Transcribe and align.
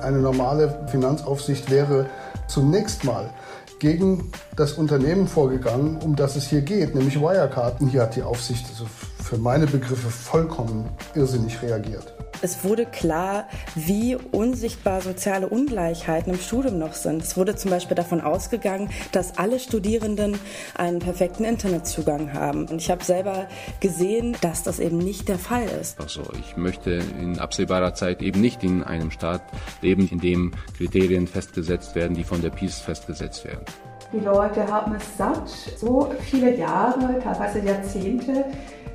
Eine 0.00 0.18
normale 0.18 0.86
Finanzaufsicht 0.88 1.70
wäre 1.70 2.06
zunächst 2.48 3.04
mal 3.04 3.30
gegen 3.78 4.30
das 4.56 4.72
Unternehmen 4.72 5.26
vorgegangen, 5.26 5.98
um 6.02 6.16
das 6.16 6.36
es 6.36 6.48
hier 6.48 6.62
geht, 6.62 6.94
nämlich 6.94 7.20
Wirecard. 7.20 7.80
Und 7.80 7.88
hier 7.88 8.02
hat 8.02 8.16
die 8.16 8.22
Aufsicht 8.22 8.66
also 8.68 8.86
für 9.22 9.38
meine 9.38 9.66
Begriffe 9.66 10.08
vollkommen 10.08 10.88
irrsinnig 11.14 11.60
reagiert. 11.62 12.14
Es 12.42 12.64
wurde 12.64 12.86
klar, 12.86 13.48
wie 13.74 14.16
unsichtbar 14.16 15.00
soziale 15.00 15.48
Ungleichheiten 15.48 16.32
im 16.32 16.38
Studium 16.38 16.78
noch 16.78 16.94
sind. 16.94 17.22
Es 17.22 17.36
wurde 17.36 17.56
zum 17.56 17.70
Beispiel 17.70 17.94
davon 17.94 18.20
ausgegangen, 18.20 18.90
dass 19.12 19.38
alle 19.38 19.58
Studierenden 19.58 20.38
einen 20.76 20.98
perfekten 20.98 21.44
Internetzugang 21.44 22.32
haben. 22.32 22.66
Und 22.68 22.80
ich 22.80 22.90
habe 22.90 23.04
selber 23.04 23.46
gesehen, 23.80 24.36
dass 24.40 24.62
das 24.62 24.78
eben 24.78 24.98
nicht 24.98 25.28
der 25.28 25.38
Fall 25.38 25.66
ist. 25.80 26.00
Also 26.00 26.22
ich 26.38 26.56
möchte 26.56 26.90
in 26.90 27.38
absehbarer 27.38 27.94
Zeit 27.94 28.22
eben 28.22 28.40
nicht 28.40 28.62
in 28.62 28.82
einem 28.82 29.10
Staat 29.10 29.42
leben, 29.80 30.08
in 30.08 30.20
dem 30.20 30.52
Kriterien 30.76 31.26
festgesetzt 31.26 31.94
werden, 31.94 32.14
die 32.14 32.24
von 32.24 32.42
der 32.42 32.50
Peace 32.50 32.80
festgesetzt 32.80 33.44
werden. 33.44 33.64
Die 34.12 34.20
Leute 34.20 34.66
haben 34.66 34.94
es 34.94 35.16
satt, 35.16 35.48
so 35.78 36.12
viele 36.20 36.56
Jahre, 36.56 37.18
teilweise 37.20 37.58
Jahrzehnte, 37.60 38.44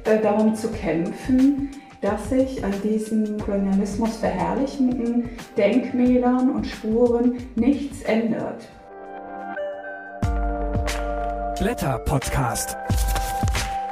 äh, 0.06 0.22
darum 0.22 0.56
zu 0.56 0.70
kämpfen, 0.70 1.70
dass 2.02 2.30
sich 2.30 2.64
an 2.64 2.74
diesen 2.84 3.38
Kolonialismus 3.40 4.18
verherrlichenden 4.18 5.30
Denkmälern 5.56 6.50
und 6.50 6.66
Spuren 6.66 7.38
nichts 7.56 8.02
ändert. 8.02 8.68
Blätter 11.60 12.00
Podcast. 12.00 12.76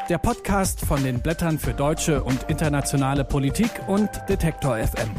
Der 0.10 0.18
Podcast 0.18 0.82
von 0.82 1.04
den 1.04 1.22
Blättern 1.22 1.60
für 1.60 1.74
deutsche 1.74 2.24
und 2.24 2.46
internationale 2.48 3.24
Politik 3.24 3.70
und 3.88 4.10
Detektor 4.28 4.78
FM. 4.78 5.12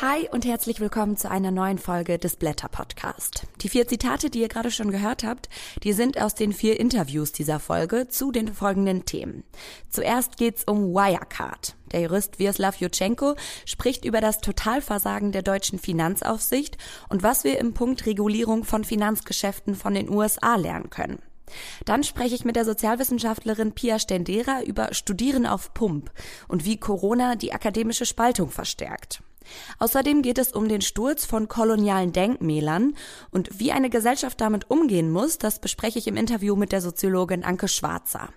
Hi 0.00 0.28
und 0.30 0.44
herzlich 0.44 0.78
willkommen 0.78 1.16
zu 1.16 1.28
einer 1.28 1.50
neuen 1.50 1.78
Folge 1.78 2.18
des 2.18 2.36
Blätter 2.36 2.68
Podcast. 2.68 3.48
Die 3.62 3.68
vier 3.68 3.88
Zitate, 3.88 4.30
die 4.30 4.40
ihr 4.40 4.46
gerade 4.46 4.70
schon 4.70 4.92
gehört 4.92 5.24
habt, 5.24 5.48
die 5.82 5.92
sind 5.92 6.22
aus 6.22 6.36
den 6.36 6.52
vier 6.52 6.78
Interviews 6.78 7.32
dieser 7.32 7.58
Folge 7.58 8.06
zu 8.06 8.30
den 8.30 8.54
folgenden 8.54 9.06
Themen. 9.06 9.42
Zuerst 9.90 10.36
geht's 10.36 10.62
um 10.62 10.94
Wirecard. 10.94 11.74
Der 11.90 12.02
Jurist 12.02 12.38
Vyacheslav 12.38 12.76
Jutschenko 12.76 13.34
spricht 13.64 14.04
über 14.04 14.20
das 14.20 14.40
Totalversagen 14.40 15.32
der 15.32 15.42
deutschen 15.42 15.80
Finanzaufsicht 15.80 16.78
und 17.08 17.24
was 17.24 17.42
wir 17.42 17.58
im 17.58 17.74
Punkt 17.74 18.06
Regulierung 18.06 18.62
von 18.62 18.84
Finanzgeschäften 18.84 19.74
von 19.74 19.94
den 19.94 20.08
USA 20.10 20.54
lernen 20.54 20.90
können. 20.90 21.18
Dann 21.86 22.04
spreche 22.04 22.36
ich 22.36 22.44
mit 22.44 22.54
der 22.54 22.64
Sozialwissenschaftlerin 22.64 23.72
Pia 23.72 23.98
Stendera 23.98 24.62
über 24.62 24.94
Studieren 24.94 25.44
auf 25.44 25.74
Pump 25.74 26.12
und 26.46 26.64
wie 26.64 26.76
Corona 26.76 27.34
die 27.34 27.52
akademische 27.52 28.06
Spaltung 28.06 28.50
verstärkt. 28.50 29.24
Außerdem 29.78 30.22
geht 30.22 30.38
es 30.38 30.52
um 30.52 30.68
den 30.68 30.80
Sturz 30.80 31.24
von 31.24 31.48
kolonialen 31.48 32.12
Denkmälern 32.12 32.94
und 33.30 33.58
wie 33.58 33.72
eine 33.72 33.90
Gesellschaft 33.90 34.40
damit 34.40 34.70
umgehen 34.70 35.10
muss, 35.10 35.38
das 35.38 35.60
bespreche 35.60 35.98
ich 35.98 36.06
im 36.06 36.16
Interview 36.16 36.56
mit 36.56 36.72
der 36.72 36.80
Soziologin 36.80 37.44
Anke 37.44 37.68
Schwarzer. 37.68 38.28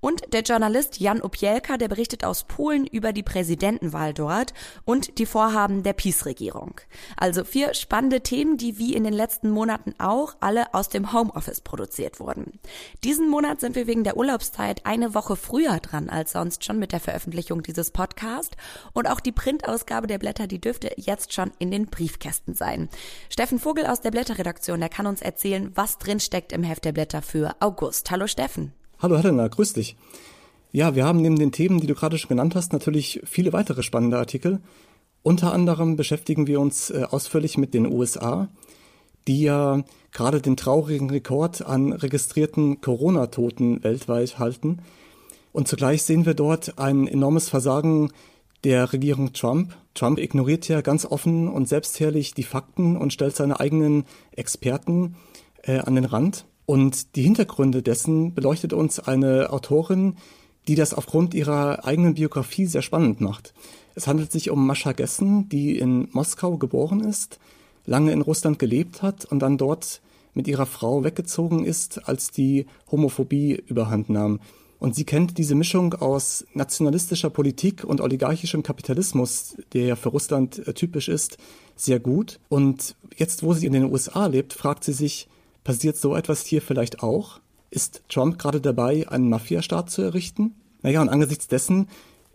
Und 0.00 0.32
der 0.32 0.42
Journalist 0.42 1.00
Jan 1.00 1.20
Opielka, 1.20 1.76
der 1.76 1.88
berichtet 1.88 2.24
aus 2.24 2.44
Polen 2.44 2.86
über 2.86 3.12
die 3.12 3.22
Präsidentenwahl 3.22 4.14
dort 4.14 4.54
und 4.84 5.18
die 5.18 5.26
Vorhaben 5.26 5.82
der 5.82 5.92
PiS-Regierung. 5.92 6.80
Also 7.16 7.44
vier 7.44 7.74
spannende 7.74 8.20
Themen, 8.20 8.56
die 8.56 8.78
wie 8.78 8.94
in 8.94 9.04
den 9.04 9.12
letzten 9.12 9.50
Monaten 9.50 9.94
auch 9.98 10.36
alle 10.40 10.72
aus 10.74 10.88
dem 10.88 11.12
Homeoffice 11.12 11.60
produziert 11.60 12.20
wurden. 12.20 12.58
Diesen 13.02 13.28
Monat 13.28 13.60
sind 13.60 13.74
wir 13.74 13.86
wegen 13.86 14.04
der 14.04 14.16
Urlaubszeit 14.16 14.86
eine 14.86 15.14
Woche 15.14 15.36
früher 15.36 15.78
dran 15.78 16.08
als 16.08 16.32
sonst 16.32 16.64
schon 16.64 16.78
mit 16.78 16.92
der 16.92 17.00
Veröffentlichung 17.00 17.62
dieses 17.62 17.90
Podcasts 17.90 18.56
und 18.92 19.08
auch 19.10 19.20
die 19.20 19.32
Printausgabe 19.32 20.06
der 20.06 20.18
Blätter, 20.18 20.46
die 20.46 20.55
die 20.56 20.60
dürfte 20.60 20.90
jetzt 20.96 21.34
schon 21.34 21.50
in 21.58 21.70
den 21.70 21.84
Briefkästen 21.86 22.54
sein. 22.54 22.88
Steffen 23.28 23.58
Vogel 23.58 23.84
aus 23.84 24.00
der 24.00 24.10
Blätterredaktion, 24.10 24.80
der 24.80 24.88
kann 24.88 25.06
uns 25.06 25.20
erzählen, 25.20 25.70
was 25.74 25.98
drin 25.98 26.18
steckt 26.18 26.50
im 26.50 26.62
Heft 26.62 26.86
der 26.86 26.92
Blätter 26.92 27.20
für 27.20 27.54
August. 27.60 28.10
Hallo 28.10 28.26
Steffen. 28.26 28.72
Hallo 28.98 29.18
Helena, 29.18 29.48
grüß 29.48 29.74
dich. 29.74 29.96
Ja, 30.72 30.94
wir 30.94 31.04
haben 31.04 31.20
neben 31.20 31.38
den 31.38 31.52
Themen, 31.52 31.78
die 31.80 31.86
du 31.86 31.94
gerade 31.94 32.16
schon 32.16 32.30
genannt 32.30 32.54
hast, 32.54 32.72
natürlich 32.72 33.20
viele 33.24 33.52
weitere 33.52 33.82
spannende 33.82 34.16
Artikel. 34.16 34.60
Unter 35.22 35.52
anderem 35.52 35.96
beschäftigen 35.96 36.46
wir 36.46 36.58
uns 36.58 36.88
äh, 36.88 37.04
ausführlich 37.10 37.58
mit 37.58 37.74
den 37.74 37.86
USA, 37.86 38.48
die 39.28 39.42
ja 39.42 39.84
gerade 40.10 40.40
den 40.40 40.56
traurigen 40.56 41.10
Rekord 41.10 41.66
an 41.66 41.92
registrierten 41.92 42.80
Corona-Toten 42.80 43.84
weltweit 43.84 44.38
halten. 44.38 44.78
Und 45.52 45.68
zugleich 45.68 46.02
sehen 46.02 46.24
wir 46.24 46.34
dort 46.34 46.78
ein 46.78 47.06
enormes 47.06 47.50
Versagen 47.50 48.10
der 48.66 48.92
Regierung 48.92 49.32
Trump. 49.32 49.76
Trump 49.94 50.18
ignoriert 50.18 50.66
ja 50.66 50.80
ganz 50.80 51.06
offen 51.06 51.46
und 51.46 51.68
selbstherrlich 51.68 52.34
die 52.34 52.42
Fakten 52.42 52.96
und 52.96 53.12
stellt 53.12 53.36
seine 53.36 53.60
eigenen 53.60 54.06
Experten 54.32 55.14
äh, 55.62 55.78
an 55.78 55.94
den 55.94 56.04
Rand. 56.04 56.46
Und 56.66 57.14
die 57.14 57.22
Hintergründe 57.22 57.80
dessen 57.80 58.34
beleuchtet 58.34 58.72
uns 58.72 58.98
eine 58.98 59.52
Autorin, 59.52 60.16
die 60.66 60.74
das 60.74 60.94
aufgrund 60.94 61.32
ihrer 61.32 61.84
eigenen 61.84 62.14
Biografie 62.14 62.66
sehr 62.66 62.82
spannend 62.82 63.20
macht. 63.20 63.54
Es 63.94 64.08
handelt 64.08 64.32
sich 64.32 64.50
um 64.50 64.66
Mascha 64.66 64.90
Gessen, 64.90 65.48
die 65.48 65.78
in 65.78 66.08
Moskau 66.10 66.56
geboren 66.56 66.98
ist, 66.98 67.38
lange 67.84 68.10
in 68.10 68.20
Russland 68.20 68.58
gelebt 68.58 69.00
hat 69.00 69.26
und 69.26 69.38
dann 69.38 69.58
dort 69.58 70.00
mit 70.34 70.48
ihrer 70.48 70.66
Frau 70.66 71.04
weggezogen 71.04 71.64
ist, 71.64 72.08
als 72.08 72.32
die 72.32 72.66
Homophobie 72.90 73.62
überhand 73.68 74.10
nahm. 74.10 74.40
Und 74.78 74.94
sie 74.94 75.04
kennt 75.04 75.38
diese 75.38 75.54
Mischung 75.54 75.94
aus 75.94 76.44
nationalistischer 76.52 77.30
Politik 77.30 77.84
und 77.84 78.00
oligarchischem 78.00 78.62
Kapitalismus, 78.62 79.56
der 79.72 79.86
ja 79.86 79.96
für 79.96 80.10
Russland 80.10 80.66
äh, 80.66 80.74
typisch 80.74 81.08
ist, 81.08 81.38
sehr 81.76 81.98
gut. 81.98 82.40
Und 82.48 82.94
jetzt, 83.16 83.42
wo 83.42 83.52
sie 83.52 83.66
in 83.66 83.72
den 83.72 83.90
USA 83.90 84.26
lebt, 84.26 84.52
fragt 84.52 84.84
sie 84.84 84.92
sich, 84.92 85.28
passiert 85.64 85.96
so 85.96 86.14
etwas 86.14 86.44
hier 86.44 86.62
vielleicht 86.62 87.02
auch? 87.02 87.40
Ist 87.70 88.02
Trump 88.08 88.38
gerade 88.38 88.60
dabei, 88.60 89.08
einen 89.08 89.28
Mafiastaat 89.28 89.90
zu 89.90 90.02
errichten? 90.02 90.54
Naja, 90.82 91.00
und 91.00 91.08
angesichts 91.08 91.48
dessen 91.48 91.88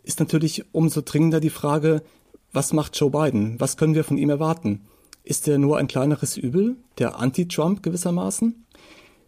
ist 0.03 0.19
natürlich 0.19 0.65
umso 0.71 1.01
dringender 1.01 1.39
die 1.39 1.49
Frage, 1.49 2.01
was 2.51 2.73
macht 2.73 2.97
Joe 2.97 3.11
Biden? 3.11 3.59
Was 3.59 3.77
können 3.77 3.95
wir 3.95 4.03
von 4.03 4.17
ihm 4.17 4.29
erwarten? 4.29 4.81
Ist 5.23 5.47
er 5.47 5.57
nur 5.57 5.77
ein 5.77 5.87
kleineres 5.87 6.35
Übel, 6.37 6.75
der 6.97 7.19
Anti-Trump 7.19 7.83
gewissermaßen? 7.83 8.65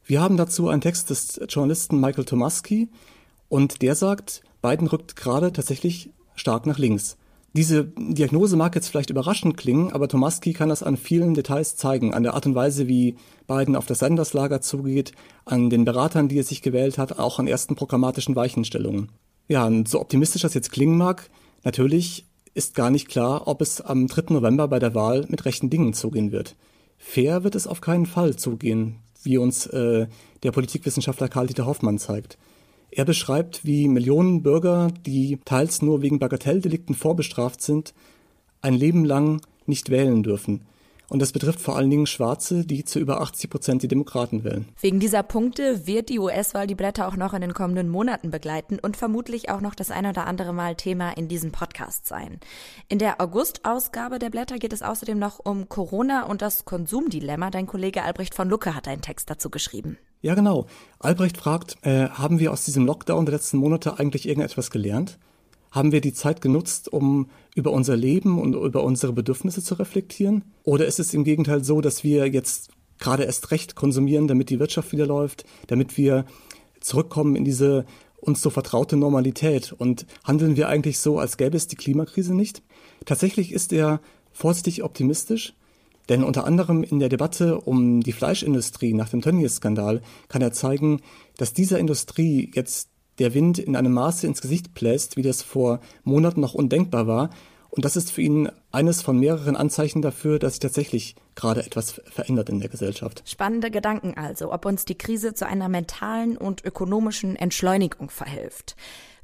Wir 0.06 0.22
haben 0.22 0.36
dazu 0.36 0.68
einen 0.68 0.82
Text 0.82 1.10
des 1.10 1.40
Journalisten 1.48 2.00
Michael 2.00 2.26
Tomaski 2.26 2.90
und 3.48 3.82
der 3.82 3.96
sagt, 3.96 4.42
Biden 4.62 4.88
rückt 4.88 5.16
gerade 5.16 5.54
tatsächlich 5.54 6.10
stark 6.36 6.66
nach 6.66 6.78
links. 6.78 7.16
Diese 7.56 7.86
Diagnose 7.86 8.58
mag 8.58 8.76
jetzt 8.76 8.90
vielleicht 8.90 9.12
überraschend 9.12 9.56
klingen, 9.56 9.94
aber 9.94 10.10
Tomaski 10.10 10.54
kann 10.54 10.70
das 10.70 10.84
an 10.84 10.98
vielen 10.98 11.36
Details 11.36 11.78
zeigen, 11.78 12.14
an 12.14 12.24
der 12.24 12.34
Art 12.34 12.46
und 12.46 12.56
Weise, 12.56 12.88
wie 12.88 13.16
Biden 13.48 13.76
auf 13.76 13.86
das 13.86 14.00
Sanders-Lager 14.00 14.60
zugeht, 14.60 15.14
an 15.46 15.70
den 15.70 15.86
Beratern, 15.86 16.28
die 16.28 16.40
er 16.40 16.44
sich 16.44 16.62
gewählt 16.62 16.98
hat, 16.98 17.20
auch 17.20 17.40
an 17.40 17.48
ersten 17.48 17.76
programmatischen 17.76 18.36
Weichenstellungen. 18.36 19.10
Ja, 19.48 19.66
und 19.68 19.88
so 19.88 20.02
optimistisch 20.02 20.42
das 20.42 20.56
jetzt 20.56 20.72
klingen 20.72 20.98
mag, 20.98 21.30
natürlich 21.64 22.26
ist 22.56 22.76
gar 22.76 22.90
nicht 22.90 23.08
klar, 23.08 23.48
ob 23.48 23.62
es 23.62 23.80
am 23.82 24.08
3. 24.08 24.34
November 24.34 24.68
bei 24.68 24.80
der 24.80 24.96
Wahl 24.96 25.26
mit 25.30 25.46
rechten 25.46 25.70
Dingen 25.70 25.94
zugehen 25.94 26.32
wird. 26.32 26.56
Fair 26.98 27.44
wird 27.44 27.56
es 27.56 27.68
auf 27.68 27.82
keinen 27.82 28.06
Fall 28.06 28.36
zugehen 28.36 29.03
wie 29.26 29.38
uns 29.38 29.66
äh, 29.68 30.08
der 30.44 30.52
Politikwissenschaftler 30.52 31.30
Karl-Dieter 31.30 31.66
Hoffmann 31.66 31.98
zeigt. 32.00 32.38
Er 32.92 33.06
beschreibt, 33.06 33.66
wie 33.66 33.88
Millionen 33.88 34.44
Bürger, 34.44 34.90
die 35.06 35.40
teils 35.46 35.82
nur 35.82 36.02
wegen 36.02 36.20
Bagatelldelikten 36.20 36.94
vorbestraft 36.94 37.62
sind, 37.62 37.94
ein 38.62 38.76
Leben 38.76 39.04
lang 39.04 39.42
nicht 39.66 39.90
wählen 39.90 40.22
dürfen. 40.22 40.62
Und 41.10 41.22
das 41.22 41.32
betrifft 41.32 41.60
vor 41.60 41.76
allen 41.76 41.90
Dingen 41.90 42.08
Schwarze, 42.08 42.66
die 42.66 42.86
zu 42.86 43.00
über 43.00 43.22
80 43.22 43.50
Prozent 43.50 43.84
die 43.84 43.88
Demokraten 43.88 44.44
wählen. 44.44 44.68
Wegen 44.80 45.00
dieser 45.00 45.24
Punkte 45.24 45.86
wird 45.86 46.10
die 46.10 46.20
US-Wahl 46.20 46.68
die 46.68 46.76
Blätter 46.76 47.08
auch 47.08 47.16
noch 47.16 47.34
in 47.34 47.42
den 47.42 47.54
kommenden 47.54 47.90
Monaten 47.90 48.32
begleiten 48.32 48.80
und 48.80 48.98
vermutlich 48.98 49.50
auch 49.50 49.62
noch 49.62 49.76
das 49.76 49.92
ein 49.92 50.06
oder 50.06 50.26
andere 50.26 50.54
Mal 50.54 50.76
Thema 50.76 51.12
in 51.12 51.28
diesem 51.28 51.52
Podcast 51.52 52.08
sein. 52.08 52.40
In 52.90 53.00
der 53.00 53.22
August-Ausgabe 53.22 54.20
der 54.20 54.30
Blätter 54.30 54.58
geht 54.60 54.74
es 54.74 54.82
außerdem 54.82 55.20
noch 55.20 55.40
um 55.40 55.70
Corona 55.70 56.24
und 56.24 56.42
das 56.42 56.66
Konsumdilemma. 56.66 57.50
Dein 57.50 57.68
Kollege 57.68 58.04
Albrecht 58.04 58.34
von 58.34 58.50
Lucke 58.50 58.76
hat 58.76 58.88
einen 58.88 59.02
Text 59.02 59.30
dazu 59.30 59.50
geschrieben. 59.50 59.98
Ja, 60.22 60.36
genau. 60.36 60.68
Albrecht 61.00 61.38
fragt, 61.38 61.76
äh, 61.82 62.08
haben 62.08 62.40
wir 62.40 62.54
aus 62.54 62.64
diesem 62.64 62.86
Lockdown 62.86 63.26
der 63.26 63.36
letzten 63.36 63.58
Monate 63.58 64.00
eigentlich 64.00 64.28
irgendetwas 64.28 64.72
gelernt? 64.72 65.20
Haben 65.74 65.92
wir 65.92 66.02
die 66.02 66.14
Zeit 66.14 66.40
genutzt, 66.40 66.94
um 66.94 67.32
über 67.56 67.72
unser 67.72 67.98
Leben 67.98 68.40
und 68.40 68.54
über 68.54 68.84
unsere 68.84 69.12
Bedürfnisse 69.12 69.64
zu 69.64 69.74
reflektieren? 69.74 70.44
Oder 70.64 70.86
ist 70.86 71.00
es 71.00 71.16
im 71.16 71.24
Gegenteil 71.24 71.64
so, 71.64 71.82
dass 71.82 72.04
wir 72.04 72.28
jetzt 72.28 72.70
gerade 73.00 73.24
erst 73.24 73.50
recht 73.50 73.76
konsumieren, 73.76 74.28
damit 74.28 74.52
die 74.52 74.60
Wirtschaft 74.60 74.92
wieder 74.92 75.08
läuft, 75.08 75.46
damit 75.66 75.98
wir 75.98 76.26
zurückkommen 76.80 77.36
in 77.36 77.44
diese 77.44 77.88
uns 78.18 78.44
so 78.44 78.52
vertraute 78.52 78.98
Normalität 78.98 79.74
und 79.76 80.06
handeln 80.24 80.56
wir 80.58 80.70
eigentlich 80.70 81.00
so, 81.00 81.18
als 81.18 81.38
gäbe 81.38 81.58
es 81.58 81.68
die 81.68 81.76
Klimakrise 81.76 82.36
nicht? 82.36 82.62
Tatsächlich 83.06 83.52
ist 83.52 83.74
er 83.74 84.00
vorsichtig 84.32 84.84
optimistisch, 84.84 85.56
denn 86.08 86.24
unter 86.24 86.46
anderem 86.46 86.84
in 86.84 87.00
der 87.00 87.10
Debatte 87.10 87.60
um 87.60 88.02
die 88.02 88.12
Fleischindustrie 88.12 88.94
nach 88.94 89.10
dem 89.10 89.22
Tönnies-Skandal 89.22 90.04
kann 90.28 90.44
er 90.44 90.54
zeigen, 90.54 91.02
dass 91.38 91.54
dieser 91.54 91.80
Industrie 91.80 92.52
jetzt 92.54 92.90
der 93.20 93.34
Wind 93.34 93.60
in 93.60 93.76
einem 93.76 93.94
Maße 93.94 94.26
ins 94.28 94.42
Gesicht 94.42 94.74
bläst, 94.74 95.18
wie 95.18 95.22
das 95.22 95.42
vor 95.42 95.80
Monaten 96.04 96.42
noch 96.42 96.54
undenkbar 96.54 97.08
war 97.08 97.30
Und 97.76 97.86
das 97.86 97.96
ist 97.96 98.12
für 98.12 98.22
ihn 98.22 98.52
eines 98.72 99.02
von 99.02 99.18
mehreren 99.18 99.56
Anzeichen 99.56 100.04
dafür, 100.04 100.38
dass 100.38 100.54
sich 100.54 100.60
tatsächlich 100.60 101.16
gerade 101.34 101.66
etwas 101.66 102.04
verändert 102.06 102.50
in 102.50 102.60
der 102.60 102.70
Gesellschaft. 102.70 103.24
Spannende 103.26 103.72
Gedanken 103.72 104.14
also, 104.16 104.54
ob 104.54 104.68
uns 104.68 104.86
die 104.86 104.94
Krise 104.94 105.34
zu 105.34 105.48
einer 105.48 105.70
mentalen 105.70 106.38
und 106.38 106.64
ökonomischen 106.64 107.36
Entschleunigung 107.36 108.12
verhilft. 108.12 108.76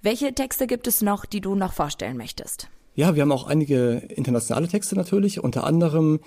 Welche 0.02 0.34
Texte 0.34 0.66
gibt 0.66 0.88
es 0.88 1.04
noch, 1.04 1.26
die 1.26 1.42
du 1.42 1.54
noch 1.54 1.74
vorstellen 1.74 2.18
möchtest? 2.18 2.70
Ja, 2.96 3.14
wir 3.14 3.22
haben 3.22 3.32
auch 3.32 3.46
einige 3.46 4.02
internationale 4.16 4.68
Texte 4.68 4.96
natürlich. 4.96 5.44
Unter 5.44 5.64
anderem 5.64 6.20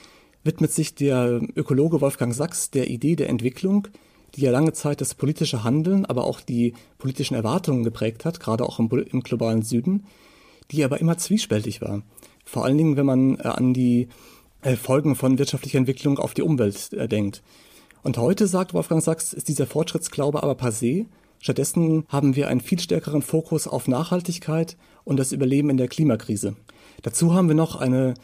widmet 0.44 0.70
sich 0.70 0.94
der 0.94 1.41
Ökologe 1.56 2.00
Wolfgang 2.00 2.32
Sachs 2.32 2.70
der 2.70 2.88
Idee 2.88 3.17
der 3.17 3.31
Entwicklung, 3.31 3.88
die 4.34 4.43
ja 4.43 4.50
lange 4.50 4.73
Zeit 4.73 5.00
das 5.00 5.14
politische 5.14 5.64
Handeln, 5.64 6.06
aber 6.06 6.25
auch 6.25 6.40
die 6.40 6.75
politischen 6.99 7.34
Erwartungen 7.34 7.84
geprägt 7.84 8.25
hat, 8.25 8.40
gerade 8.40 8.64
auch 8.64 8.79
im, 8.79 8.88
im 8.90 9.23
globalen 9.23 9.62
Süden 9.62 10.06
die 10.73 10.84
aber 10.84 11.00
immer 11.00 11.19
zwiespältig 11.19 11.81
war. 11.81 12.02
Vor 12.44 12.64
allen 12.64 12.79
Dingen, 12.79 12.96
wenn 12.96 13.06
man 13.06 13.38
äh, 13.38 13.43
an 13.43 13.75
die 13.75 14.08
äh, 14.62 14.76
Folgen 14.76 15.14
von 15.14 15.38
wirtschaftlicher 15.38 15.79
Entwicklung 15.79 16.19
auf 16.19 16.34
die 16.34 16.43
Umwelt 16.43 16.93
äh, 16.93 17.08
denkt. 17.08 17.43
Und 18.02 18.19
heute, 18.19 18.46
sagt 18.46 18.75
Wolfgang 18.75 19.02
Sachs, 19.02 19.32
ist 19.32 19.49
dieser 19.49 19.67
Fortschrittsglaube 19.67 20.43
aber 20.43 20.55
passé. 20.55 21.06
Stattdessen 21.38 22.05
haben 22.08 22.34
wir 22.34 22.49
einen 22.49 22.61
viel 22.61 22.81
stärkeren 22.81 23.23
Fokus 23.23 23.69
auf 23.69 23.87
Nachhaltigkeit 23.87 24.76
und 25.05 25.19
das 25.19 25.32
Überleben 25.32 25.70
in 25.70 25.76
der 25.76 25.88
Klimakrise. 25.88 26.56
Dazu 27.02 27.34
haben 27.34 27.49
wir 27.49 27.55
noch 27.55 27.76
eine, 27.76 28.14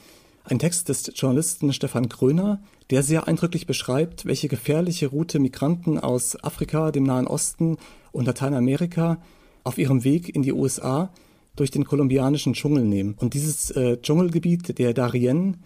einen 0.51 0.59
Text 0.59 0.89
des 0.89 1.13
Journalisten 1.15 1.73
Stefan 1.73 2.09
Kröner, 2.09 2.61
der 2.91 3.03
sehr 3.03 3.29
eindrücklich 3.29 3.67
beschreibt, 3.67 4.25
welche 4.25 4.49
gefährliche 4.49 5.09
Route 5.09 5.39
Migranten 5.39 5.99
aus 5.99 6.43
Afrika, 6.43 6.91
dem 6.91 7.05
Nahen 7.05 7.27
Osten 7.27 7.77
und 8.13 8.25
Lateinamerika 8.25 9.19
auf 9.65 9.79
ihrem 9.79 10.05
Weg 10.05 10.35
in 10.35 10.43
die 10.43 10.53
USA 10.53 11.11
durch 11.57 11.71
den 11.71 11.85
kolumbianischen 11.85 12.55
Dschungel 12.55 12.85
nehmen. 12.85 13.15
Und 13.19 13.35
dieses 13.35 13.71
äh, 13.73 14.01
Dschungelgebiet, 14.01 14.79
der 14.79 14.95
Darien, 14.95 15.59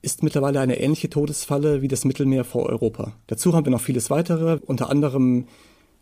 ist 0.00 0.22
mittlerweile 0.22 0.60
eine 0.60 0.80
ähnliche 0.80 1.10
Todesfalle 1.10 1.82
wie 1.82 1.88
das 1.88 2.04
Mittelmeer 2.04 2.44
vor 2.44 2.66
Europa. 2.66 3.12
Dazu 3.26 3.54
haben 3.54 3.66
wir 3.66 3.72
noch 3.72 3.80
vieles 3.80 4.10
weitere, 4.10 4.58
unter 4.64 4.90
anderem 4.90 5.46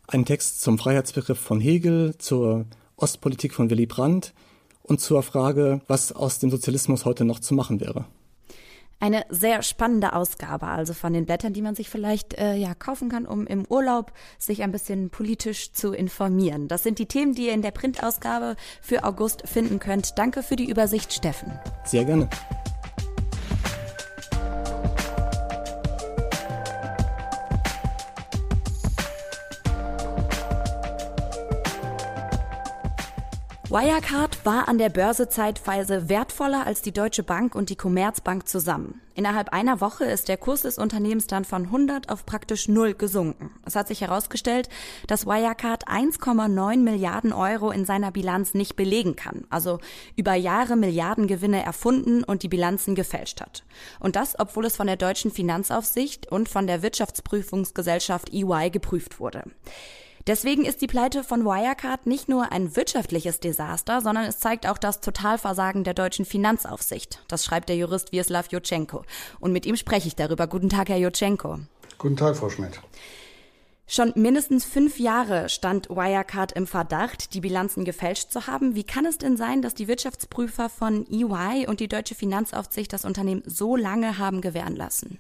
einen 0.09 0.25
Text 0.25 0.61
zum 0.61 0.79
Freiheitsbegriff 0.79 1.39
von 1.39 1.61
Hegel, 1.61 2.17
zur 2.19 2.67
Ostpolitik 2.97 3.55
von 3.55 3.71
Willy 3.71 3.87
Brandt 3.87 4.35
und 4.83 5.01
zur 5.01 5.23
Frage, 5.23 5.81
was 5.87 6.13
aus 6.13 6.39
dem 6.39 6.51
Sozialismus 6.51 7.05
heute 7.05 7.25
noch 7.25 7.41
zu 7.41 7.55
machen 7.55 7.81
wäre. 7.81 8.07
Eine 9.01 9.25
sehr 9.31 9.63
spannende 9.63 10.13
Ausgabe, 10.13 10.69
also 10.69 10.95
von 10.95 11.13
den 11.13 11.27
Blättern, 11.27 11.53
die 11.53 11.63
man 11.63 11.75
sich 11.75 11.91
vielleicht 11.91 12.35
äh, 12.35 12.55
ja 12.55 12.73
kaufen 12.73 13.09
kann, 13.09 13.27
um 13.27 13.49
im 13.49 13.67
Urlaub 13.69 14.13
sich 14.39 14.63
ein 14.63 14.71
bisschen 14.71 15.11
politisch 15.11 15.73
zu 15.73 15.93
informieren. 15.93 16.69
Das 16.69 16.85
sind 16.85 17.01
die 17.01 17.07
Themen, 17.07 17.35
die 17.35 17.47
ihr 17.47 17.53
in 17.53 17.63
der 17.63 17.73
Printausgabe 17.73 18.55
für 18.81 19.03
August 19.03 19.43
finden 19.45 19.81
könnt. 19.81 20.19
Danke 20.19 20.45
für 20.45 20.55
die 20.55 20.71
Übersicht, 20.71 21.13
Steffen. 21.13 21.51
Sehr 21.85 22.05
gerne. 22.05 22.31
Wirecard 33.73 34.45
war 34.45 34.69
an 34.69 34.77
der 34.77 34.91
Börse 34.91 35.31
zeitweise 35.31 36.11
wertvoller 36.11 36.67
als 36.67 36.83
die 36.83 36.93
Deutsche 36.93 37.23
Bank 37.23 37.55
und 37.55 37.71
die 37.71 37.75
Commerzbank 37.75 38.47
zusammen. 38.47 39.01
Innerhalb 39.15 39.49
einer 39.49 39.81
Woche 39.81 40.05
ist 40.05 40.29
der 40.29 40.37
Kurs 40.37 40.61
des 40.61 40.77
Unternehmens 40.77 41.27
dann 41.27 41.47
von 41.47 41.65
100 41.65 42.11
auf 42.11 42.27
praktisch 42.27 42.69
null 42.69 42.93
gesunken. 42.93 43.51
Es 43.65 43.75
hat 43.75 43.89
sich 43.89 44.03
herausgestellt, 44.03 44.69
dass 45.07 45.25
Wirecard 45.25 45.89
1,9 45.89 46.77
Milliarden 46.81 47.33
Euro 47.33 47.71
in 47.71 47.87
seiner 47.87 48.11
Bilanz 48.11 48.53
nicht 48.53 48.77
belegen 48.77 49.17
kann, 49.17 49.47
also 49.49 49.79
über 50.17 50.35
Jahre 50.35 50.77
Milliardengewinne 50.77 51.65
erfunden 51.65 52.25
und 52.25 52.43
die 52.43 52.49
Bilanzen 52.49 52.95
gefälscht 52.95 53.41
hat. 53.41 53.65
Und 54.01 54.17
das, 54.17 54.39
obwohl 54.39 54.67
es 54.67 54.77
von 54.77 54.87
der 54.87 54.97
deutschen 54.97 55.31
Finanzaufsicht 55.31 56.31
und 56.31 56.51
von 56.51 56.67
der 56.67 56.83
Wirtschaftsprüfungsgesellschaft 56.83 58.35
EY 58.35 58.69
geprüft 58.69 59.19
wurde. 59.19 59.45
Deswegen 60.29 60.65
ist 60.65 60.81
die 60.81 60.87
Pleite 60.87 61.25
von 61.25 61.45
Wirecard 61.45 62.07
nicht 62.07 62.29
nur 62.29 62.53
ein 62.53 62.77
wirtschaftliches 62.77 63.41
Desaster, 63.41 64.01
sondern 64.01 64.25
es 64.25 64.39
zeigt 64.39 64.69
auch 64.69 64.79
das 64.79 65.01
Totalversagen 65.01 65.83
der 65.83 65.95
deutschen 65.95 66.25
Finanzaufsicht. 66.25 67.25
Das 67.27 67.45
schreibt 67.45 67.69
der 67.69 67.77
Jurist 67.77 68.13
Wieslaw 68.13 68.45
Jutschenko. 68.49 69.03
Und 69.41 69.53
mit 69.53 69.67
ihm 69.67 69.75
spreche 69.75 70.07
ich 70.07 70.15
darüber. 70.15 70.47
Guten 70.47 70.69
Tag, 70.69 70.91
Herr 70.91 70.99
Jutschenko. 70.99 71.59
Guten 71.99 72.17
Tag, 72.17 72.37
Frau 72.37 72.51
Schmidt. 72.51 72.81
Schon 73.89 74.13
mindestens 74.15 74.65
fünf 74.65 75.01
Jahre 75.01 75.49
stand 75.49 75.91
Wirecard 75.91 76.53
im 76.53 76.69
Verdacht, 76.69 77.35
die 77.35 77.41
Bilanzen 77.41 77.85
gefälscht 77.85 78.31
zu 78.31 78.47
haben. 78.47 78.77
Wie 78.77 78.85
kann 78.85 79.05
es 79.05 79.19
denn 79.19 79.37
sein, 79.37 79.61
dass 79.61 79.75
die 79.75 79.89
Wirtschaftsprüfer 79.89 80.69
von 80.69 81.05
EY 81.11 81.67
und 81.67 81.81
die 81.81 81.89
deutsche 81.89 82.15
Finanzaufsicht 82.15 82.93
das 82.93 83.05
Unternehmen 83.05 83.43
so 83.45 83.75
lange 83.75 84.19
haben 84.19 84.41
gewähren 84.41 84.77
lassen? 84.77 85.19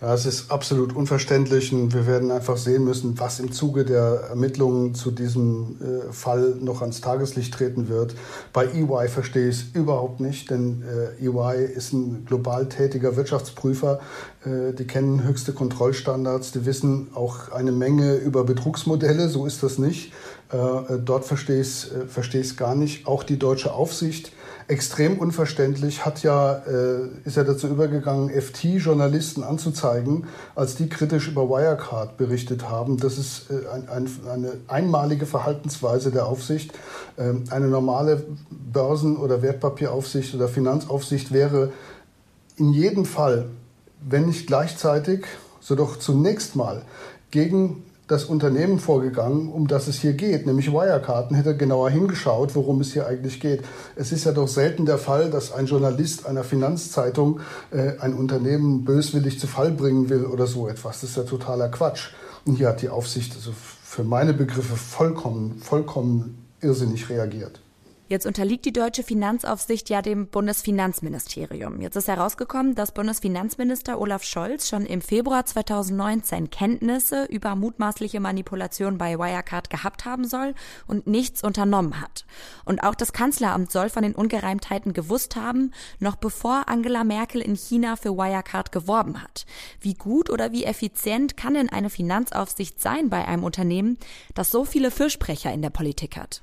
Ja, 0.00 0.14
es 0.14 0.26
ist 0.26 0.50
absolut 0.50 0.96
unverständlich 0.96 1.72
und 1.72 1.94
wir 1.94 2.06
werden 2.06 2.30
einfach 2.30 2.56
sehen 2.56 2.84
müssen, 2.84 3.18
was 3.20 3.38
im 3.40 3.52
Zuge 3.52 3.84
der 3.84 4.28
Ermittlungen 4.30 4.94
zu 4.94 5.10
diesem 5.10 5.76
äh, 5.80 6.12
Fall 6.12 6.56
noch 6.60 6.80
ans 6.80 7.00
Tageslicht 7.00 7.54
treten 7.54 7.88
wird. 7.88 8.14
Bei 8.52 8.66
EY 8.66 9.08
verstehe 9.08 9.48
ich 9.48 9.56
es 9.56 9.64
überhaupt 9.74 10.20
nicht, 10.20 10.50
denn 10.50 10.82
äh, 11.20 11.24
EY 11.24 11.64
ist 11.64 11.92
ein 11.92 12.24
global 12.24 12.68
tätiger 12.68 13.16
Wirtschaftsprüfer. 13.16 14.00
Äh, 14.44 14.72
die 14.72 14.86
kennen 14.86 15.22
höchste 15.22 15.52
Kontrollstandards, 15.52 16.52
die 16.52 16.66
wissen 16.66 17.08
auch 17.14 17.52
eine 17.52 17.72
Menge 17.72 18.16
über 18.16 18.44
Betrugsmodelle, 18.44 19.28
so 19.28 19.46
ist 19.46 19.62
das 19.62 19.78
nicht. 19.78 20.12
Äh, 20.52 20.98
dort 20.98 21.24
verstehe 21.24 21.60
ich 21.60 21.68
es 21.68 21.92
äh, 21.92 22.06
verstehe 22.06 22.44
gar 22.56 22.74
nicht. 22.74 23.06
Auch 23.06 23.22
die 23.22 23.38
deutsche 23.38 23.72
Aufsicht 23.72 24.32
extrem 24.68 25.18
unverständlich, 25.18 26.04
hat 26.04 26.22
ja, 26.22 26.62
äh, 26.66 27.08
ist 27.24 27.36
ja 27.36 27.44
dazu 27.44 27.66
übergegangen, 27.66 28.30
FT-Journalisten 28.30 29.42
anzuzeigen, 29.42 30.26
als 30.54 30.76
die 30.76 30.88
kritisch 30.88 31.28
über 31.28 31.48
Wirecard 31.48 32.16
berichtet 32.16 32.68
haben. 32.68 32.96
Das 32.96 33.18
ist 33.18 33.50
ein, 33.50 33.88
ein, 33.88 34.08
eine 34.30 34.52
einmalige 34.68 35.26
Verhaltensweise 35.26 36.10
der 36.10 36.26
Aufsicht. 36.26 36.72
Ähm, 37.18 37.44
eine 37.50 37.68
normale 37.68 38.24
Börsen- 38.50 39.16
oder 39.16 39.42
Wertpapieraufsicht 39.42 40.34
oder 40.34 40.48
Finanzaufsicht 40.48 41.32
wäre 41.32 41.72
in 42.56 42.72
jedem 42.72 43.04
Fall, 43.04 43.46
wenn 44.00 44.26
nicht 44.26 44.46
gleichzeitig, 44.46 45.26
so 45.60 45.74
doch 45.74 45.98
zunächst 45.98 46.56
mal 46.56 46.82
gegen 47.30 47.82
das 48.08 48.24
Unternehmen 48.24 48.78
vorgegangen, 48.78 49.48
um 49.48 49.68
das 49.68 49.88
es 49.88 50.00
hier 50.00 50.12
geht, 50.12 50.46
nämlich 50.46 50.70
Wirecard, 50.72 51.30
hätte 51.32 51.56
genauer 51.56 51.88
hingeschaut, 51.88 52.54
worum 52.54 52.80
es 52.80 52.92
hier 52.92 53.06
eigentlich 53.06 53.40
geht. 53.40 53.62
Es 53.96 54.12
ist 54.12 54.24
ja 54.24 54.32
doch 54.32 54.48
selten 54.48 54.84
der 54.84 54.98
Fall, 54.98 55.30
dass 55.30 55.52
ein 55.52 55.66
Journalist 55.66 56.26
einer 56.26 56.44
Finanzzeitung 56.44 57.40
äh, 57.70 57.98
ein 58.00 58.14
Unternehmen 58.14 58.84
böswillig 58.84 59.38
zu 59.40 59.46
Fall 59.46 59.70
bringen 59.70 60.10
will 60.10 60.26
oder 60.26 60.46
so 60.46 60.68
etwas. 60.68 61.00
Das 61.00 61.10
ist 61.10 61.16
ja 61.16 61.22
totaler 61.22 61.68
Quatsch. 61.68 62.10
Und 62.44 62.56
hier 62.56 62.68
hat 62.68 62.82
die 62.82 62.88
Aufsicht 62.88 63.34
also 63.34 63.52
für 63.54 64.04
meine 64.04 64.34
Begriffe 64.34 64.76
vollkommen, 64.76 65.58
vollkommen 65.62 66.48
irrsinnig 66.60 67.08
reagiert. 67.08 67.61
Jetzt 68.08 68.26
unterliegt 68.26 68.66
die 68.66 68.72
deutsche 68.72 69.04
Finanzaufsicht 69.04 69.88
ja 69.88 70.02
dem 70.02 70.26
Bundesfinanzministerium. 70.26 71.80
Jetzt 71.80 71.96
ist 71.96 72.08
herausgekommen, 72.08 72.74
dass 72.74 72.92
Bundesfinanzminister 72.92 73.98
Olaf 73.98 74.24
Scholz 74.24 74.68
schon 74.68 74.84
im 74.84 75.00
Februar 75.00 75.46
2019 75.46 76.50
Kenntnisse 76.50 77.24
über 77.24 77.54
mutmaßliche 77.54 78.20
Manipulation 78.20 78.98
bei 78.98 79.18
Wirecard 79.18 79.70
gehabt 79.70 80.04
haben 80.04 80.26
soll 80.26 80.54
und 80.86 81.06
nichts 81.06 81.42
unternommen 81.42 82.00
hat. 82.02 82.26
Und 82.64 82.82
auch 82.82 82.94
das 82.94 83.14
Kanzleramt 83.14 83.70
soll 83.70 83.88
von 83.88 84.02
den 84.02 84.14
Ungereimtheiten 84.14 84.92
gewusst 84.92 85.36
haben, 85.36 85.72
noch 85.98 86.16
bevor 86.16 86.68
Angela 86.68 87.04
Merkel 87.04 87.40
in 87.40 87.54
China 87.54 87.96
für 87.96 88.16
Wirecard 88.16 88.72
geworben 88.72 89.22
hat. 89.22 89.46
Wie 89.80 89.94
gut 89.94 90.28
oder 90.28 90.52
wie 90.52 90.64
effizient 90.64 91.36
kann 91.38 91.54
denn 91.54 91.70
eine 91.70 91.88
Finanzaufsicht 91.88 92.80
sein 92.80 93.08
bei 93.08 93.26
einem 93.26 93.44
Unternehmen, 93.44 93.96
das 94.34 94.50
so 94.50 94.64
viele 94.64 94.90
Fürsprecher 94.90 95.52
in 95.52 95.62
der 95.62 95.70
Politik 95.70 96.18
hat? 96.18 96.42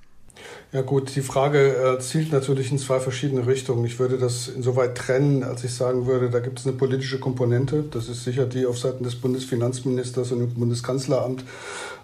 Ja 0.71 0.81
gut, 0.81 1.15
die 1.15 1.21
Frage 1.21 1.75
äh, 1.75 1.99
zielt 1.99 2.31
natürlich 2.31 2.71
in 2.71 2.77
zwei 2.77 2.99
verschiedene 2.99 3.47
Richtungen. 3.47 3.83
Ich 3.85 3.97
würde 3.97 4.19
das 4.19 4.47
insoweit 4.47 4.95
trennen, 4.95 5.43
als 5.43 5.63
ich 5.63 5.73
sagen 5.73 6.05
würde, 6.05 6.29
da 6.29 6.39
gibt 6.41 6.59
es 6.59 6.67
eine 6.67 6.75
politische 6.75 7.19
Komponente. 7.19 7.83
Das 7.89 8.07
ist 8.07 8.23
sicher 8.23 8.45
die 8.45 8.67
auf 8.67 8.77
Seiten 8.77 9.03
des 9.03 9.15
Bundesfinanzministers 9.15 10.31
und 10.31 10.39
dem 10.39 10.53
Bundeskanzleramt. 10.53 11.43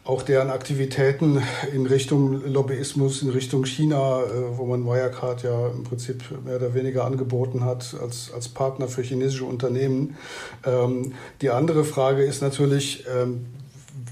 Auch 0.04 0.24
deren 0.24 0.50
Aktivitäten 0.50 1.44
in 1.74 1.86
Richtung 1.86 2.44
Lobbyismus, 2.52 3.22
in 3.22 3.30
Richtung 3.30 3.66
China, 3.66 4.24
äh, 4.24 4.58
wo 4.58 4.66
man 4.66 4.84
Wirecard 4.86 5.44
ja 5.44 5.68
im 5.68 5.84
Prinzip 5.84 6.24
mehr 6.44 6.56
oder 6.56 6.74
weniger 6.74 7.06
angeboten 7.06 7.64
hat 7.64 7.96
als, 8.02 8.32
als 8.34 8.48
Partner 8.50 8.88
für 8.88 9.04
chinesische 9.04 9.46
Unternehmen. 9.46 10.18
Ähm, 10.66 11.14
die 11.42 11.52
andere 11.52 11.84
Frage 11.84 12.24
ist 12.24 12.42
natürlich, 12.42 13.06
ähm, 13.16 13.46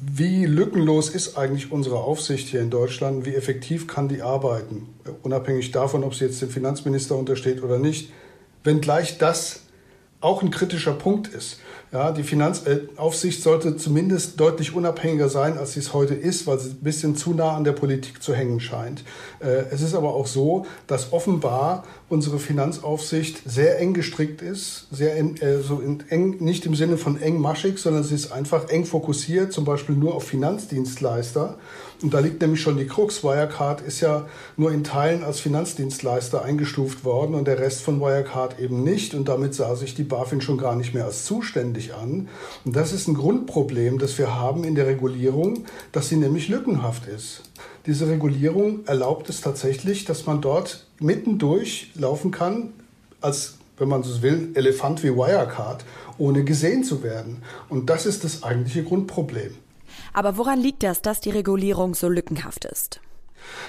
wie 0.01 0.45
lückenlos 0.45 1.09
ist 1.09 1.37
eigentlich 1.37 1.71
unsere 1.71 1.97
Aufsicht 1.97 2.47
hier 2.47 2.61
in 2.61 2.69
Deutschland? 2.69 3.25
Wie 3.25 3.35
effektiv 3.35 3.87
kann 3.87 4.09
die 4.09 4.21
arbeiten? 4.21 4.87
Unabhängig 5.21 5.71
davon, 5.71 6.03
ob 6.03 6.15
sie 6.15 6.25
jetzt 6.25 6.41
dem 6.41 6.49
Finanzminister 6.49 7.15
untersteht 7.15 7.61
oder 7.63 7.79
nicht. 7.79 8.11
Wenngleich 8.63 9.17
das 9.17 9.61
auch 10.21 10.41
ein 10.41 10.51
kritischer 10.51 10.93
Punkt 10.93 11.27
ist. 11.27 11.59
Ja, 11.93 12.11
die 12.11 12.23
Finanzaufsicht 12.23 13.43
sollte 13.43 13.77
zumindest 13.77 14.39
deutlich 14.39 14.73
unabhängiger 14.73 15.29
sein, 15.29 15.59
als 15.59 15.73
sie 15.73 15.79
es 15.79 15.93
heute 15.93 16.15
ist, 16.15 16.47
weil 16.47 16.57
sie 16.57 16.71
ein 16.71 16.81
bisschen 16.81 17.15
zu 17.15 17.35
nah 17.35 17.55
an 17.55 17.63
der 17.63 17.73
Politik 17.73 18.23
zu 18.23 18.33
hängen 18.33 18.59
scheint. 18.59 19.03
Äh, 19.39 19.65
es 19.69 19.83
ist 19.83 19.93
aber 19.93 20.15
auch 20.15 20.25
so, 20.25 20.65
dass 20.87 21.13
offenbar 21.13 21.83
unsere 22.09 22.39
Finanzaufsicht 22.39 23.43
sehr 23.45 23.79
eng 23.79 23.93
gestrickt 23.93 24.41
ist, 24.41 24.87
sehr 24.89 25.15
eng, 25.17 25.37
äh, 25.37 25.59
so 25.59 25.83
eng, 26.09 26.37
nicht 26.39 26.65
im 26.65 26.73
Sinne 26.73 26.97
von 26.97 27.21
engmaschig, 27.21 27.77
sondern 27.77 28.03
sie 28.03 28.15
ist 28.15 28.31
einfach 28.31 28.69
eng 28.69 28.85
fokussiert, 28.85 29.53
zum 29.53 29.63
Beispiel 29.63 29.95
nur 29.95 30.15
auf 30.15 30.23
Finanzdienstleister. 30.23 31.59
Und 32.03 32.13
da 32.13 32.19
liegt 32.19 32.41
nämlich 32.41 32.61
schon 32.61 32.75
die 32.75 32.85
Krux. 32.85 33.23
Wirecard 33.23 33.79
ist 33.79 34.01
ja 34.01 34.27
nur 34.57 34.73
in 34.73 34.83
Teilen 34.83 35.23
als 35.23 35.39
Finanzdienstleister 35.39 36.43
eingestuft 36.43 37.05
worden 37.05 37.33
und 37.33 37.47
der 37.47 37.59
Rest 37.59 37.81
von 37.81 38.01
Wirecard 38.01 38.59
eben 38.59 38.83
nicht. 38.83 39.13
Und 39.13 39.29
damit 39.29 39.55
sah 39.55 39.77
sich 39.77 39.95
die 39.95 40.03
BaFin 40.03 40.41
schon 40.41 40.57
gar 40.57 40.75
nicht 40.75 40.93
mehr 40.93 41.05
als 41.05 41.23
zuständig 41.23 41.93
an. 41.93 42.27
Und 42.65 42.75
das 42.75 42.91
ist 42.91 43.07
ein 43.07 43.13
Grundproblem, 43.13 43.99
das 43.99 44.17
wir 44.17 44.35
haben 44.35 44.65
in 44.65 44.75
der 44.75 44.85
Regulierung, 44.85 45.63
dass 45.93 46.09
sie 46.09 46.17
nämlich 46.17 46.49
lückenhaft 46.49 47.07
ist. 47.07 47.43
Diese 47.85 48.09
Regulierung 48.09 48.85
erlaubt 48.85 49.29
es 49.29 49.39
tatsächlich, 49.39 50.03
dass 50.03 50.25
man 50.25 50.41
dort 50.41 50.85
mittendurch 50.99 51.91
laufen 51.95 52.31
kann, 52.31 52.73
als, 53.21 53.59
wenn 53.77 53.87
man 53.87 54.03
so 54.03 54.21
will, 54.21 54.51
Elefant 54.55 55.03
wie 55.03 55.15
Wirecard, 55.15 55.85
ohne 56.17 56.43
gesehen 56.43 56.83
zu 56.83 57.01
werden. 57.01 57.43
Und 57.69 57.89
das 57.89 58.05
ist 58.05 58.25
das 58.25 58.43
eigentliche 58.43 58.83
Grundproblem. 58.83 59.55
Aber 60.13 60.37
woran 60.37 60.59
liegt 60.59 60.83
das, 60.83 61.01
dass 61.01 61.21
die 61.21 61.31
Regulierung 61.31 61.95
so 61.95 62.09
lückenhaft 62.09 62.65
ist? 62.65 62.99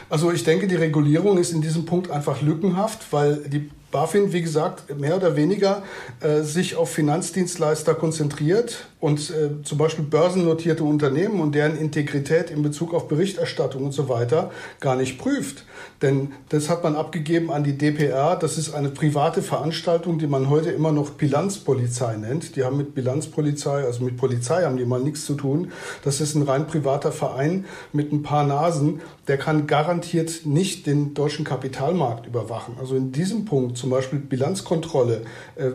Also 0.09 0.31
ich 0.31 0.45
denke, 0.45 0.67
die 0.69 0.77
Regulierung 0.77 1.39
ist 1.39 1.53
in 1.53 1.61
diesem 1.61 1.85
Punkt 1.85 2.11
einfach 2.11 2.43
lückenhaft, 2.43 3.13
weil 3.13 3.37
die 3.49 3.71
BaFin, 3.95 4.33
wie 4.33 4.43
gesagt, 4.43 4.99
mehr 4.99 5.15
oder 5.15 5.37
weniger 5.37 5.85
äh, 6.19 6.43
sich 6.43 6.75
auf 6.75 6.91
Finanzdienstleister 6.91 7.95
konzentriert 7.95 8.89
und 8.99 9.31
äh, 9.31 9.63
zum 9.63 9.79
Beispiel 9.79 10.05
börsennotierte 10.05 10.83
Unternehmen 10.83 11.39
und 11.41 11.55
deren 11.55 11.77
Integrität 11.77 12.51
in 12.51 12.63
Bezug 12.63 12.93
auf 12.93 13.07
Berichterstattung 13.07 13.85
und 13.85 13.93
so 13.93 14.09
weiter 14.09 14.51
gar 14.81 14.97
nicht 14.97 15.19
prüft. 15.19 15.65
Denn 16.03 16.33
das 16.49 16.69
hat 16.69 16.83
man 16.83 16.97
abgegeben 16.97 17.53
an 17.53 17.63
die 17.63 17.79
DPR. 17.79 18.35
Das 18.35 18.59
ist 18.59 18.75
eine 18.75 18.89
private 18.89 19.43
Veranstaltung, 19.43 20.19
die 20.19 20.27
man 20.27 20.51
heute 20.51 20.71
immer 20.71 20.91
noch 20.91 21.11
Bilanzpolizei 21.11 22.17
nennt. 22.17 22.57
Die 22.57 22.65
haben 22.65 22.79
mit 22.79 22.95
Bilanzpolizei, 22.95 23.85
also 23.85 24.03
mit 24.03 24.17
Polizei 24.17 24.65
haben 24.65 24.77
die 24.77 24.87
mal 24.87 25.01
nichts 25.01 25.25
zu 25.25 25.35
tun. 25.35 25.71
Das 26.03 26.21
ist 26.21 26.35
ein 26.35 26.43
rein 26.43 26.67
privater 26.67 27.13
Verein 27.13 27.67
mit 27.93 28.11
ein 28.11 28.23
paar 28.23 28.45
Nasen. 28.45 29.03
Der 29.29 29.39
kann 29.39 29.67
garantiert 29.67 30.47
nicht 30.47 30.87
den 30.87 31.15
deutschen 31.15 31.45
Kapitalmarkt 31.45 32.27
überwachen. 32.27 32.77
Also 32.81 32.97
in 32.97 33.13
diesem 33.13 33.45
Punkt, 33.45 33.79
zum 33.85 33.91
Beispiel 33.91 34.19
Bilanzkontrolle, 34.19 35.27
äh, 35.57 35.73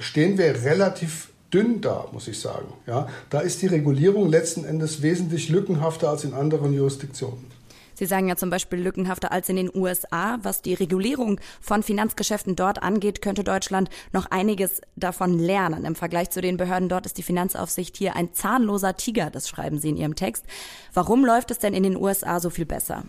stehen 0.00 0.38
wir 0.38 0.64
relativ 0.64 1.28
dünn 1.52 1.82
da, 1.82 2.06
muss 2.10 2.26
ich 2.26 2.40
sagen. 2.40 2.72
Ja, 2.86 3.06
da 3.28 3.40
ist 3.40 3.60
die 3.60 3.66
Regulierung 3.66 4.30
letzten 4.30 4.64
Endes 4.64 5.02
wesentlich 5.02 5.50
lückenhafter 5.50 6.08
als 6.08 6.24
in 6.24 6.32
anderen 6.32 6.72
Jurisdiktionen. 6.72 7.52
Sie 7.96 8.06
sagen 8.06 8.28
ja 8.28 8.34
zum 8.34 8.48
Beispiel 8.48 8.80
lückenhafter 8.80 9.30
als 9.30 9.50
in 9.50 9.56
den 9.56 9.70
USA. 9.72 10.38
Was 10.42 10.62
die 10.62 10.72
Regulierung 10.72 11.38
von 11.60 11.82
Finanzgeschäften 11.82 12.56
dort 12.56 12.82
angeht, 12.82 13.20
könnte 13.20 13.44
Deutschland 13.44 13.90
noch 14.12 14.26
einiges 14.30 14.80
davon 14.96 15.38
lernen. 15.38 15.84
Im 15.84 15.94
Vergleich 15.94 16.30
zu 16.30 16.40
den 16.40 16.56
Behörden 16.56 16.88
dort 16.88 17.04
ist 17.04 17.18
die 17.18 17.22
Finanzaufsicht 17.22 17.96
hier 17.98 18.16
ein 18.16 18.32
zahnloser 18.32 18.96
Tiger, 18.96 19.28
das 19.30 19.48
schreiben 19.48 19.78
Sie 19.78 19.90
in 19.90 19.98
Ihrem 19.98 20.16
Text. 20.16 20.44
Warum 20.94 21.26
läuft 21.26 21.50
es 21.50 21.58
denn 21.58 21.74
in 21.74 21.82
den 21.84 21.96
USA 21.96 22.40
so 22.40 22.48
viel 22.48 22.66
besser? 22.66 23.04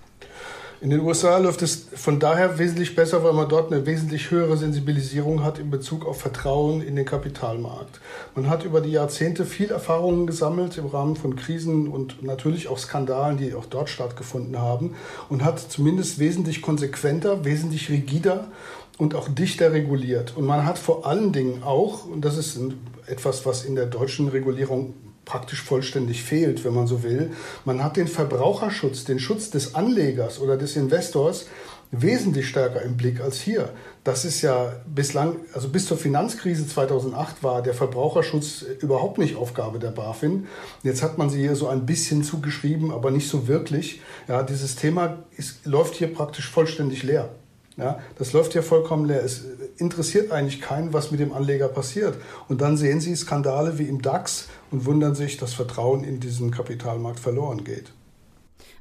In 0.81 0.89
den 0.89 0.99
USA 0.99 1.37
läuft 1.37 1.61
es 1.61 1.87
von 1.95 2.19
daher 2.19 2.59
wesentlich 2.59 2.95
besser, 2.95 3.23
weil 3.23 3.31
man 3.31 3.47
dort 3.47 3.71
eine 3.71 3.85
wesentlich 3.85 4.29
höhere 4.29 4.57
Sensibilisierung 4.57 5.41
hat 5.41 5.57
in 5.57 5.69
Bezug 5.69 6.05
auf 6.05 6.19
Vertrauen 6.19 6.81
in 6.81 6.97
den 6.97 7.05
Kapitalmarkt. 7.05 8.01
Man 8.35 8.49
hat 8.49 8.65
über 8.65 8.81
die 8.81 8.91
Jahrzehnte 8.91 9.45
viel 9.45 9.71
Erfahrungen 9.71 10.27
gesammelt 10.27 10.77
im 10.77 10.87
Rahmen 10.87 11.15
von 11.15 11.37
Krisen 11.37 11.87
und 11.87 12.23
natürlich 12.23 12.67
auch 12.67 12.77
Skandalen, 12.77 13.37
die 13.37 13.53
auch 13.53 13.65
dort 13.65 13.89
stattgefunden 13.89 14.59
haben 14.59 14.95
und 15.29 15.45
hat 15.45 15.59
zumindest 15.59 16.19
wesentlich 16.19 16.61
konsequenter, 16.61 17.45
wesentlich 17.45 17.89
rigider 17.89 18.49
und 18.97 19.15
auch 19.15 19.29
dichter 19.29 19.71
reguliert. 19.71 20.35
Und 20.35 20.45
man 20.45 20.65
hat 20.65 20.77
vor 20.77 21.07
allen 21.07 21.31
Dingen 21.31 21.63
auch, 21.63 22.05
und 22.05 22.25
das 22.25 22.37
ist 22.37 22.59
etwas, 23.07 23.45
was 23.45 23.63
in 23.63 23.75
der 23.75 23.85
deutschen 23.85 24.27
Regulierung 24.27 24.93
praktisch 25.25 25.61
vollständig 25.61 26.23
fehlt, 26.23 26.63
wenn 26.63 26.73
man 26.73 26.87
so 26.87 27.03
will. 27.03 27.31
Man 27.65 27.83
hat 27.83 27.97
den 27.97 28.07
Verbraucherschutz, 28.07 29.03
den 29.03 29.19
Schutz 29.19 29.49
des 29.49 29.75
Anlegers 29.75 30.39
oder 30.39 30.55
des 30.55 30.75
Investors 30.75 31.47
wesentlich 31.91 32.47
stärker 32.47 32.81
im 32.81 32.97
Blick 32.97 33.21
als 33.21 33.39
hier. 33.39 33.69
Das 34.03 34.25
ist 34.25 34.41
ja 34.41 34.73
bislang, 34.85 35.37
also 35.53 35.69
bis 35.69 35.85
zur 35.85 35.97
Finanzkrise 35.97 36.67
2008 36.67 37.43
war 37.43 37.61
der 37.61 37.73
Verbraucherschutz 37.73 38.65
überhaupt 38.81 39.17
nicht 39.17 39.35
Aufgabe 39.35 39.79
der 39.79 39.91
BaFin. 39.91 40.47
Jetzt 40.83 41.01
hat 41.01 41.17
man 41.17 41.29
sie 41.29 41.39
hier 41.39 41.55
so 41.55 41.67
ein 41.67 41.85
bisschen 41.85 42.23
zugeschrieben, 42.23 42.91
aber 42.91 43.11
nicht 43.11 43.29
so 43.29 43.47
wirklich. 43.47 44.01
Ja, 44.27 44.43
dieses 44.43 44.75
Thema 44.75 45.23
ist, 45.37 45.65
läuft 45.65 45.95
hier 45.95 46.13
praktisch 46.13 46.49
vollständig 46.49 47.03
leer. 47.03 47.29
Ja, 47.77 47.99
das 48.17 48.31
läuft 48.31 48.53
hier 48.53 48.63
vollkommen 48.63 49.05
leer. 49.05 49.23
Es 49.23 49.43
interessiert 49.77 50.31
eigentlich 50.31 50.61
keinen, 50.61 50.93
was 50.93 51.11
mit 51.11 51.19
dem 51.19 51.33
Anleger 51.33 51.67
passiert. 51.67 52.15
Und 52.47 52.61
dann 52.61 52.77
sehen 52.77 53.01
Sie 53.01 53.15
Skandale 53.15 53.77
wie 53.77 53.83
im 53.83 54.01
DAX 54.01 54.47
und 54.71 54.85
wundern 54.85 55.13
sich, 55.13 55.37
dass 55.37 55.53
Vertrauen 55.53 56.03
in 56.03 56.21
diesen 56.21 56.51
Kapitalmarkt 56.51 57.19
verloren 57.19 57.65
geht. 57.65 57.91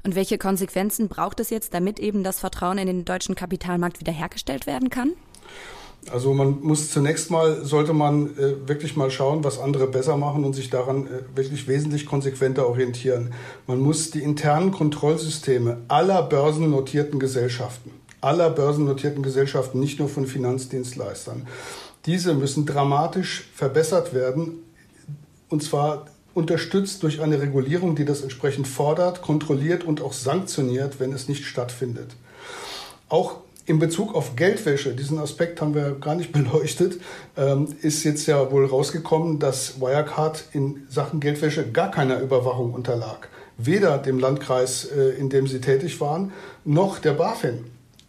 Und 0.05 0.15
welche 0.15 0.39
Konsequenzen 0.39 1.09
braucht 1.09 1.41
es 1.41 1.51
jetzt, 1.51 1.75
damit 1.75 1.99
eben 1.99 2.23
das 2.23 2.39
Vertrauen 2.39 2.79
in 2.79 2.87
den 2.87 3.05
deutschen 3.05 3.35
Kapitalmarkt 3.35 4.01
wiederhergestellt 4.01 4.67
werden 4.67 4.91
kann? 4.91 5.13
Also 6.11 6.35
man 6.35 6.61
muss 6.61 6.91
zunächst 6.91 7.31
mal, 7.31 7.65
sollte 7.65 7.95
man 7.95 8.37
äh, 8.37 8.69
wirklich 8.69 8.97
mal 8.97 9.11
schauen, 9.11 9.43
was 9.43 9.59
andere 9.59 9.87
besser 9.87 10.17
machen 10.19 10.45
und 10.45 10.53
sich 10.53 10.69
daran 10.69 11.07
äh, 11.07 11.37
wirklich 11.37 11.67
wesentlich 11.67 12.05
konsequenter 12.05 12.69
orientieren. 12.69 13.33
Man 13.67 13.81
muss 13.81 14.11
die 14.11 14.23
internen 14.23 14.71
Kontrollsysteme 14.71 15.79
aller 15.89 16.23
börsennotierten 16.23 17.19
Gesellschaften, 17.19 17.91
aller 18.25 18.51
börsennotierten 18.51 19.23
Gesellschaften, 19.23 19.79
nicht 19.79 19.99
nur 19.99 20.09
von 20.09 20.27
Finanzdienstleistern, 20.27 21.47
diese 22.07 22.35
müssen 22.35 22.67
dramatisch 22.67 23.49
verbessert 23.55 24.13
werden, 24.13 24.65
und 25.49 25.63
zwar 25.63 26.07
unterstützt 26.35 27.03
durch 27.03 27.21
eine 27.21 27.41
Regulierung, 27.41 27.95
die 27.95 28.05
das 28.05 28.23
entsprechend 28.23 28.67
fordert, 28.67 29.23
kontrolliert 29.23 29.85
und 29.85 30.03
auch 30.03 30.13
sanktioniert, 30.13 30.99
wenn 30.99 31.13
es 31.13 31.29
nicht 31.29 31.45
stattfindet. 31.45 32.17
Auch 33.09 33.37
in 33.67 33.79
Bezug 33.79 34.15
auf 34.15 34.37
Geldwäsche, 34.37 34.95
diesen 34.95 35.19
Aspekt 35.19 35.61
haben 35.61 35.75
wir 35.75 35.93
gar 35.93 36.15
nicht 36.15 36.33
beleuchtet, 36.33 37.01
ähm, 37.37 37.69
ist 37.81 38.05
jetzt 38.05 38.27
ja 38.27 38.51
wohl 38.51 38.67
rausgekommen, 38.67 39.39
dass 39.39 39.81
Wirecard 39.81 40.45
in 40.53 40.87
Sachen 40.91 41.21
Geldwäsche 41.21 41.71
gar 41.71 41.91
keiner 41.91 42.21
Überwachung 42.21 42.75
unterlag. 42.75 43.29
Weder 43.57 43.99
dem 43.99 44.19
Landkreis, 44.19 44.85
äh, 44.85 45.11
in 45.11 45.31
dem 45.31 45.47
sie 45.47 45.61
tätig 45.61 46.01
waren, 46.01 46.33
noch 46.65 46.99
der 46.99 47.13
BaFin. 47.13 47.65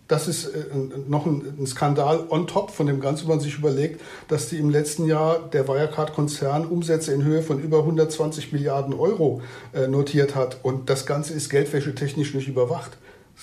Das 0.07 0.27
ist 0.27 0.45
äh, 0.45 0.63
noch 1.07 1.25
ein, 1.25 1.65
Skandal 1.65 2.25
on 2.29 2.47
top 2.47 2.71
von 2.71 2.85
dem 2.85 2.99
Ganzen, 2.99 3.23
wenn 3.23 3.37
man 3.37 3.39
sich 3.39 3.57
überlegt, 3.57 4.01
dass 4.27 4.49
die 4.49 4.57
im 4.57 4.69
letzten 4.69 5.05
Jahr 5.05 5.39
der 5.39 5.67
Wirecard-Konzern 5.67 6.65
Umsätze 6.65 7.11
in 7.11 7.23
Höhe 7.23 7.41
von 7.41 7.59
über 7.59 7.79
120 7.79 8.53
Milliarden 8.53 8.93
Euro 8.93 9.41
äh, 9.73 9.87
notiert 9.87 10.35
hat. 10.35 10.59
Und 10.63 10.89
das 10.89 11.05
Ganze 11.05 11.33
ist 11.33 11.49
geldwäschetechnisch 11.49 12.33
nicht 12.33 12.47
überwacht. 12.47 12.97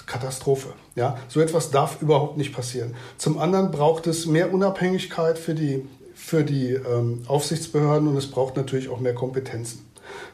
Katastrophe. 0.07 0.71
Ja, 0.95 1.19
so 1.29 1.41
etwas 1.41 1.71
darf 1.71 2.01
überhaupt 2.01 2.39
nicht 2.39 2.55
passieren. 2.55 2.95
Zum 3.19 3.39
anderen 3.39 3.71
braucht 3.71 4.07
es 4.07 4.27
mehr 4.27 4.53
Unabhängigkeit 4.53 5.39
für 5.39 5.55
die, 5.55 5.87
für 6.15 6.45
die 6.45 6.73
ähm, 6.73 7.23
Aufsichtsbehörden 7.27 8.09
und 8.09 8.17
es 8.17 8.31
braucht 8.31 8.57
natürlich 8.57 8.89
auch 8.89 9.01
mehr 9.01 9.15
Kompetenzen. 9.15 9.85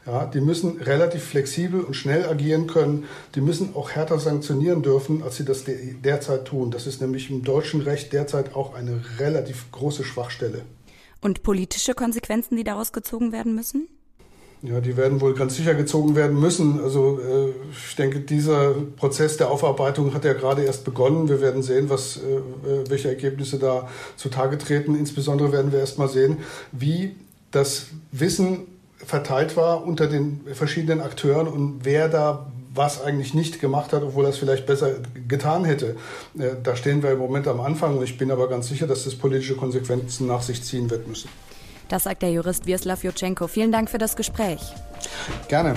Ja, 0.05 0.25
die 0.25 0.41
müssen 0.41 0.81
relativ 0.81 1.23
flexibel 1.23 1.81
und 1.81 1.95
schnell 1.95 2.25
agieren 2.25 2.67
können. 2.67 3.05
Die 3.35 3.41
müssen 3.41 3.75
auch 3.75 3.91
härter 3.91 4.19
sanktionieren 4.19 4.81
dürfen, 4.81 5.23
als 5.23 5.37
sie 5.37 5.45
das 5.45 5.65
derzeit 5.65 6.45
tun. 6.45 6.71
Das 6.71 6.87
ist 6.87 7.01
nämlich 7.01 7.29
im 7.29 7.43
deutschen 7.43 7.81
Recht 7.81 8.13
derzeit 8.13 8.55
auch 8.55 8.73
eine 8.73 9.01
relativ 9.19 9.71
große 9.71 10.03
Schwachstelle. 10.03 10.61
Und 11.21 11.43
politische 11.43 11.93
Konsequenzen, 11.93 12.55
die 12.55 12.63
daraus 12.63 12.93
gezogen 12.93 13.31
werden 13.31 13.55
müssen? 13.55 13.87
Ja, 14.61 14.81
die 14.81 14.97
werden 14.97 15.21
wohl 15.21 15.35
ganz 15.35 15.55
sicher 15.55 15.73
gezogen 15.73 16.15
werden 16.15 16.37
müssen. 16.37 16.81
Also 16.81 17.19
äh, 17.19 17.53
ich 17.71 17.95
denke, 17.95 18.19
dieser 18.19 18.73
Prozess 18.97 19.37
der 19.37 19.51
Aufarbeitung 19.51 20.13
hat 20.13 20.25
ja 20.25 20.33
gerade 20.33 20.63
erst 20.63 20.83
begonnen. 20.83 21.29
Wir 21.29 21.39
werden 21.39 21.63
sehen, 21.63 21.89
was, 21.89 22.17
äh, 22.17 22.19
äh 22.19 22.89
welche 22.89 23.07
Ergebnisse 23.07 23.57
da 23.57 23.87
zutage 24.17 24.57
treten. 24.57 24.95
Insbesondere 24.95 25.53
werden 25.53 25.71
wir 25.71 25.79
erst 25.79 25.97
mal 25.97 26.09
sehen, 26.09 26.39
wie 26.73 27.15
das 27.51 27.87
Wissen 28.11 28.67
verteilt 29.05 29.57
war 29.57 29.83
unter 29.85 30.07
den 30.07 30.41
verschiedenen 30.53 31.01
Akteuren 31.01 31.47
und 31.47 31.79
wer 31.83 32.09
da 32.09 32.47
was 32.73 33.01
eigentlich 33.01 33.33
nicht 33.33 33.59
gemacht 33.59 33.93
hat, 33.93 34.03
obwohl 34.03 34.25
er 34.25 34.29
es 34.29 34.37
vielleicht 34.37 34.65
besser 34.65 34.91
getan 35.27 35.65
hätte. 35.65 35.95
Äh, 36.37 36.55
da 36.63 36.75
stehen 36.75 37.01
wir 37.01 37.11
im 37.11 37.17
Moment 37.17 37.47
am 37.47 37.59
Anfang 37.59 37.97
und 37.97 38.03
ich 38.03 38.17
bin 38.17 38.31
aber 38.31 38.47
ganz 38.47 38.67
sicher, 38.67 38.87
dass 38.87 39.05
das 39.05 39.15
politische 39.15 39.55
Konsequenzen 39.55 40.27
nach 40.27 40.41
sich 40.41 40.63
ziehen 40.63 40.89
wird 40.89 41.07
müssen. 41.07 41.29
Das 41.87 42.03
sagt 42.03 42.21
der 42.21 42.31
Jurist 42.31 42.67
Wieslaw 42.67 42.99
Jutschenko. 43.01 43.47
Vielen 43.47 43.71
Dank 43.71 43.89
für 43.89 43.97
das 43.97 44.15
Gespräch. 44.15 44.61
Gerne. 45.47 45.73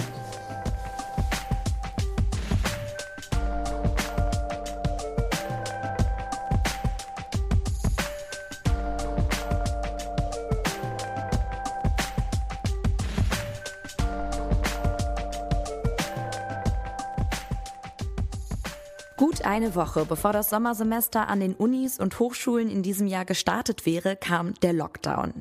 Gut 19.33 19.47
eine 19.47 19.75
Woche 19.75 20.05
bevor 20.05 20.35
das 20.35 20.51
Sommersemester 20.51 21.27
an 21.27 21.41
den 21.41 21.55
Unis 21.55 21.99
und 21.99 22.19
Hochschulen 22.19 22.69
in 22.69 22.83
diesem 22.83 23.07
Jahr 23.07 23.25
gestartet 23.25 23.87
wäre, 23.87 24.15
kam 24.15 24.53
der 24.61 24.75
Lockdown. 24.75 25.33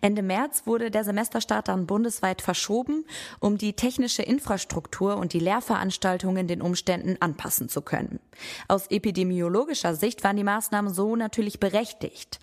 Ende 0.00 0.22
März 0.22 0.62
wurde 0.64 0.90
der 0.90 1.04
Semesterstart 1.04 1.68
dann 1.68 1.86
bundesweit 1.86 2.42
verschoben, 2.42 3.04
um 3.38 3.56
die 3.56 3.74
technische 3.74 4.22
Infrastruktur 4.22 5.16
und 5.16 5.32
die 5.32 5.38
Lehrveranstaltungen 5.38 6.48
den 6.48 6.60
Umständen 6.60 7.18
anpassen 7.20 7.68
zu 7.68 7.82
können. 7.82 8.18
Aus 8.66 8.88
epidemiologischer 8.88 9.94
Sicht 9.94 10.24
waren 10.24 10.36
die 10.36 10.42
Maßnahmen 10.42 10.92
so 10.92 11.14
natürlich 11.14 11.60
berechtigt. 11.60 12.40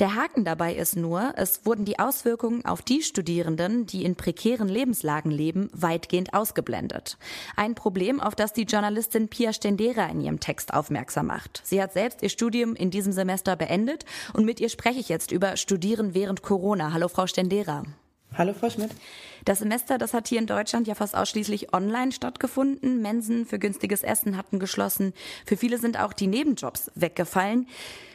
Der 0.00 0.14
Haken 0.16 0.44
dabei 0.44 0.74
ist 0.74 0.96
nur, 0.96 1.32
es 1.36 1.64
wurden 1.64 1.86
die 1.86 1.98
Auswirkungen 1.98 2.62
auf 2.66 2.82
die 2.82 3.02
Studierenden, 3.02 3.86
die 3.86 4.04
in 4.04 4.16
prekären 4.16 4.68
Lebenslagen 4.68 5.30
leben, 5.30 5.70
weitgehend 5.72 6.34
ausgeblendet. 6.34 7.16
Ein 7.56 7.74
Problem, 7.74 8.20
auf 8.20 8.34
das 8.34 8.52
die 8.52 8.64
Journalistin 8.64 9.28
Pia 9.28 9.54
Stendera 9.54 10.06
in 10.06 10.20
ihrem 10.20 10.40
Text 10.42 10.74
aufmerksam 10.74 11.28
macht. 11.28 11.62
Sie 11.64 11.80
hat 11.80 11.92
selbst 11.92 12.22
ihr 12.22 12.28
Studium 12.28 12.74
in 12.74 12.90
diesem 12.90 13.12
Semester 13.12 13.56
beendet 13.56 14.04
und 14.34 14.44
mit 14.44 14.60
ihr 14.60 14.68
spreche 14.68 15.00
ich 15.00 15.08
jetzt 15.08 15.32
über 15.32 15.56
Studieren 15.56 16.14
während 16.14 16.42
Corona. 16.42 16.92
Hallo 16.92 17.08
Frau 17.08 17.26
Stendera. 17.26 17.84
Hallo 18.36 18.54
Frau 18.54 18.70
Schmidt. 18.70 18.90
Das 19.44 19.58
Semester, 19.58 19.98
das 19.98 20.14
hat 20.14 20.26
hier 20.26 20.38
in 20.38 20.46
Deutschland 20.46 20.86
ja 20.86 20.94
fast 20.94 21.14
ausschließlich 21.14 21.74
online 21.74 22.12
stattgefunden. 22.12 23.02
Mensen 23.02 23.44
für 23.46 23.58
günstiges 23.58 24.02
Essen 24.02 24.36
hatten 24.36 24.58
geschlossen. 24.58 25.12
Für 25.44 25.56
viele 25.56 25.78
sind 25.78 26.00
auch 26.00 26.12
die 26.12 26.26
Nebenjobs 26.26 26.90
weggefallen. 26.94 27.68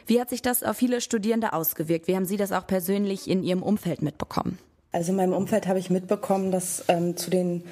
Wie 0.06 0.20
hat 0.20 0.28
sich 0.30 0.42
das 0.42 0.62
auf 0.62 0.76
viele 0.76 1.00
Studierende 1.00 1.52
ausgewirkt? 1.52 2.08
Wie 2.08 2.16
haben 2.16 2.24
Sie 2.24 2.36
das 2.36 2.52
auch 2.52 2.66
persönlich 2.66 3.28
in 3.28 3.42
Ihrem 3.42 3.62
Umfeld 3.62 4.02
mitbekommen? 4.02 4.58
Also 4.90 5.12
in 5.12 5.16
meinem 5.16 5.34
Umfeld 5.34 5.66
habe 5.66 5.78
ich 5.78 5.90
mitbekommen, 5.90 6.50
dass 6.50 6.84
ähm, 6.88 7.16
zu 7.16 7.30
den 7.30 7.62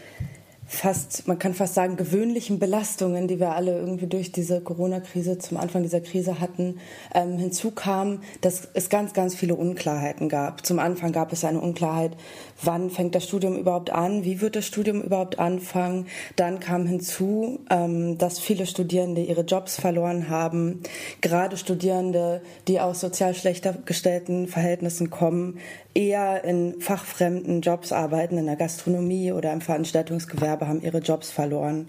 fast, 0.66 1.28
man 1.28 1.38
kann 1.38 1.54
fast 1.54 1.74
sagen, 1.74 1.96
gewöhnlichen 1.96 2.58
Belastungen, 2.58 3.28
die 3.28 3.38
wir 3.38 3.54
alle 3.54 3.78
irgendwie 3.78 4.08
durch 4.08 4.32
diese 4.32 4.60
Corona-Krise 4.60 5.38
zum 5.38 5.58
Anfang 5.58 5.82
dieser 5.82 6.00
Krise 6.00 6.40
hatten, 6.40 6.78
ähm, 7.14 7.38
hinzukam, 7.38 8.20
dass 8.40 8.68
es 8.74 8.88
ganz, 8.88 9.12
ganz 9.12 9.34
viele 9.34 9.54
Unklarheiten 9.54 10.28
gab. 10.28 10.66
Zum 10.66 10.78
Anfang 10.80 11.12
gab 11.12 11.32
es 11.32 11.44
eine 11.44 11.60
Unklarheit, 11.60 12.16
wann 12.62 12.90
fängt 12.90 13.14
das 13.14 13.24
Studium 13.24 13.56
überhaupt 13.56 13.90
an, 13.90 14.24
wie 14.24 14.40
wird 14.40 14.56
das 14.56 14.66
Studium 14.66 15.02
überhaupt 15.02 15.38
anfangen. 15.38 16.06
Dann 16.34 16.58
kam 16.58 16.86
hinzu, 16.86 17.60
ähm, 17.70 18.18
dass 18.18 18.40
viele 18.40 18.66
Studierende 18.66 19.22
ihre 19.22 19.42
Jobs 19.42 19.76
verloren 19.76 20.28
haben. 20.28 20.82
Gerade 21.20 21.56
Studierende, 21.56 22.42
die 22.66 22.80
aus 22.80 23.00
sozial 23.00 23.34
schlechter 23.34 23.74
gestellten 23.84 24.48
Verhältnissen 24.48 25.10
kommen, 25.10 25.58
eher 25.96 26.44
in 26.44 26.78
fachfremden 26.80 27.62
Jobs 27.62 27.90
arbeiten, 27.90 28.36
in 28.36 28.44
der 28.46 28.56
Gastronomie 28.56 29.32
oder 29.32 29.52
im 29.52 29.62
Veranstaltungsgewerbe, 29.62 30.68
haben 30.68 30.82
ihre 30.82 30.98
Jobs 30.98 31.30
verloren. 31.30 31.88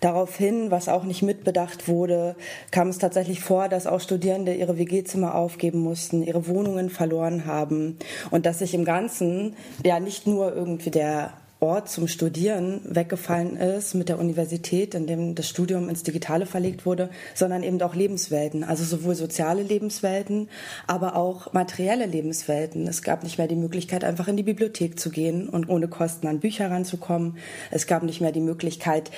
Daraufhin, 0.00 0.70
was 0.70 0.88
auch 0.88 1.02
nicht 1.02 1.22
mitbedacht 1.22 1.88
wurde, 1.88 2.36
kam 2.70 2.88
es 2.88 2.98
tatsächlich 2.98 3.40
vor, 3.40 3.68
dass 3.68 3.88
auch 3.88 4.00
Studierende 4.00 4.54
ihre 4.54 4.78
WG-Zimmer 4.78 5.34
aufgeben 5.34 5.80
mussten, 5.80 6.22
ihre 6.22 6.46
Wohnungen 6.46 6.90
verloren 6.90 7.44
haben 7.44 7.98
und 8.30 8.46
dass 8.46 8.60
sich 8.60 8.72
im 8.72 8.84
Ganzen 8.84 9.56
ja 9.84 9.98
nicht 9.98 10.28
nur 10.28 10.54
irgendwie 10.54 10.90
der 10.90 11.32
Ort 11.60 11.90
zum 11.90 12.08
Studieren 12.08 12.80
weggefallen 12.84 13.56
ist 13.56 13.92
mit 13.92 14.08
der 14.08 14.18
Universität, 14.18 14.94
in 14.94 15.06
dem 15.06 15.34
das 15.34 15.46
Studium 15.46 15.90
ins 15.90 16.02
Digitale 16.02 16.46
verlegt 16.46 16.86
wurde, 16.86 17.10
sondern 17.34 17.62
eben 17.62 17.80
auch 17.82 17.94
Lebenswelten, 17.94 18.64
also 18.64 18.82
sowohl 18.82 19.14
soziale 19.14 19.62
Lebenswelten, 19.62 20.48
aber 20.86 21.16
auch 21.16 21.52
materielle 21.52 22.06
Lebenswelten. 22.06 22.86
Es 22.86 23.02
gab 23.02 23.24
nicht 23.24 23.36
mehr 23.36 23.46
die 23.46 23.56
Möglichkeit, 23.56 24.04
einfach 24.04 24.26
in 24.26 24.38
die 24.38 24.42
Bibliothek 24.42 24.98
zu 24.98 25.10
gehen 25.10 25.50
und 25.50 25.68
ohne 25.68 25.88
Kosten 25.88 26.28
an 26.28 26.40
Bücher 26.40 26.70
ranzukommen. 26.70 27.36
Es 27.70 27.86
gab 27.86 28.04
nicht 28.04 28.22
mehr 28.22 28.32
die 28.32 28.40
Möglichkeit, 28.40 29.10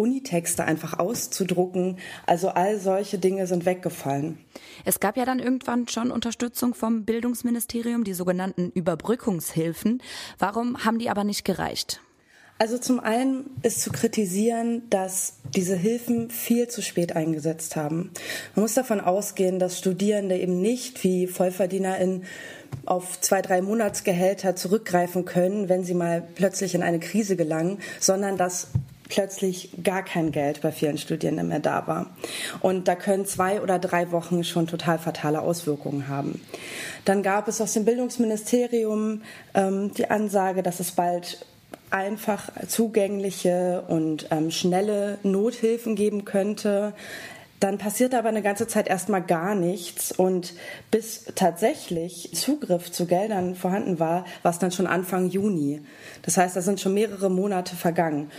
Unitexte 0.00 0.64
einfach 0.64 0.98
auszudrucken. 0.98 1.98
Also 2.26 2.48
all 2.48 2.80
solche 2.80 3.18
Dinge 3.18 3.46
sind 3.46 3.66
weggefallen. 3.66 4.38
Es 4.84 4.98
gab 4.98 5.16
ja 5.16 5.24
dann 5.24 5.38
irgendwann 5.38 5.88
schon 5.88 6.10
Unterstützung 6.10 6.74
vom 6.74 7.04
Bildungsministerium, 7.04 8.04
die 8.04 8.14
sogenannten 8.14 8.70
Überbrückungshilfen. 8.70 10.02
Warum 10.38 10.84
haben 10.84 10.98
die 10.98 11.10
aber 11.10 11.24
nicht 11.24 11.44
gereicht? 11.44 12.00
Also 12.58 12.76
zum 12.76 13.00
einen 13.00 13.56
ist 13.62 13.80
zu 13.80 13.90
kritisieren, 13.90 14.82
dass 14.90 15.36
diese 15.56 15.76
Hilfen 15.76 16.28
viel 16.28 16.68
zu 16.68 16.82
spät 16.82 17.16
eingesetzt 17.16 17.74
haben. 17.74 18.10
Man 18.54 18.64
muss 18.64 18.74
davon 18.74 19.00
ausgehen, 19.00 19.58
dass 19.58 19.78
Studierende 19.78 20.36
eben 20.36 20.60
nicht 20.60 21.02
wie 21.02 21.26
VollverdienerInnen 21.26 22.24
auf 22.84 23.18
zwei, 23.22 23.40
drei 23.40 23.62
Monatsgehälter 23.62 24.56
zurückgreifen 24.56 25.24
können, 25.24 25.70
wenn 25.70 25.84
sie 25.84 25.94
mal 25.94 26.22
plötzlich 26.34 26.74
in 26.74 26.82
eine 26.82 27.00
Krise 27.00 27.34
gelangen, 27.34 27.78
sondern 27.98 28.36
dass 28.36 28.68
plötzlich 29.10 29.70
gar 29.84 30.02
kein 30.02 30.32
Geld 30.32 30.62
bei 30.62 30.72
vielen 30.72 30.96
Studierenden 30.96 31.48
mehr 31.48 31.60
da 31.60 31.86
war. 31.86 32.06
Und 32.60 32.88
da 32.88 32.94
können 32.94 33.26
zwei 33.26 33.60
oder 33.60 33.78
drei 33.78 34.10
Wochen 34.12 34.42
schon 34.44 34.66
total 34.66 34.98
fatale 34.98 35.42
Auswirkungen 35.42 36.08
haben. 36.08 36.40
Dann 37.04 37.22
gab 37.22 37.48
es 37.48 37.60
aus 37.60 37.74
dem 37.74 37.84
Bildungsministerium 37.84 39.22
ähm, 39.54 39.92
die 39.92 40.08
Ansage, 40.10 40.62
dass 40.62 40.80
es 40.80 40.92
bald 40.92 41.44
einfach 41.90 42.50
zugängliche 42.68 43.84
und 43.88 44.28
ähm, 44.30 44.50
schnelle 44.50 45.18
Nothilfen 45.22 45.96
geben 45.96 46.24
könnte. 46.24 46.94
Dann 47.60 47.76
passiert 47.76 48.14
aber 48.14 48.30
eine 48.30 48.40
ganze 48.40 48.66
Zeit 48.66 48.88
erstmal 48.88 49.22
gar 49.22 49.54
nichts 49.54 50.12
und 50.12 50.54
bis 50.90 51.26
tatsächlich 51.34 52.30
Zugriff 52.32 52.90
zu 52.90 53.04
Geldern 53.04 53.54
vorhanden 53.54 53.98
war, 53.98 54.24
war 54.42 54.50
es 54.50 54.58
dann 54.58 54.72
schon 54.72 54.86
Anfang 54.86 55.28
Juni. 55.28 55.82
Das 56.22 56.38
heißt, 56.38 56.56
da 56.56 56.62
sind 56.62 56.80
schon 56.80 56.94
mehrere 56.94 57.30
Monate 57.30 57.76
vergangen. 57.76 58.30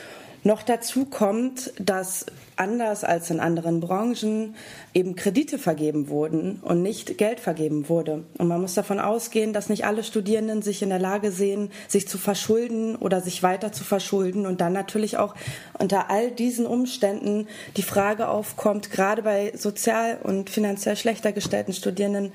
Noch 0.44 0.64
dazu 0.64 1.06
kommt, 1.06 1.72
dass 1.80 2.26
anders 2.56 3.04
als 3.04 3.30
in 3.30 3.40
anderen 3.40 3.80
Branchen 3.80 4.56
eben 4.94 5.16
Kredite 5.16 5.60
vergeben 5.60 6.10
wurden 6.10 6.60
und 6.64 6.82
nicht 6.82 7.18
Geld 7.20 7.40
vergeben 7.40 7.90
wurde. 7.90 8.24
Und 8.38 8.48
man 8.48 8.60
muss 8.60 8.74
davon 8.74 9.00
ausgehen, 9.00 9.54
dass 9.54 9.70
nicht 9.70 9.86
alle 9.86 10.04
Studierenden 10.04 10.64
sich 10.64 10.82
in 10.82 10.90
der 10.90 11.00
Lage 11.00 11.32
sehen, 11.32 11.70
sich 11.88 12.08
zu 12.08 12.18
verschulden 12.18 12.96
oder 12.96 13.22
sich 13.22 13.44
weiter 13.44 13.72
zu 13.72 13.84
verschulden 13.84 14.48
und 14.48 14.62
dann 14.62 14.74
natürlich 14.74 15.18
auch 15.18 15.36
unter 15.78 16.10
all 16.10 16.32
diesen 16.32 16.66
Umständen 16.66 17.48
die 17.78 17.84
Frage 17.84 18.28
aufkommt, 18.28 18.90
gerade 18.90 19.22
bei 19.22 19.54
sozial 19.56 20.18
und 20.24 20.50
finanziell 20.50 20.96
schlechter 20.96 21.32
gestellten 21.32 21.74
Studierenden, 21.74 22.32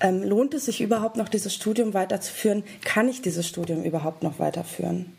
ähm, 0.00 0.22
lohnt 0.22 0.54
es 0.54 0.64
sich 0.64 0.80
überhaupt 0.80 1.16
noch, 1.16 1.28
dieses 1.28 1.54
Studium 1.54 1.92
weiterzuführen? 1.92 2.64
Kann 2.84 3.08
ich 3.08 3.20
dieses 3.20 3.46
Studium 3.46 3.82
überhaupt 3.82 4.22
noch 4.22 4.38
weiterführen? 4.38 5.12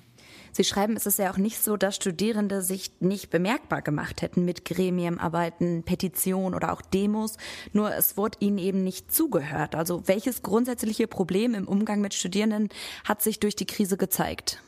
Sie 0.52 0.64
schreiben, 0.64 0.96
es 0.96 1.06
ist 1.06 1.20
ja 1.20 1.32
auch 1.32 1.38
nicht 1.38 1.64
so, 1.64 1.78
dass 1.78 1.96
Studierende 1.96 2.62
sich 2.62 2.92
nicht 3.00 3.30
bemerkbar 3.30 3.82
gemacht 3.82 4.22
hätten 4.22 4.44
mit 4.44 4.66
Gremienarbeiten, 4.66 5.84
Petitionen 5.84 6.54
oder 6.56 6.74
auch 6.74 6.82
Demos. 6.82 7.38
Nur 7.74 7.94
es 7.96 8.18
wurde 8.18 8.38
ihnen 8.42 8.58
eben 8.58 8.84
nicht 8.84 9.14
zugehört. 9.14 9.76
Also 9.76 10.08
welches 10.08 10.42
grundsätzliche 10.42 11.08
Problem 11.08 11.54
im 11.54 11.68
Umgang 11.68 12.02
mit 12.02 12.14
Studierenden 12.14 12.70
hat 13.06 13.22
sich 13.22 13.40
durch 13.40 13.56
die 13.56 13.66
Krise 13.66 13.98
gezeigt? 13.98 14.62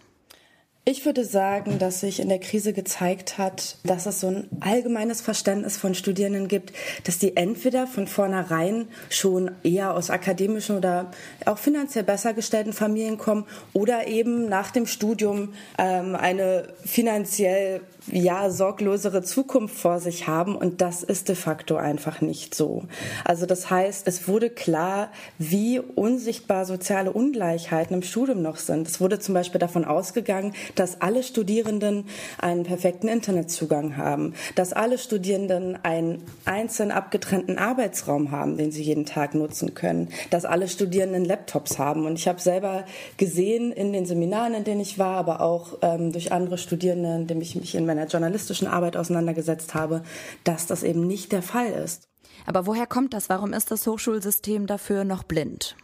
Ich 0.86 1.06
würde 1.06 1.24
sagen, 1.24 1.80
dass 1.80 2.02
sich 2.02 2.20
in 2.20 2.28
der 2.28 2.40
Krise 2.40 2.74
gezeigt 2.74 3.38
hat, 3.38 3.78
dass 3.86 4.06
es 4.06 4.20
so 4.20 4.28
ein 4.28 4.50
allgemeines 4.60 5.22
Verständnis 5.22 5.78
von 5.78 5.96
Studierenden 5.96 6.50
gibt, 6.50 6.74
dass 7.06 7.20
die 7.20 7.38
entweder 7.38 7.88
von 7.88 8.06
vornherein 8.06 8.90
schon 9.10 9.52
eher 9.64 9.94
aus 9.94 10.10
akademischen 10.10 10.76
oder 10.76 11.10
auch 11.46 11.58
finanziell 11.58 12.04
besser 12.04 12.34
gestellten 12.34 12.74
Familien 12.74 13.18
kommen 13.18 13.46
oder 13.72 14.08
eben 14.08 14.50
nach 14.50 14.72
dem 14.72 14.86
Studium 14.86 15.54
ähm, 15.78 16.18
eine 16.18 16.68
finanziell 16.84 17.80
ja 18.12 18.50
sorglosere 18.50 19.24
Zukunft 19.24 19.76
vor 19.76 20.00
sich 20.00 20.28
haben 20.28 20.56
und 20.56 20.82
das 20.82 21.04
ist 21.04 21.30
de 21.30 21.36
facto 21.36 21.78
einfach 21.78 22.22
nicht 22.22 22.54
so. 22.56 22.84
Also 23.24 23.46
das 23.46 23.70
heißt, 23.70 24.08
es 24.08 24.28
wurde 24.28 24.50
klar, 24.50 25.12
wie 25.38 25.80
unsichtbar 25.80 26.66
soziale 26.66 27.12
Ungleichheiten 27.12 27.96
im 27.96 28.04
Studium 28.04 28.42
noch 28.42 28.58
sind. 28.58 28.88
Es 28.88 29.00
wurde 29.00 29.20
zum 29.20 29.34
Beispiel 29.34 29.60
davon 29.60 29.86
ausgegangen, 29.86 30.54
dass 30.76 31.02
alle 31.02 31.24
Studierenden 31.24 32.06
einen 32.40 32.64
perfekten 32.64 33.08
Internetzugang 33.08 33.98
haben, 33.98 34.34
dass 34.56 34.74
alle 34.74 34.98
Studierenden 34.98 35.78
einen 35.84 36.24
einzeln 36.46 36.92
abgetrennten 36.92 37.58
Arbeitsraum 37.58 38.32
haben, 38.32 38.58
den 38.58 38.72
sie 38.72 38.84
jeden 38.84 39.06
Tag 39.06 39.36
nutzen 39.36 39.74
können, 39.74 40.10
dass 40.30 40.46
alle 40.46 40.68
Studierenden 40.68 41.26
Laptops 41.26 41.80
haben. 41.80 42.06
Und 42.06 42.18
ich 42.18 42.28
habe 42.28 42.40
selber 42.40 42.86
gesehen 43.18 43.72
in 43.72 43.94
den 43.94 44.06
Seminaren, 44.06 44.54
in 44.54 44.64
denen 44.64 44.82
ich 44.82 45.00
war, 45.00 45.18
aber 45.18 45.42
auch 45.42 45.78
ähm, 45.82 46.12
durch 46.12 46.32
andere 46.32 46.58
Studierende, 46.58 47.16
in 47.16 47.28
denen 47.28 47.42
ich 47.42 47.56
mich 47.56 47.76
in 47.76 47.86
meiner 47.86 48.08
journalistischen 48.08 48.68
Arbeit 48.68 48.98
auseinandergesetzt 48.98 49.74
habe, 49.74 50.04
dass 50.44 50.68
das 50.68 50.84
eben 50.84 51.08
nicht 51.08 51.32
der 51.32 51.42
Fall 51.42 51.72
ist. 51.72 52.10
Aber 52.46 52.66
woher 52.66 52.88
kommt 52.88 53.14
das? 53.14 53.30
Warum 53.30 53.54
ist 53.54 53.72
das 53.72 53.88
Hochschulsystem 53.88 54.68
dafür 54.68 55.04
noch 55.04 55.24
blind? 55.24 55.76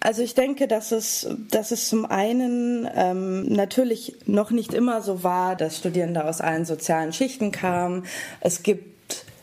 Also 0.00 0.22
ich 0.22 0.34
denke, 0.34 0.68
dass 0.68 0.92
es, 0.92 1.28
dass 1.50 1.72
es 1.72 1.88
zum 1.88 2.06
einen 2.06 2.88
ähm, 2.94 3.52
natürlich 3.52 4.16
noch 4.26 4.50
nicht 4.50 4.72
immer 4.72 5.02
so 5.02 5.24
war, 5.24 5.56
dass 5.56 5.76
Studierende 5.76 6.24
aus 6.24 6.40
allen 6.40 6.64
sozialen 6.64 7.12
Schichten 7.12 7.50
kamen. 7.50 8.04
Es 8.40 8.62
gibt 8.62 8.97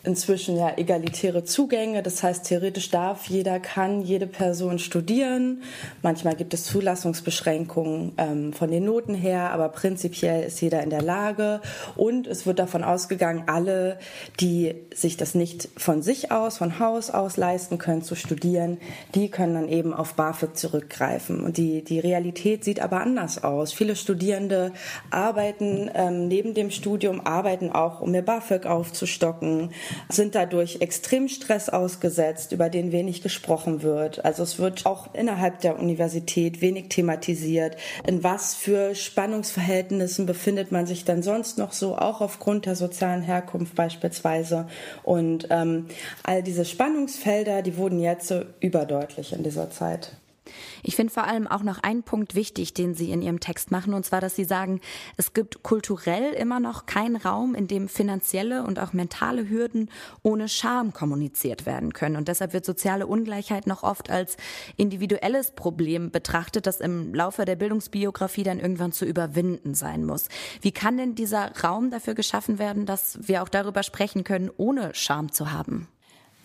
inzwischen 0.06 0.58
ja 0.58 0.78
egalitäre 0.78 1.44
Zugänge. 1.44 2.04
Das 2.04 2.24
heißt, 2.24 2.46
theoretisch 2.46 2.90
darf 2.90 3.26
jeder, 3.28 3.60
kann 3.60 4.02
jede 4.02 4.28
Person 4.28 4.80
studieren. 4.80 5.64
Manchmal 6.02 6.36
gibt 6.36 6.54
es 6.54 6.66
Zulassungsbeschränkungen 6.66 8.14
ähm, 8.18 8.54
von 8.54 8.72
den 8.72 8.86
Noten 8.86 9.16
her, 9.16 9.52
aber 9.52 9.70
prinzipiell 9.70 10.44
ist 10.44 10.62
jeder 10.62 10.84
in 10.84 10.90
der 10.90 11.02
Lage. 11.02 11.62
Und 11.96 12.28
es 12.28 12.46
wird 12.46 12.60
davon 12.60 12.84
ausgegangen, 12.84 13.44
alle, 13.48 13.98
die 14.40 14.76
sich 14.94 15.18
das 15.18 15.36
nicht 15.36 15.70
von 15.78 16.02
sich 16.02 16.32
aus, 16.32 16.58
von 16.58 16.80
Haus 16.80 17.10
aus 17.10 17.38
leisten 17.38 17.78
können 17.78 18.02
zu 18.02 18.16
studieren, 18.16 18.78
die 19.14 19.30
können 19.30 19.56
dann 19.56 19.70
eben 19.70 19.94
auf 19.94 20.14
BAföG 20.16 20.56
zurückgreifen. 20.56 21.44
Und 21.44 21.58
die, 21.58 21.84
die 21.84 22.00
Realität 22.00 22.64
sieht 22.64 22.80
aber 22.80 23.02
anders 23.02 23.44
aus. 23.44 23.74
Viele 23.74 23.96
Studierende 23.96 24.72
arbeiten 25.10 25.90
ähm, 25.94 26.28
neben 26.28 26.54
dem 26.54 26.72
Studium, 26.72 27.26
arbeiten 27.26 27.72
auch, 27.72 28.02
um 28.02 28.14
ihr 28.14 28.22
BAföG 28.22 28.66
aufzustocken, 28.66 29.72
sind 30.10 30.36
dadurch 30.36 30.82
extrem 30.82 31.28
Stress 31.28 31.70
ausgesetzt, 31.70 32.52
über 32.52 32.70
den 32.70 32.92
wenig 32.92 33.22
gesprochen 33.22 33.82
wird. 33.82 34.24
Also 34.26 34.44
es 34.44 34.60
wird 34.60 34.86
auch 34.86 35.14
innerhalb 35.14 35.62
der 35.62 35.80
Universität 35.80 36.62
wenig 36.62 36.90
thematisiert. 36.90 37.78
In 38.06 38.24
was 38.24 38.56
für 38.56 38.96
Spannungsverhältnissen 38.96 40.26
befindet 40.26 40.72
man 40.72 40.86
sich 40.86 41.06
dann 41.06 41.24
sonst 41.24 41.58
noch 41.58 41.74
so, 41.74 41.98
auch 41.98 42.22
aufgrund 42.22 42.66
der 42.66 42.76
sozialen 42.76 43.22
Herkunft 43.22 43.76
beispielsweise. 43.76 44.68
Und 45.04 45.48
ähm, 45.50 45.88
all 46.24 46.44
diese 46.44 46.66
Spannungsfelder, 46.66 47.62
die 47.62 47.78
wurden 47.78 48.00
jetzt 48.00 48.28
so 48.28 48.42
überdeutlich 48.60 49.34
in 49.34 49.44
dieser 49.44 49.70
Zeit. 49.70 50.12
Ich 50.84 50.96
finde 50.96 51.14
vor 51.14 51.26
allem 51.26 51.48
auch 51.48 51.64
noch 51.64 51.80
einen 51.80 52.04
Punkt 52.04 52.36
wichtig, 52.36 52.74
den 52.74 52.94
Sie 52.94 53.12
in 53.12 53.22
Ihrem 53.22 53.40
Text 53.40 53.72
machen, 53.72 53.94
und 53.94 54.06
zwar, 54.06 54.22
dass 54.22 54.36
Sie 54.36 54.44
sagen, 54.44 54.82
es 55.18 55.34
gibt 55.34 55.64
kulturell 55.64 56.34
immer 56.34 56.60
noch 56.60 56.86
keinen 56.86 57.16
Raum, 57.16 57.56
in 57.56 57.68
dem 57.68 57.88
finanzielle 57.88 58.64
und 58.64 58.80
auch 58.80 58.94
mentale 58.94 59.50
Hürden 59.50 59.90
ohne 60.24 60.48
Scham 60.50 60.94
kommuniziert 60.94 61.66
werden 61.66 61.94
können. 61.94 62.16
Und 62.16 62.28
deshalb 62.28 62.54
wird 62.54 62.66
soziale 62.66 63.08
Ungleichheit 63.08 63.68
noch 63.68 63.84
oft 63.84 64.10
als 64.10 64.38
individuelles 64.78 65.52
Problem 65.52 66.12
betrachtet, 66.12 66.68
das 66.68 66.80
im 66.80 67.14
Laufe 67.14 67.46
der 67.46 67.56
Bildungsbiografie 67.56 68.44
dann 68.44 68.60
irgendwann 68.60 68.92
zu 68.92 69.06
überwinden 69.06 69.74
sein 69.74 70.06
muss. 70.06 70.28
Wie 70.62 70.72
kann 70.72 70.98
denn 70.98 71.16
dieser 71.16 71.52
Raum 71.64 71.90
dafür 71.90 72.14
geschaffen 72.14 72.60
werden, 72.60 72.86
dass 72.86 73.18
wir 73.22 73.42
auch 73.44 73.50
darüber 73.50 73.84
sprechen 73.84 74.24
können, 74.24 74.50
ohne 74.58 74.94
Scham 74.94 75.32
zu 75.32 75.52
haben? 75.52 75.88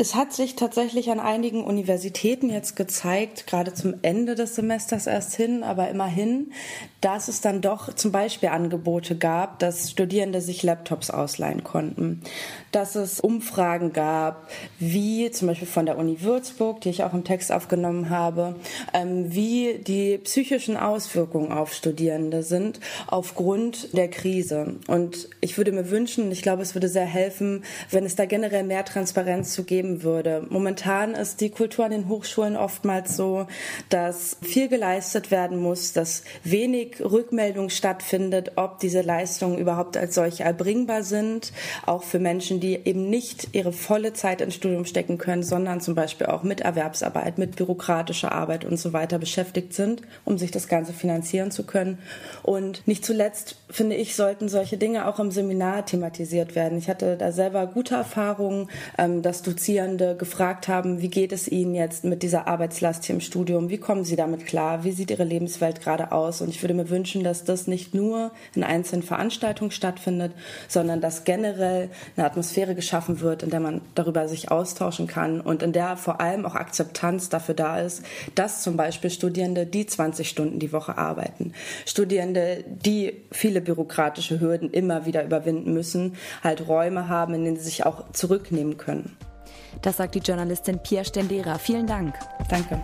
Es 0.00 0.14
hat 0.14 0.32
sich 0.32 0.56
tatsächlich 0.56 1.10
an 1.10 1.20
einigen 1.20 1.62
Universitäten 1.62 2.48
jetzt 2.48 2.74
gezeigt, 2.74 3.46
gerade 3.46 3.74
zum 3.74 3.96
Ende 4.00 4.34
des 4.34 4.54
Semesters 4.54 5.06
erst 5.06 5.34
hin, 5.34 5.62
aber 5.62 5.90
immerhin, 5.90 6.52
dass 7.02 7.28
es 7.28 7.42
dann 7.42 7.60
doch 7.60 7.92
zum 7.92 8.10
Beispiel 8.10 8.48
Angebote 8.48 9.14
gab, 9.14 9.58
dass 9.58 9.90
Studierende 9.90 10.40
sich 10.40 10.62
Laptops 10.62 11.10
ausleihen 11.10 11.64
konnten, 11.64 12.22
dass 12.72 12.94
es 12.94 13.20
Umfragen 13.20 13.92
gab, 13.92 14.48
wie 14.78 15.30
zum 15.32 15.48
Beispiel 15.48 15.68
von 15.68 15.84
der 15.84 15.98
Uni 15.98 16.22
Würzburg, 16.22 16.80
die 16.80 16.88
ich 16.88 17.04
auch 17.04 17.12
im 17.12 17.24
Text 17.24 17.52
aufgenommen 17.52 18.08
habe, 18.08 18.56
ähm, 18.94 19.34
wie 19.34 19.80
die 19.86 20.16
psychischen 20.16 20.78
Auswirkungen 20.78 21.52
auf 21.52 21.74
Studierende 21.74 22.42
sind 22.42 22.80
aufgrund 23.06 23.94
der 23.94 24.08
Krise. 24.08 24.76
Und 24.86 25.28
ich 25.42 25.58
würde 25.58 25.72
mir 25.72 25.90
wünschen, 25.90 26.32
ich 26.32 26.40
glaube, 26.40 26.62
es 26.62 26.74
würde 26.74 26.88
sehr 26.88 27.04
helfen, 27.04 27.64
wenn 27.90 28.06
es 28.06 28.16
da 28.16 28.24
generell 28.24 28.64
mehr 28.64 28.86
Transparenz 28.86 29.52
zu 29.52 29.64
geben 29.64 29.89
geben 29.90 30.02
würde. 30.02 30.46
Momentan 30.48 31.14
ist 31.14 31.40
die 31.40 31.50
Kultur 31.50 31.84
an 31.84 31.90
den 31.90 32.08
Hochschulen 32.08 32.56
oftmals 32.56 33.16
so, 33.16 33.46
dass 33.88 34.36
viel 34.42 34.68
geleistet 34.68 35.30
werden 35.30 35.58
muss, 35.58 35.92
dass 35.92 36.22
wenig 36.44 37.00
Rückmeldung 37.00 37.70
stattfindet, 37.70 38.52
ob 38.56 38.78
diese 38.78 39.02
Leistungen 39.02 39.58
überhaupt 39.58 39.96
als 39.96 40.14
solche 40.14 40.44
erbringbar 40.44 41.02
sind, 41.02 41.52
auch 41.86 42.02
für 42.02 42.18
Menschen, 42.18 42.60
die 42.60 42.80
eben 42.84 43.10
nicht 43.10 43.48
ihre 43.52 43.72
volle 43.72 44.12
Zeit 44.12 44.40
ins 44.40 44.54
Studium 44.54 44.84
stecken 44.84 45.18
können, 45.18 45.42
sondern 45.42 45.80
zum 45.80 45.94
Beispiel 45.94 46.26
auch 46.26 46.42
mit 46.42 46.60
Erwerbsarbeit, 46.60 47.38
mit 47.38 47.56
bürokratischer 47.56 48.32
Arbeit 48.32 48.64
und 48.64 48.78
so 48.78 48.92
weiter 48.92 49.18
beschäftigt 49.18 49.74
sind, 49.74 50.02
um 50.24 50.38
sich 50.38 50.50
das 50.50 50.68
Ganze 50.68 50.92
finanzieren 50.92 51.50
zu 51.50 51.64
können. 51.64 51.98
Und 52.42 52.86
nicht 52.86 53.04
zuletzt, 53.04 53.56
finde 53.68 53.96
ich, 53.96 54.14
sollten 54.16 54.48
solche 54.48 54.76
Dinge 54.76 55.06
auch 55.06 55.18
im 55.18 55.30
Seminar 55.30 55.86
thematisiert 55.86 56.54
werden. 56.54 56.78
Ich 56.78 56.88
hatte 56.88 57.16
da 57.16 57.32
selber 57.32 57.66
gute 57.66 57.94
Erfahrungen, 57.94 58.68
ähm, 58.98 59.22
dass 59.22 59.42
Dozieren 59.42 59.79
Studierende 59.80 60.14
gefragt 60.14 60.68
haben, 60.68 61.00
wie 61.00 61.08
geht 61.08 61.32
es 61.32 61.48
Ihnen 61.48 61.74
jetzt 61.74 62.04
mit 62.04 62.22
dieser 62.22 62.46
Arbeitslast 62.46 63.06
hier 63.06 63.14
im 63.14 63.22
Studium? 63.22 63.70
Wie 63.70 63.78
kommen 63.78 64.04
Sie 64.04 64.14
damit 64.14 64.44
klar? 64.44 64.84
Wie 64.84 64.92
sieht 64.92 65.10
Ihre 65.10 65.24
Lebenswelt 65.24 65.80
gerade 65.80 66.12
aus? 66.12 66.42
Und 66.42 66.50
ich 66.50 66.62
würde 66.62 66.74
mir 66.74 66.90
wünschen, 66.90 67.24
dass 67.24 67.44
das 67.44 67.66
nicht 67.66 67.94
nur 67.94 68.30
in 68.54 68.62
einzelnen 68.62 69.02
Veranstaltungen 69.02 69.70
stattfindet, 69.70 70.32
sondern 70.68 71.00
dass 71.00 71.24
generell 71.24 71.88
eine 72.14 72.26
Atmosphäre 72.26 72.74
geschaffen 72.74 73.22
wird, 73.22 73.42
in 73.42 73.48
der 73.48 73.60
man 73.60 73.80
darüber 73.94 74.28
sich 74.28 74.50
austauschen 74.50 75.06
kann 75.06 75.40
und 75.40 75.62
in 75.62 75.72
der 75.72 75.96
vor 75.96 76.20
allem 76.20 76.44
auch 76.44 76.56
Akzeptanz 76.56 77.30
dafür 77.30 77.54
da 77.54 77.80
ist, 77.80 78.02
dass 78.34 78.62
zum 78.62 78.76
Beispiel 78.76 79.08
Studierende, 79.08 79.64
die 79.64 79.86
20 79.86 80.28
Stunden 80.28 80.58
die 80.58 80.74
Woche 80.74 80.98
arbeiten, 80.98 81.54
Studierende, 81.86 82.64
die 82.68 83.14
viele 83.32 83.62
bürokratische 83.62 84.40
Hürden 84.40 84.68
immer 84.68 85.06
wieder 85.06 85.24
überwinden 85.24 85.72
müssen, 85.72 86.16
halt 86.44 86.68
Räume 86.68 87.08
haben, 87.08 87.32
in 87.32 87.44
denen 87.46 87.56
sie 87.56 87.64
sich 87.64 87.86
auch 87.86 88.12
zurücknehmen 88.12 88.76
können. 88.76 89.16
Das 89.82 89.96
sagt 89.96 90.14
die 90.14 90.20
Journalistin 90.20 90.78
Pia 90.78 91.04
Stendera. 91.04 91.58
Vielen 91.58 91.86
Dank. 91.86 92.14
Danke. 92.48 92.80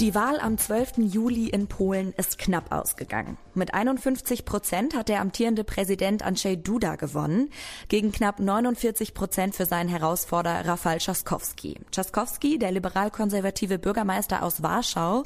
Die 0.00 0.14
Wahl 0.14 0.40
am 0.40 0.58
12. 0.58 0.98
Juli 0.98 1.48
in 1.48 1.68
Polen 1.68 2.12
ist 2.18 2.36
knapp 2.36 2.70
ausgegangen. 2.70 3.38
Mit 3.54 3.72
51 3.72 4.44
Prozent 4.44 4.94
hat 4.94 5.08
der 5.08 5.22
amtierende 5.22 5.64
Präsident 5.64 6.22
Andrzej 6.22 6.58
Duda 6.58 6.96
gewonnen, 6.96 7.48
gegen 7.88 8.12
knapp 8.12 8.38
49 8.38 9.14
Prozent 9.14 9.54
für 9.54 9.64
seinen 9.64 9.88
Herausforderer 9.88 10.66
Rafał 10.66 10.98
Trzaskowski. 10.98 11.80
Trzaskowski, 11.90 12.58
der 12.58 12.72
liberal-konservative 12.72 13.78
Bürgermeister 13.78 14.42
aus 14.42 14.62
Warschau, 14.62 15.22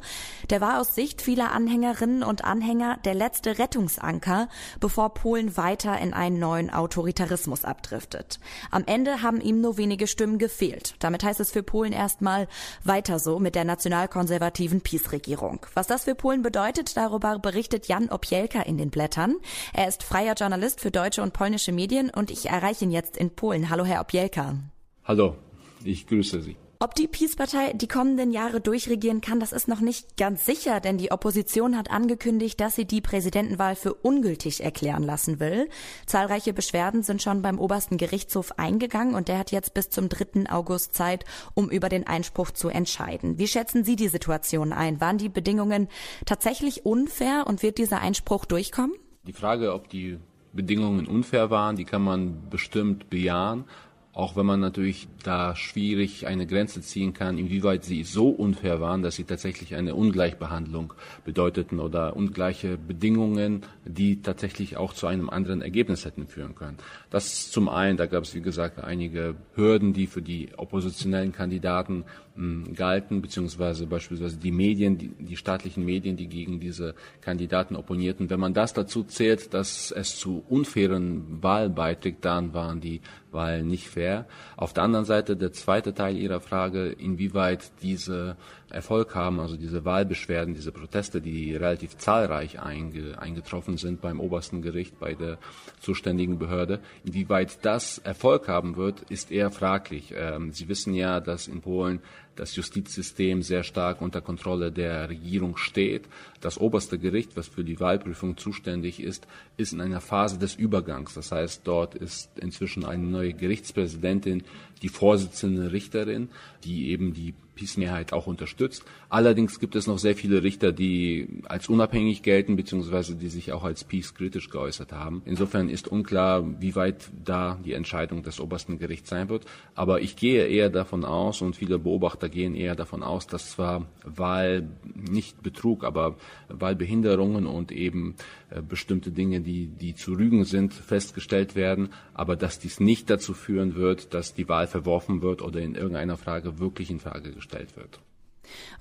der 0.49 0.61
war 0.61 0.79
aus 0.79 0.95
Sicht 0.95 1.21
vieler 1.21 1.51
Anhängerinnen 1.51 2.23
und 2.23 2.45
Anhänger 2.45 2.97
der 3.03 3.15
letzte 3.15 3.59
Rettungsanker, 3.59 4.47
bevor 4.79 5.13
Polen 5.13 5.57
weiter 5.57 5.99
in 5.99 6.13
einen 6.13 6.39
neuen 6.39 6.69
Autoritarismus 6.69 7.65
abdriftet. 7.65 8.39
Am 8.71 8.83
Ende 8.85 9.21
haben 9.21 9.41
ihm 9.41 9.59
nur 9.59 9.75
wenige 9.75 10.07
Stimmen 10.07 10.37
gefehlt. 10.37 10.95
Damit 10.99 11.25
heißt 11.25 11.41
es 11.41 11.51
für 11.51 11.63
Polen 11.63 11.91
erstmal 11.91 12.47
weiter 12.85 13.19
so 13.19 13.37
mit 13.37 13.55
der 13.55 13.65
nationalkonservativen 13.65 14.60
konservativen 14.61 14.81
PiS-Regierung. 14.81 15.65
Was 15.73 15.87
das 15.87 16.03
für 16.03 16.15
Polen 16.15 16.41
bedeutet, 16.41 16.95
darüber 16.97 17.39
berichtet 17.39 17.87
Jan 17.87 18.09
Opielka 18.09 18.61
in 18.61 18.77
den 18.77 18.89
Blättern. 18.89 19.35
Er 19.73 19.87
ist 19.87 20.03
freier 20.03 20.35
Journalist 20.35 20.81
für 20.81 20.91
deutsche 20.91 21.21
und 21.21 21.33
polnische 21.33 21.71
Medien 21.71 22.09
und 22.09 22.31
ich 22.31 22.47
erreiche 22.47 22.85
ihn 22.85 22.91
jetzt 22.91 23.17
in 23.17 23.31
Polen. 23.31 23.69
Hallo, 23.69 23.85
Herr 23.85 24.01
Opielka. 24.01 24.55
Hallo, 25.03 25.35
ich 25.83 26.05
grüße 26.07 26.41
Sie. 26.41 26.55
Ob 26.83 26.95
die 26.95 27.07
Peace-Partei 27.07 27.73
die 27.73 27.87
kommenden 27.87 28.31
Jahre 28.31 28.59
durchregieren 28.59 29.21
kann, 29.21 29.39
das 29.39 29.51
ist 29.51 29.67
noch 29.67 29.81
nicht 29.81 30.17
ganz 30.17 30.47
sicher, 30.47 30.79
denn 30.79 30.97
die 30.97 31.11
Opposition 31.11 31.77
hat 31.77 31.91
angekündigt, 31.91 32.59
dass 32.59 32.75
sie 32.75 32.85
die 32.85 33.01
Präsidentenwahl 33.01 33.75
für 33.75 33.93
ungültig 33.93 34.63
erklären 34.63 35.03
lassen 35.03 35.39
will. 35.39 35.69
Zahlreiche 36.07 36.53
Beschwerden 36.53 37.03
sind 37.03 37.21
schon 37.21 37.43
beim 37.43 37.59
obersten 37.59 37.97
Gerichtshof 37.97 38.57
eingegangen 38.57 39.13
und 39.13 39.27
der 39.27 39.37
hat 39.37 39.51
jetzt 39.51 39.75
bis 39.75 39.91
zum 39.91 40.09
3. 40.09 40.49
August 40.51 40.95
Zeit, 40.95 41.23
um 41.53 41.69
über 41.69 41.87
den 41.87 42.07
Einspruch 42.07 42.49
zu 42.49 42.69
entscheiden. 42.69 43.37
Wie 43.37 43.47
schätzen 43.47 43.83
Sie 43.83 43.95
die 43.95 44.07
Situation 44.07 44.73
ein? 44.73 44.99
Waren 44.99 45.19
die 45.19 45.29
Bedingungen 45.29 45.87
tatsächlich 46.25 46.83
unfair 46.83 47.43
und 47.45 47.61
wird 47.61 47.77
dieser 47.77 48.01
Einspruch 48.01 48.45
durchkommen? 48.45 48.95
Die 49.27 49.33
Frage, 49.33 49.75
ob 49.75 49.87
die 49.87 50.17
Bedingungen 50.51 51.05
unfair 51.05 51.51
waren, 51.51 51.75
die 51.75 51.85
kann 51.85 52.01
man 52.01 52.49
bestimmt 52.49 53.11
bejahen. 53.11 53.65
Auch 54.13 54.35
wenn 54.35 54.45
man 54.45 54.59
natürlich 54.59 55.07
da 55.23 55.55
schwierig 55.55 56.27
eine 56.27 56.45
Grenze 56.45 56.81
ziehen 56.81 57.13
kann, 57.13 57.37
inwieweit 57.37 57.85
sie 57.85 58.03
so 58.03 58.27
unfair 58.27 58.81
waren, 58.81 59.03
dass 59.03 59.15
sie 59.15 59.23
tatsächlich 59.23 59.73
eine 59.73 59.95
Ungleichbehandlung 59.95 60.93
bedeuteten 61.23 61.79
oder 61.79 62.15
ungleiche 62.17 62.77
Bedingungen, 62.77 63.61
die 63.85 64.21
tatsächlich 64.21 64.75
auch 64.75 64.93
zu 64.93 65.07
einem 65.07 65.29
anderen 65.29 65.61
Ergebnis 65.61 66.03
hätten 66.03 66.27
führen 66.27 66.55
können. 66.55 66.77
Das 67.09 67.51
zum 67.51 67.69
einen, 67.69 67.95
da 67.95 68.05
gab 68.05 68.23
es 68.23 68.35
wie 68.35 68.41
gesagt 68.41 68.83
einige 68.83 69.35
Hürden, 69.55 69.93
die 69.93 70.07
für 70.07 70.21
die 70.21 70.49
oppositionellen 70.57 71.31
Kandidaten 71.31 72.03
mh, 72.35 72.73
galten, 72.73 73.21
beziehungsweise 73.21 73.87
beispielsweise 73.87 74.37
die 74.37 74.51
Medien, 74.51 74.97
die, 74.97 75.07
die 75.07 75.37
staatlichen 75.37 75.85
Medien, 75.85 76.17
die 76.17 76.27
gegen 76.27 76.59
diese 76.59 76.95
Kandidaten 77.21 77.77
opponierten. 77.77 78.29
Wenn 78.29 78.41
man 78.41 78.53
das 78.53 78.73
dazu 78.73 79.03
zählt, 79.03 79.53
dass 79.53 79.91
es 79.91 80.17
zu 80.17 80.43
unfairen 80.49 81.41
Wahlen 81.41 81.73
beiträgt, 81.73 82.25
dann 82.25 82.53
waren 82.53 82.81
die 82.81 82.99
Wahlen 83.33 83.67
nicht 83.67 83.87
fair. 83.87 84.25
Auf 84.57 84.73
der 84.73 84.83
anderen 84.83 85.05
Seite 85.05 85.35
der 85.35 85.51
zweite 85.51 85.93
Teil 85.93 86.17
Ihrer 86.17 86.39
Frage, 86.39 86.89
inwieweit 86.89 87.71
diese 87.81 88.35
Erfolg 88.69 89.15
haben, 89.15 89.39
also 89.39 89.57
diese 89.57 89.85
Wahlbeschwerden, 89.85 90.53
diese 90.53 90.71
Proteste, 90.71 91.21
die 91.21 91.55
relativ 91.55 91.97
zahlreich 91.97 92.59
einge, 92.59 93.19
eingetroffen 93.19 93.77
sind 93.77 94.01
beim 94.01 94.19
obersten 94.19 94.61
Gericht, 94.61 94.99
bei 94.99 95.13
der 95.13 95.37
zuständigen 95.81 96.39
Behörde, 96.39 96.79
inwieweit 97.03 97.65
das 97.65 97.97
Erfolg 97.99 98.47
haben 98.47 98.77
wird, 98.77 99.01
ist 99.09 99.31
eher 99.31 99.51
fraglich. 99.51 100.13
Ähm, 100.15 100.51
Sie 100.53 100.69
wissen 100.69 100.93
ja, 100.93 101.19
dass 101.19 101.47
in 101.47 101.61
Polen 101.61 101.99
das 102.35 102.55
Justizsystem 102.55 103.41
sehr 103.41 103.63
stark 103.63 104.01
unter 104.01 104.21
Kontrolle 104.21 104.71
der 104.71 105.09
Regierung 105.09 105.57
steht. 105.57 106.03
Das 106.39 106.57
oberste 106.57 106.97
Gericht, 106.97 107.35
was 107.35 107.47
für 107.47 107.63
die 107.63 107.79
Wahlprüfung 107.79 108.37
zuständig 108.37 109.01
ist, 109.01 109.27
ist 109.57 109.73
in 109.73 109.81
einer 109.81 110.01
Phase 110.01 110.39
des 110.39 110.55
Übergangs. 110.55 111.13
Das 111.13 111.31
heißt, 111.31 111.61
dort 111.65 111.95
ist 111.95 112.29
inzwischen 112.39 112.85
eine 112.85 113.03
neue 113.03 113.33
Gerichtspräsidentin, 113.33 114.43
die 114.81 114.89
Vorsitzende 114.89 115.71
Richterin, 115.71 116.29
die 116.63 116.89
eben 116.89 117.13
die 117.13 117.33
Peace-Mehrheit 117.55 118.13
auch 118.13 118.27
unterstützt. 118.27 118.83
Allerdings 119.09 119.59
gibt 119.59 119.75
es 119.75 119.85
noch 119.85 119.99
sehr 119.99 120.15
viele 120.15 120.41
Richter, 120.41 120.71
die 120.71 121.27
als 121.43 121.69
unabhängig 121.69 122.23
gelten, 122.23 122.55
beziehungsweise 122.55 123.15
die 123.15 123.27
sich 123.27 123.51
auch 123.51 123.63
als 123.63 123.83
Peace 123.83 124.15
kritisch 124.15 124.49
geäußert 124.49 124.93
haben. 124.93 125.21
Insofern 125.25 125.69
ist 125.69 125.87
unklar, 125.87 126.59
wie 126.59 126.75
weit 126.75 127.09
da 127.23 127.59
die 127.63 127.73
Entscheidung 127.73 128.23
des 128.23 128.39
obersten 128.39 128.79
Gerichts 128.79 129.09
sein 129.09 129.29
wird. 129.29 129.45
Aber 129.75 130.01
ich 130.01 130.15
gehe 130.15 130.47
eher 130.47 130.69
davon 130.69 131.05
aus, 131.05 131.41
und 131.41 131.55
viele 131.55 131.77
Beobachter 131.77 132.29
gehen 132.29 132.55
eher 132.55 132.75
davon 132.75 133.03
aus, 133.03 133.27
dass 133.27 133.51
zwar 133.51 133.85
Wahl, 134.03 134.69
nicht 134.95 135.43
Betrug, 135.43 135.83
aber 135.83 136.15
Wahlbehinderungen 136.47 137.45
und 137.45 137.71
eben 137.71 138.15
äh, 138.49 138.61
bestimmte 138.61 139.11
Dinge, 139.11 139.41
die, 139.41 139.67
die 139.67 139.93
zu 139.93 140.13
rügen 140.13 140.45
sind, 140.45 140.73
festgestellt 140.73 141.55
werden, 141.55 141.89
aber 142.13 142.35
dass 142.35 142.59
dies 142.59 142.79
nicht 142.79 143.09
dazu 143.09 143.33
führen 143.33 143.75
wird, 143.75 144.13
dass 144.13 144.33
die 144.33 144.47
Wahl 144.47 144.67
verworfen 144.71 145.21
wird 145.21 145.41
oder 145.41 145.59
in 145.59 145.75
irgendeiner 145.75 146.17
Frage 146.17 146.59
wirklich 146.59 146.89
in 146.89 146.99
Frage 146.99 147.31
gestellt 147.31 147.77
wird. 147.77 147.99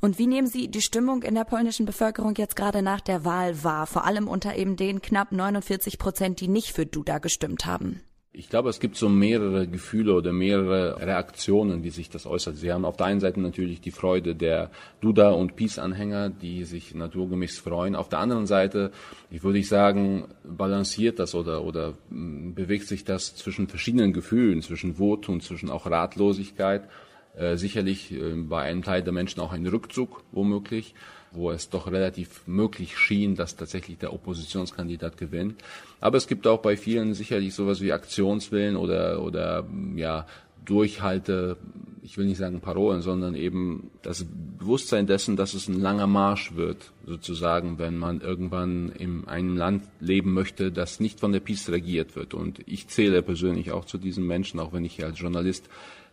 Und 0.00 0.18
wie 0.18 0.26
nehmen 0.26 0.48
Sie 0.48 0.68
die 0.68 0.80
Stimmung 0.80 1.22
in 1.22 1.34
der 1.34 1.44
polnischen 1.44 1.86
Bevölkerung 1.86 2.34
jetzt 2.36 2.56
gerade 2.56 2.82
nach 2.82 3.00
der 3.00 3.24
Wahl 3.24 3.62
wahr, 3.62 3.86
vor 3.86 4.04
allem 4.04 4.26
unter 4.26 4.56
eben 4.56 4.76
den 4.76 5.02
knapp 5.02 5.32
49 5.32 5.98
Prozent, 5.98 6.40
die 6.40 6.48
nicht 6.48 6.72
für 6.72 6.86
Duda 6.86 7.18
gestimmt 7.18 7.66
haben? 7.66 8.00
Ich 8.32 8.48
glaube, 8.48 8.70
es 8.70 8.78
gibt 8.78 8.96
so 8.96 9.08
mehrere 9.08 9.66
Gefühle 9.66 10.14
oder 10.14 10.32
mehrere 10.32 11.00
Reaktionen, 11.00 11.82
wie 11.82 11.90
sich 11.90 12.10
das 12.10 12.26
äußert. 12.26 12.56
Sie 12.56 12.72
haben 12.72 12.84
auf 12.84 12.96
der 12.96 13.06
einen 13.06 13.18
Seite 13.18 13.40
natürlich 13.40 13.80
die 13.80 13.90
Freude 13.90 14.36
der 14.36 14.70
Duda- 15.00 15.32
und 15.32 15.56
Peace-Anhänger, 15.56 16.30
die 16.30 16.62
sich 16.62 16.94
naturgemäß 16.94 17.58
freuen. 17.58 17.96
Auf 17.96 18.08
der 18.08 18.20
anderen 18.20 18.46
Seite, 18.46 18.92
ich 19.30 19.42
würde 19.42 19.60
sagen, 19.64 20.28
balanciert 20.44 21.18
das 21.18 21.34
oder, 21.34 21.64
oder 21.64 21.94
hm, 22.08 22.54
bewegt 22.54 22.86
sich 22.86 23.04
das 23.04 23.34
zwischen 23.34 23.66
verschiedenen 23.66 24.12
Gefühlen, 24.12 24.62
zwischen 24.62 25.00
Wut 25.00 25.28
und 25.28 25.42
zwischen 25.42 25.68
auch 25.68 25.86
Ratlosigkeit. 25.86 26.88
Äh, 27.36 27.56
sicherlich 27.56 28.12
äh, 28.12 28.34
bei 28.36 28.62
einem 28.62 28.84
Teil 28.84 29.02
der 29.02 29.12
Menschen 29.12 29.40
auch 29.40 29.52
ein 29.52 29.66
Rückzug 29.66 30.22
womöglich 30.30 30.94
wo 31.32 31.50
es 31.50 31.68
doch 31.68 31.90
relativ 31.90 32.46
möglich 32.46 32.98
schien, 32.98 33.36
dass 33.36 33.56
tatsächlich 33.56 33.98
der 33.98 34.12
Oppositionskandidat 34.12 35.16
gewinnt. 35.16 35.62
Aber 36.00 36.16
es 36.16 36.26
gibt 36.26 36.46
auch 36.46 36.60
bei 36.60 36.76
vielen 36.76 37.14
sicherlich 37.14 37.54
sowas 37.54 37.80
wie 37.80 37.92
Aktionswillen 37.92 38.76
oder, 38.76 39.22
oder 39.22 39.66
ja, 39.94 40.26
Durchhalte, 40.64 41.56
ich 42.02 42.18
will 42.18 42.26
nicht 42.26 42.38
sagen 42.38 42.60
Parolen, 42.60 43.02
sondern 43.02 43.34
eben 43.34 43.90
das 44.02 44.26
Bewusstsein 44.58 45.06
dessen, 45.06 45.36
dass 45.36 45.54
es 45.54 45.68
ein 45.68 45.80
langer 45.80 46.06
Marsch 46.06 46.54
wird, 46.54 46.92
sozusagen, 47.06 47.78
wenn 47.78 47.96
man 47.96 48.20
irgendwann 48.20 48.90
in 48.90 49.26
einem 49.26 49.56
Land 49.56 49.84
leben 50.00 50.32
möchte, 50.32 50.70
das 50.70 51.00
nicht 51.00 51.20
von 51.20 51.32
der 51.32 51.40
Peace 51.40 51.70
regiert 51.70 52.14
wird. 52.14 52.34
Und 52.34 52.60
ich 52.66 52.88
zähle 52.88 53.22
persönlich 53.22 53.72
auch 53.72 53.84
zu 53.84 53.98
diesen 53.98 54.26
Menschen, 54.26 54.60
auch 54.60 54.72
wenn 54.72 54.84
ich 54.84 55.02
als 55.04 55.18
Journalist 55.18 55.68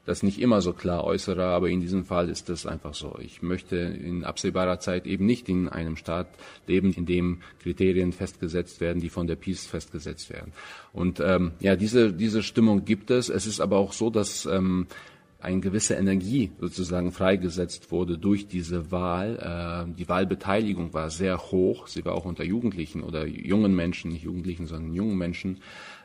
das 0.07 0.23
nicht 0.23 0.39
immer 0.39 0.61
so 0.61 0.71
klar 0.71 1.03
äußere, 1.03 1.43
aber 1.43 1.69
in 1.69 1.81
diesem 1.81 2.05
Fall 2.05 2.29
ist 2.29 2.47
das 2.47 2.65
einfach 2.65 2.93
so. 2.93 3.17
Ich 3.21 3.41
möchte 3.41 3.75
in 3.75 4.23
absehbarer 4.23 4.79
Zeit 4.79 5.05
eben 5.05 5.25
nicht 5.25 5.49
in 5.49 5.67
einem 5.67 5.97
Staat 5.97 6.27
leben, 6.65 6.93
in 6.93 7.05
dem 7.05 7.41
Kriterien 7.59 8.13
festgesetzt 8.13 8.79
werden, 8.79 9.01
die 9.01 9.09
von 9.09 9.27
der 9.27 9.35
Peace 9.35 9.67
festgesetzt 9.67 10.29
werden. 10.29 10.53
Und 10.93 11.19
ähm, 11.19 11.51
ja, 11.59 11.75
diese, 11.75 12.13
diese 12.13 12.41
Stimmung 12.41 12.85
gibt 12.85 13.11
es. 13.11 13.27
Es 13.27 13.45
ist 13.45 13.59
aber 13.59 13.77
auch 13.77 13.91
so, 13.91 14.09
dass 14.09 14.45
ähm, 14.45 14.87
eine 15.39 15.59
gewisse 15.59 15.95
Energie 15.95 16.51
sozusagen 16.59 17.11
freigesetzt 17.11 17.91
wurde 17.91 18.17
durch 18.17 18.47
diese 18.47 18.91
Wahl. 18.91 19.87
Äh, 19.89 19.93
die 19.93 20.07
Wahlbeteiligung 20.07 20.93
war 20.93 21.09
sehr 21.09 21.37
hoch. 21.51 21.87
Sie 21.87 22.05
war 22.05 22.15
auch 22.15 22.25
unter 22.25 22.45
Jugendlichen 22.45 23.03
oder 23.03 23.25
jungen 23.27 23.75
Menschen, 23.75 24.11
nicht 24.11 24.23
Jugendlichen, 24.23 24.67
sondern 24.67 24.93
jungen 24.93 25.17
Menschen 25.17 25.59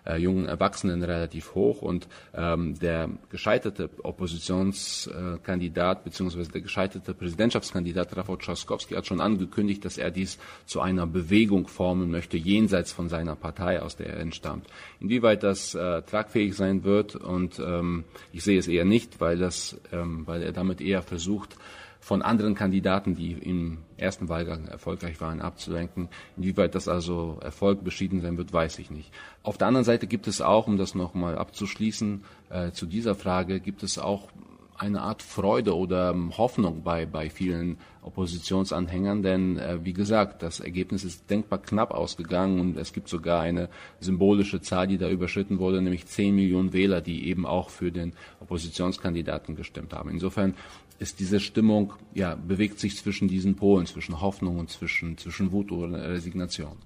äh, 0.05 0.17
jungen 0.17 0.47
Erwachsenen 0.47 1.03
relativ 1.03 1.55
hoch 1.55 1.83
und 1.83 2.09
ähm, 2.35 2.79
der 2.79 3.11
gescheiterte 3.31 3.91
Oppositionskandidat 4.03 6.05
beziehungsweise 6.05 6.51
der 6.51 6.61
gescheiterte 6.61 7.15
Präsidentschaftskandidat 7.15 8.17
Rafał 8.17 8.37
Trzaskowski 8.37 8.95
hat 8.95 9.07
schon 9.07 9.21
angekündigt, 9.21 9.85
dass 9.85 9.99
er 9.99 10.11
dies 10.11 10.39
zu 10.67 10.81
einer 10.81 11.07
Bewegung 11.07 11.69
formen 11.69 12.11
möchte, 12.11 12.37
jenseits 12.37 12.93
von 12.93 13.09
seiner 13.09 13.37
Partei, 13.37 13.83
aus 13.83 13.97
der 13.97 14.09
er 14.09 14.21
entstammt. 14.21 14.67
Inwieweit 15.01 15.43
das 15.43 15.75
äh, 15.75 16.03
tragfähig 16.03 16.55
sein 16.55 16.85
wird 16.85 17.17
und 17.17 17.59
ähm, 17.59 18.05
ich 18.33 18.43
sehe 18.43 18.59
es 18.59 18.69
eher 18.69 18.85
nicht, 18.85 19.21
weil, 19.21 19.39
das, 19.39 19.81
ähm, 19.93 20.27
weil 20.27 20.43
er 20.43 20.53
damit 20.53 20.81
eher 20.81 21.03
versucht, 21.03 21.57
von 22.03 22.21
anderen 22.21 22.57
Kandidaten, 22.57 23.15
die 23.15 23.31
im 23.31 23.79
ersten 23.97 24.29
Wahlgang 24.29 24.67
erfolgreich 24.67 25.21
waren, 25.21 25.41
abzulenken. 25.41 26.09
Inwieweit 26.37 26.75
das 26.75 26.89
also 26.89 27.39
Erfolg 27.41 27.85
beschieden 27.85 28.21
sein 28.21 28.37
wird, 28.37 28.53
weiß 28.53 28.81
ich 28.81 28.91
nicht. 28.91 29.13
Auf 29.45 29.57
der 29.57 29.69
anderen 29.69 29.85
Seite 29.85 30.09
gibt 30.09 30.27
es 30.27 30.41
auch, 30.41 30.67
um 30.67 30.77
das 30.77 30.97
nochmal 30.97 31.39
abzuschließen, 31.39 32.25
äh, 32.51 32.73
zu 32.73 32.87
dieser 32.87 33.15
Frage, 33.15 33.61
gibt 33.61 33.85
es 33.85 34.01
auch 34.01 34.29
eine 34.77 35.03
Art 35.03 35.23
Freude 35.23 35.77
oder 35.77 36.11
ähm, 36.11 36.37
Hoffnung 36.37 36.83
bei, 36.83 37.07
bei 37.07 37.31
vielen 37.31 37.79
Oppositionsanhängern, 38.03 39.23
denn 39.23 39.59
äh, 39.59 39.85
wie 39.85 39.93
gesagt, 39.93 40.43
das 40.43 40.59
Ergebnis 40.59 41.05
ist 41.05 41.31
denkbar 41.31 41.61
knapp 41.61 41.93
ausgegangen 41.93 42.59
und 42.59 42.77
es 42.77 42.93
gibt 42.93 43.09
sogar 43.09 43.43
eine 43.43 43.69
symbolische 44.01 44.61
Zahl, 44.61 44.89
die 44.89 44.99
da 44.99 45.09
überschritten 45.09 45.61
wurde, 45.61 45.81
nämlich 45.81 46.07
10 46.07 46.35
Millionen 46.35 46.73
Wähler, 46.73 47.01
die 47.01 47.29
eben 47.29 47.47
auch 47.47 47.71
für 47.71 47.93
den 47.93 48.15
Oppositionskandidaten 48.41 49.55
gestimmt 49.55 49.93
haben. 49.93 50.11
Insofern 50.11 50.55
ist 51.03 51.21
diese 51.21 51.41
Stimmung, 51.41 51.93
ja, 52.15 52.35
bewegt 52.35 52.79
sich 52.79 52.97
zwischen 52.97 53.29
diesen 53.29 53.57
Polen, 53.57 53.87
zwischen 53.87 54.21
Hoffnung 54.21 54.59
und 54.59 54.71
zwischen, 54.71 55.19
zwischen 55.19 55.53
Wut 55.53 55.71
oder 55.71 56.09
Resignation. 56.09 56.79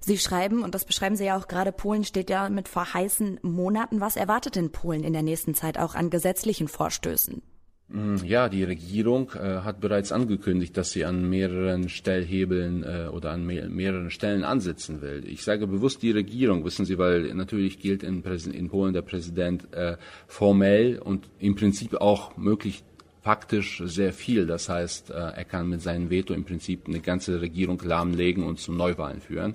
Sie 0.00 0.18
schreiben, 0.18 0.62
und 0.62 0.74
das 0.74 0.84
beschreiben 0.84 1.16
Sie 1.16 1.24
ja 1.24 1.38
auch 1.38 1.48
gerade, 1.48 1.72
Polen 1.72 2.04
steht 2.04 2.28
ja 2.28 2.50
mit 2.50 2.68
vor 2.68 2.92
heißen 2.92 3.40
Monaten. 3.42 4.00
Was 4.00 4.16
erwartet 4.16 4.56
denn 4.56 4.70
Polen 4.70 5.02
in 5.02 5.14
der 5.14 5.22
nächsten 5.22 5.54
Zeit 5.54 5.78
auch 5.78 5.94
an 5.94 6.10
gesetzlichen 6.10 6.68
Vorstößen? 6.68 7.40
Mm, 7.88 8.16
ja, 8.24 8.48
die 8.48 8.64
Regierung 8.64 9.30
äh, 9.34 9.60
hat 9.60 9.80
bereits 9.80 10.10
angekündigt, 10.10 10.76
dass 10.76 10.90
sie 10.90 11.04
an 11.04 11.28
mehreren 11.28 11.88
Stellhebeln 11.88 12.82
äh, 12.82 13.08
oder 13.12 13.30
an 13.30 13.44
me 13.44 13.68
mehreren 13.68 14.10
Stellen 14.10 14.42
ansetzen 14.42 15.02
will. 15.02 15.22
Ich 15.26 15.42
sage 15.42 15.66
bewusst 15.66 16.02
die 16.02 16.10
Regierung, 16.10 16.64
wissen 16.64 16.86
Sie, 16.86 16.98
weil 16.98 17.34
natürlich 17.34 17.78
gilt 17.78 18.02
in, 18.02 18.22
in 18.22 18.68
Polen 18.68 18.94
der 18.94 19.02
Präsident 19.02 19.72
äh, 19.72 19.96
formell 20.26 20.98
und 20.98 21.28
im 21.38 21.54
Prinzip 21.54 21.94
auch 21.94 22.36
möglich 22.36 22.84
faktisch 23.24 23.82
sehr 23.86 24.12
viel. 24.12 24.46
Das 24.46 24.68
heißt, 24.68 25.10
äh, 25.10 25.14
er 25.14 25.44
kann 25.44 25.70
mit 25.70 25.80
seinem 25.80 26.10
Veto 26.10 26.34
im 26.34 26.44
Prinzip 26.44 26.86
eine 26.86 27.00
ganze 27.00 27.40
Regierung 27.40 27.80
lahmlegen 27.82 28.44
und 28.44 28.60
zu 28.60 28.70
Neuwahlen 28.70 29.22
führen, 29.22 29.54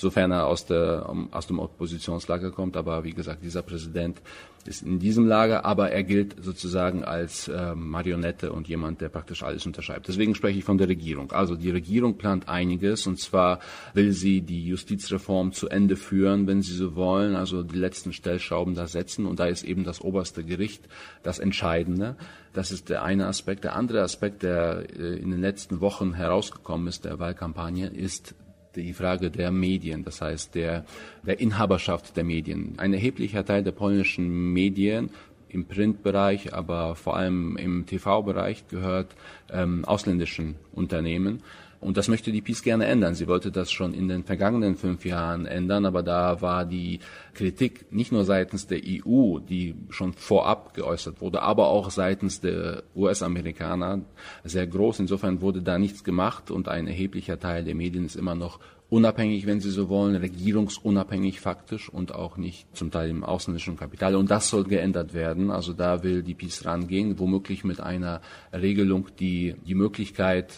sofern 0.00 0.30
er 0.30 0.46
aus, 0.46 0.66
der, 0.66 1.10
aus 1.30 1.46
dem 1.46 1.58
Oppositionslager 1.58 2.50
kommt. 2.50 2.76
Aber 2.76 3.04
wie 3.04 3.12
gesagt, 3.12 3.44
dieser 3.44 3.62
Präsident 3.62 4.20
ist 4.66 4.82
in 4.82 4.98
diesem 4.98 5.26
Lager, 5.26 5.64
aber 5.64 5.90
er 5.90 6.02
gilt 6.02 6.36
sozusagen 6.42 7.04
als 7.04 7.48
äh, 7.48 7.74
Marionette 7.74 8.52
und 8.52 8.68
jemand, 8.68 9.00
der 9.00 9.08
praktisch 9.08 9.42
alles 9.42 9.64
unterschreibt. 9.66 10.08
Deswegen 10.08 10.34
spreche 10.34 10.58
ich 10.58 10.64
von 10.64 10.78
der 10.78 10.88
Regierung. 10.88 11.32
Also 11.32 11.56
die 11.56 11.70
Regierung 11.70 12.18
plant 12.18 12.48
einiges 12.48 13.06
und 13.06 13.18
zwar 13.18 13.60
will 13.94 14.12
sie 14.12 14.42
die 14.42 14.66
Justizreform 14.66 15.52
zu 15.52 15.68
Ende 15.68 15.96
führen, 15.96 16.46
wenn 16.46 16.62
sie 16.62 16.74
so 16.74 16.94
wollen, 16.94 17.36
also 17.36 17.62
die 17.62 17.78
letzten 17.78 18.12
Stellschrauben 18.12 18.74
da 18.74 18.86
setzen 18.86 19.26
und 19.26 19.40
da 19.40 19.46
ist 19.46 19.64
eben 19.64 19.84
das 19.84 20.00
oberste 20.00 20.44
Gericht 20.44 20.88
das 21.22 21.38
Entscheidende. 21.38 22.16
Das 22.52 22.72
ist 22.72 22.88
der 22.88 23.02
eine 23.02 23.26
Aspekt. 23.26 23.64
Der 23.64 23.76
andere 23.76 24.02
Aspekt, 24.02 24.42
der 24.42 24.84
äh, 24.90 25.16
in 25.16 25.30
den 25.30 25.40
letzten 25.40 25.80
Wochen 25.80 26.14
herausgekommen 26.14 26.88
ist, 26.88 27.04
der 27.04 27.18
Wahlkampagne, 27.18 27.88
ist 27.88 28.34
die 28.76 28.92
Frage 28.92 29.30
der 29.30 29.50
Medien, 29.50 30.04
das 30.04 30.20
heißt 30.20 30.54
der, 30.54 30.84
der 31.22 31.40
Inhaberschaft 31.40 32.16
der 32.16 32.24
Medien. 32.24 32.74
Ein 32.78 32.92
erheblicher 32.92 33.44
Teil 33.44 33.62
der 33.62 33.72
polnischen 33.72 34.52
Medien 34.52 35.10
im 35.48 35.66
Printbereich, 35.66 36.54
aber 36.54 36.94
vor 36.94 37.16
allem 37.16 37.56
im 37.56 37.86
TV-Bereich 37.86 38.68
gehört 38.68 39.14
ähm, 39.50 39.84
ausländischen 39.84 40.56
Unternehmen. 40.72 41.42
Und 41.80 41.96
das 41.96 42.08
möchte 42.08 42.30
die 42.30 42.42
PiS 42.42 42.62
gerne 42.62 42.84
ändern. 42.84 43.14
Sie 43.14 43.26
wollte 43.26 43.50
das 43.50 43.72
schon 43.72 43.94
in 43.94 44.06
den 44.08 44.22
vergangenen 44.22 44.76
fünf 44.76 45.06
Jahren 45.06 45.46
ändern, 45.46 45.86
aber 45.86 46.02
da 46.02 46.42
war 46.42 46.66
die 46.66 47.00
Kritik 47.32 47.90
nicht 47.90 48.12
nur 48.12 48.24
seitens 48.24 48.66
der 48.66 48.80
EU, 48.84 49.38
die 49.38 49.74
schon 49.88 50.12
vorab 50.12 50.74
geäußert 50.74 51.22
wurde, 51.22 51.40
aber 51.40 51.68
auch 51.68 51.90
seitens 51.90 52.40
der 52.40 52.82
US-Amerikaner 52.94 54.02
sehr 54.44 54.66
groß. 54.66 55.00
Insofern 55.00 55.40
wurde 55.40 55.62
da 55.62 55.78
nichts 55.78 56.04
gemacht 56.04 56.50
und 56.50 56.68
ein 56.68 56.86
erheblicher 56.86 57.40
Teil 57.40 57.64
der 57.64 57.74
Medien 57.74 58.04
ist 58.04 58.16
immer 58.16 58.34
noch 58.34 58.60
unabhängig, 58.90 59.46
wenn 59.46 59.60
Sie 59.60 59.70
so 59.70 59.88
wollen, 59.88 60.16
regierungsunabhängig 60.16 61.40
faktisch 61.40 61.88
und 61.88 62.14
auch 62.14 62.36
nicht 62.36 62.66
zum 62.76 62.90
Teil 62.90 63.08
im 63.08 63.24
ausländischen 63.24 63.76
Kapital. 63.76 64.16
Und 64.16 64.30
das 64.30 64.50
soll 64.50 64.64
geändert 64.64 65.14
werden. 65.14 65.50
Also 65.50 65.72
da 65.72 66.02
will 66.02 66.22
die 66.22 66.34
Peace 66.34 66.66
rangehen, 66.66 67.18
womöglich 67.18 67.64
mit 67.64 67.80
einer 67.80 68.20
Regelung, 68.52 69.08
die 69.18 69.54
die 69.64 69.76
Möglichkeit 69.76 70.52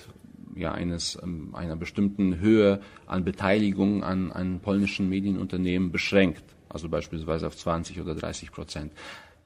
ja, 0.55 0.73
eines, 0.73 1.19
ähm, 1.23 1.55
einer 1.55 1.77
bestimmten 1.77 2.39
Höhe 2.41 2.81
an 3.07 3.25
Beteiligung 3.25 4.05
an, 4.05 4.33
an 4.33 4.61
polnischen 4.61 5.09
Medienunternehmen 5.09 5.91
beschränkt. 5.93 6.45
Also 6.69 6.89
beispielsweise 6.89 7.47
auf 7.47 7.57
20 7.57 8.01
oder 8.01 8.15
30 8.15 8.53
Prozent. 8.53 8.93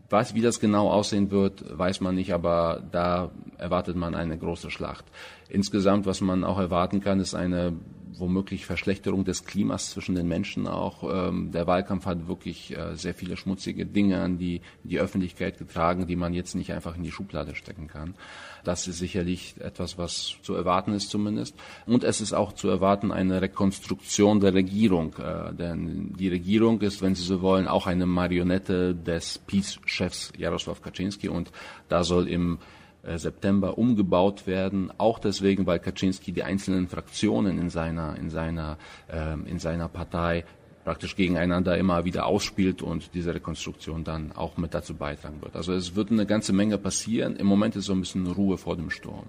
Was, 0.09 0.35
wie 0.35 0.41
das 0.41 0.61
genau 0.61 0.89
aussehen 0.89 1.33
wird, 1.33 1.65
weiß 1.77 2.01
man 2.01 2.15
nicht, 2.15 2.33
aber 2.33 2.83
da 2.93 3.33
erwartet 3.59 3.97
man 3.97 4.15
eine 4.15 4.39
große 4.39 4.71
Schlacht. 4.71 5.05
Insgesamt, 5.49 6.07
was 6.07 6.21
man 6.21 6.45
auch 6.45 6.59
erwarten 6.59 7.01
kann, 7.01 7.19
ist 7.19 7.35
eine 7.35 7.73
womöglich 8.19 8.67
Verschlechterung 8.67 9.25
des 9.25 9.45
Klimas 9.45 9.91
zwischen 9.91 10.15
den 10.15 10.29
Menschen 10.29 10.67
auch. 10.67 11.29
Ähm, 11.29 11.51
der 11.53 11.67
Wahlkampf 11.67 12.07
hat 12.07 12.29
wirklich 12.29 12.77
äh, 12.77 12.97
sehr 12.97 13.15
viele 13.15 13.37
schmutzige 13.37 13.87
Dinge 13.87 14.21
an 14.21 14.39
die, 14.39 14.61
die 14.85 14.99
Öffentlichkeit 15.01 15.59
getragen, 15.59 16.07
die 16.07 16.17
man 16.17 16.35
jetzt 16.35 16.55
nicht 16.55 16.73
einfach 16.73 16.97
in 16.97 17.03
die 17.03 17.11
Schublade 17.11 17.55
stecken 17.55 17.89
kann. 17.89 18.15
Das 18.65 18.89
ist 18.89 18.99
sicherlich 18.99 19.55
etwas, 19.61 19.99
was 19.99 20.37
zu 20.43 20.55
erwarten 20.55 20.93
ist 20.93 21.11
zumindest. 21.11 21.55
Und 21.87 22.05
es 22.05 22.21
ist 22.21 22.33
auch 22.33 22.53
zu 22.53 22.69
erwarten 22.69 23.13
eine 23.13 23.41
Rekonstruktion 23.41 24.41
der 24.41 24.55
Regierung. 24.55 25.15
Äh, 25.19 25.55
denn 25.55 26.15
die 26.19 26.29
Regierung 26.29 26.81
ist, 26.81 27.03
wenn 27.03 27.15
Sie 27.15 27.23
so 27.23 27.43
wollen, 27.43 27.69
auch 27.69 27.87
eine 27.87 28.07
Marionette 28.07 28.95
des 28.95 29.39
Peace-Chefs 29.39 30.33
Jaroslaw 30.37 30.79
Kaczynski 30.81 31.29
und 31.29 31.51
da 31.89 32.03
soll 32.05 32.29
im 32.29 32.59
September 33.19 33.79
umgebaut 33.79 34.47
werden, 34.47 34.93
auch 34.99 35.19
deswegen, 35.19 35.67
weil 35.67 35.79
Kaczynski 35.79 36.33
die 36.33 36.43
einzelnen 36.43 36.89
Fraktionen 36.89 37.59
in 37.59 37.71
seiner, 37.71 38.17
in 38.17 38.31
seiner, 38.31 38.79
ähm, 39.11 39.47
in 39.47 39.59
seiner 39.59 39.89
Partei 39.89 40.45
praktisch 40.85 41.17
gegeneinander 41.17 41.77
immer 41.77 42.05
wieder 42.05 42.27
ausspielt 42.27 42.81
und 42.81 43.13
diese 43.15 43.35
Rekonstruktion 43.35 44.05
dann 44.05 44.31
auch 44.31 44.57
mit 44.57 44.73
dazu 44.73 44.95
beitragen 44.95 45.43
wird. 45.43 45.57
Also 45.57 45.73
es 45.73 45.97
wird 45.97 46.13
eine 46.13 46.27
ganze 46.27 46.53
Menge 46.53 46.79
passieren. 46.79 47.35
Im 47.35 47.47
Moment 47.47 47.75
ist 47.75 47.87
so 47.87 47.93
ein 47.93 48.01
bisschen 48.01 48.27
Ruhe 48.29 48.57
vor 48.57 48.77
dem 48.77 48.91
Sturm. 48.91 49.25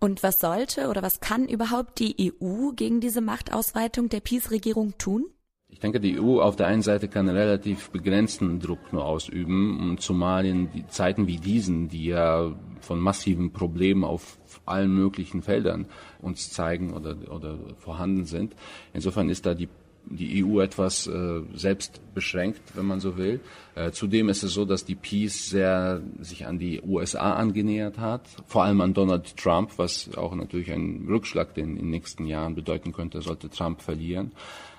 Und 0.00 0.22
was 0.22 0.40
sollte 0.40 0.88
oder 0.88 1.02
was 1.02 1.20
kann 1.20 1.46
überhaupt 1.46 1.98
die 1.98 2.32
EU 2.40 2.70
gegen 2.72 3.00
diese 3.00 3.20
Machtausweitung 3.20 4.08
der 4.08 4.20
Peace-Regierung 4.20 4.96
tun? 4.96 5.26
Ich 5.68 5.80
denke, 5.80 6.00
die 6.00 6.20
EU 6.20 6.40
auf 6.40 6.56
der 6.56 6.68
einen 6.68 6.82
Seite 6.82 7.08
kann 7.08 7.28
relativ 7.28 7.90
begrenzten 7.90 8.60
Druck 8.60 8.92
nur 8.92 9.04
ausüben, 9.04 9.96
zumal 9.98 10.46
in 10.46 10.68
Zeiten 10.88 11.26
wie 11.26 11.38
diesen, 11.38 11.88
die 11.88 12.06
ja 12.06 12.54
von 12.84 13.00
massiven 13.00 13.52
Problemen 13.52 14.04
auf 14.04 14.38
allen 14.66 14.94
möglichen 14.94 15.42
Feldern 15.42 15.86
uns 16.20 16.50
zeigen 16.50 16.92
oder, 16.92 17.16
oder 17.30 17.58
vorhanden 17.78 18.24
sind. 18.24 18.54
Insofern 18.92 19.28
ist 19.28 19.46
da 19.46 19.54
die 19.54 19.68
die 20.06 20.44
EU 20.44 20.60
etwas 20.60 21.06
äh, 21.06 21.40
selbst 21.54 22.00
beschränkt, 22.14 22.60
wenn 22.74 22.86
man 22.86 23.00
so 23.00 23.16
will. 23.16 23.40
Äh, 23.74 23.90
zudem 23.90 24.28
ist 24.28 24.42
es 24.42 24.52
so, 24.52 24.64
dass 24.64 24.84
die 24.84 24.94
Peace 24.94 25.48
sehr 25.48 26.02
sich 26.20 26.46
an 26.46 26.58
die 26.58 26.82
USA 26.82 27.34
angenähert 27.34 27.98
hat, 27.98 28.28
vor 28.46 28.64
allem 28.64 28.80
an 28.80 28.94
Donald 28.94 29.36
Trump, 29.36 29.72
was 29.76 30.14
auch 30.16 30.34
natürlich 30.34 30.72
einen 30.72 31.06
Rückschlag 31.08 31.54
den 31.54 31.70
in 31.70 31.76
den 31.76 31.90
nächsten 31.90 32.26
Jahren 32.26 32.54
bedeuten 32.54 32.92
könnte, 32.92 33.20
sollte 33.22 33.48
Trump 33.48 33.80
verlieren. 33.80 34.32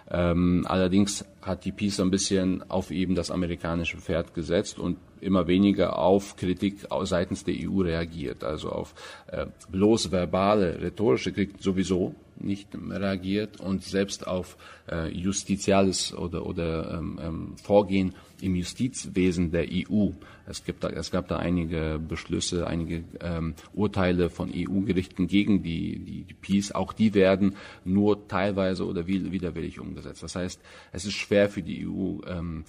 Ähm, 0.09 0.65
allerdings 0.67 1.25
hat 1.41 1.65
die 1.65 1.71
Peace 1.71 1.99
ein 1.99 2.11
bisschen 2.11 2.69
auf 2.69 2.91
eben 2.91 3.15
das 3.15 3.31
amerikanische 3.31 3.97
Pferd 3.97 4.35
gesetzt 4.35 4.77
und 4.77 4.97
immer 5.21 5.47
weniger 5.47 5.99
auf 5.99 6.35
Kritik 6.35 6.87
seitens 7.03 7.43
der 7.43 7.55
EU 7.57 7.81
reagiert. 7.81 8.43
Also 8.43 8.69
auf 8.69 8.93
äh, 9.27 9.45
bloß 9.69 10.11
verbale, 10.11 10.81
rhetorische 10.81 11.31
Kritik 11.31 11.61
sowieso 11.61 12.15
nicht 12.37 12.69
reagiert 12.89 13.59
und 13.59 13.83
selbst 13.83 14.27
auf 14.27 14.57
äh, 14.91 15.07
justiziales 15.09 16.13
oder, 16.13 16.45
oder 16.45 16.97
ähm, 16.97 17.19
ähm, 17.21 17.55
Vorgehen 17.57 18.13
im 18.41 18.55
Justizwesen 18.55 19.51
der 19.51 19.67
EU. 19.71 20.09
Es, 20.45 20.63
gibt 20.63 20.83
da, 20.83 20.89
es 20.89 21.11
gab 21.11 21.27
da 21.27 21.37
einige 21.37 21.99
Beschlüsse, 21.99 22.67
einige 22.67 23.03
ähm, 23.21 23.55
Urteile 23.73 24.29
von 24.29 24.51
EU-Gerichten 24.53 25.27
gegen 25.27 25.63
die, 25.63 25.99
die, 25.99 26.23
die 26.23 26.33
Peace. 26.33 26.73
Auch 26.73 26.93
die 26.93 27.13
werden 27.13 27.55
nur 27.83 28.27
teilweise 28.27 28.85
oder 28.85 29.07
widerwillig 29.07 29.79
umgesetzt. 29.79 30.21
Das 30.21 30.35
heißt, 30.35 30.59
es 30.91 31.05
ist 31.05 31.13
schwer 31.13 31.49
für 31.49 31.63
die 31.63 31.87
EU, 31.87 32.19
ähm, 32.27 32.65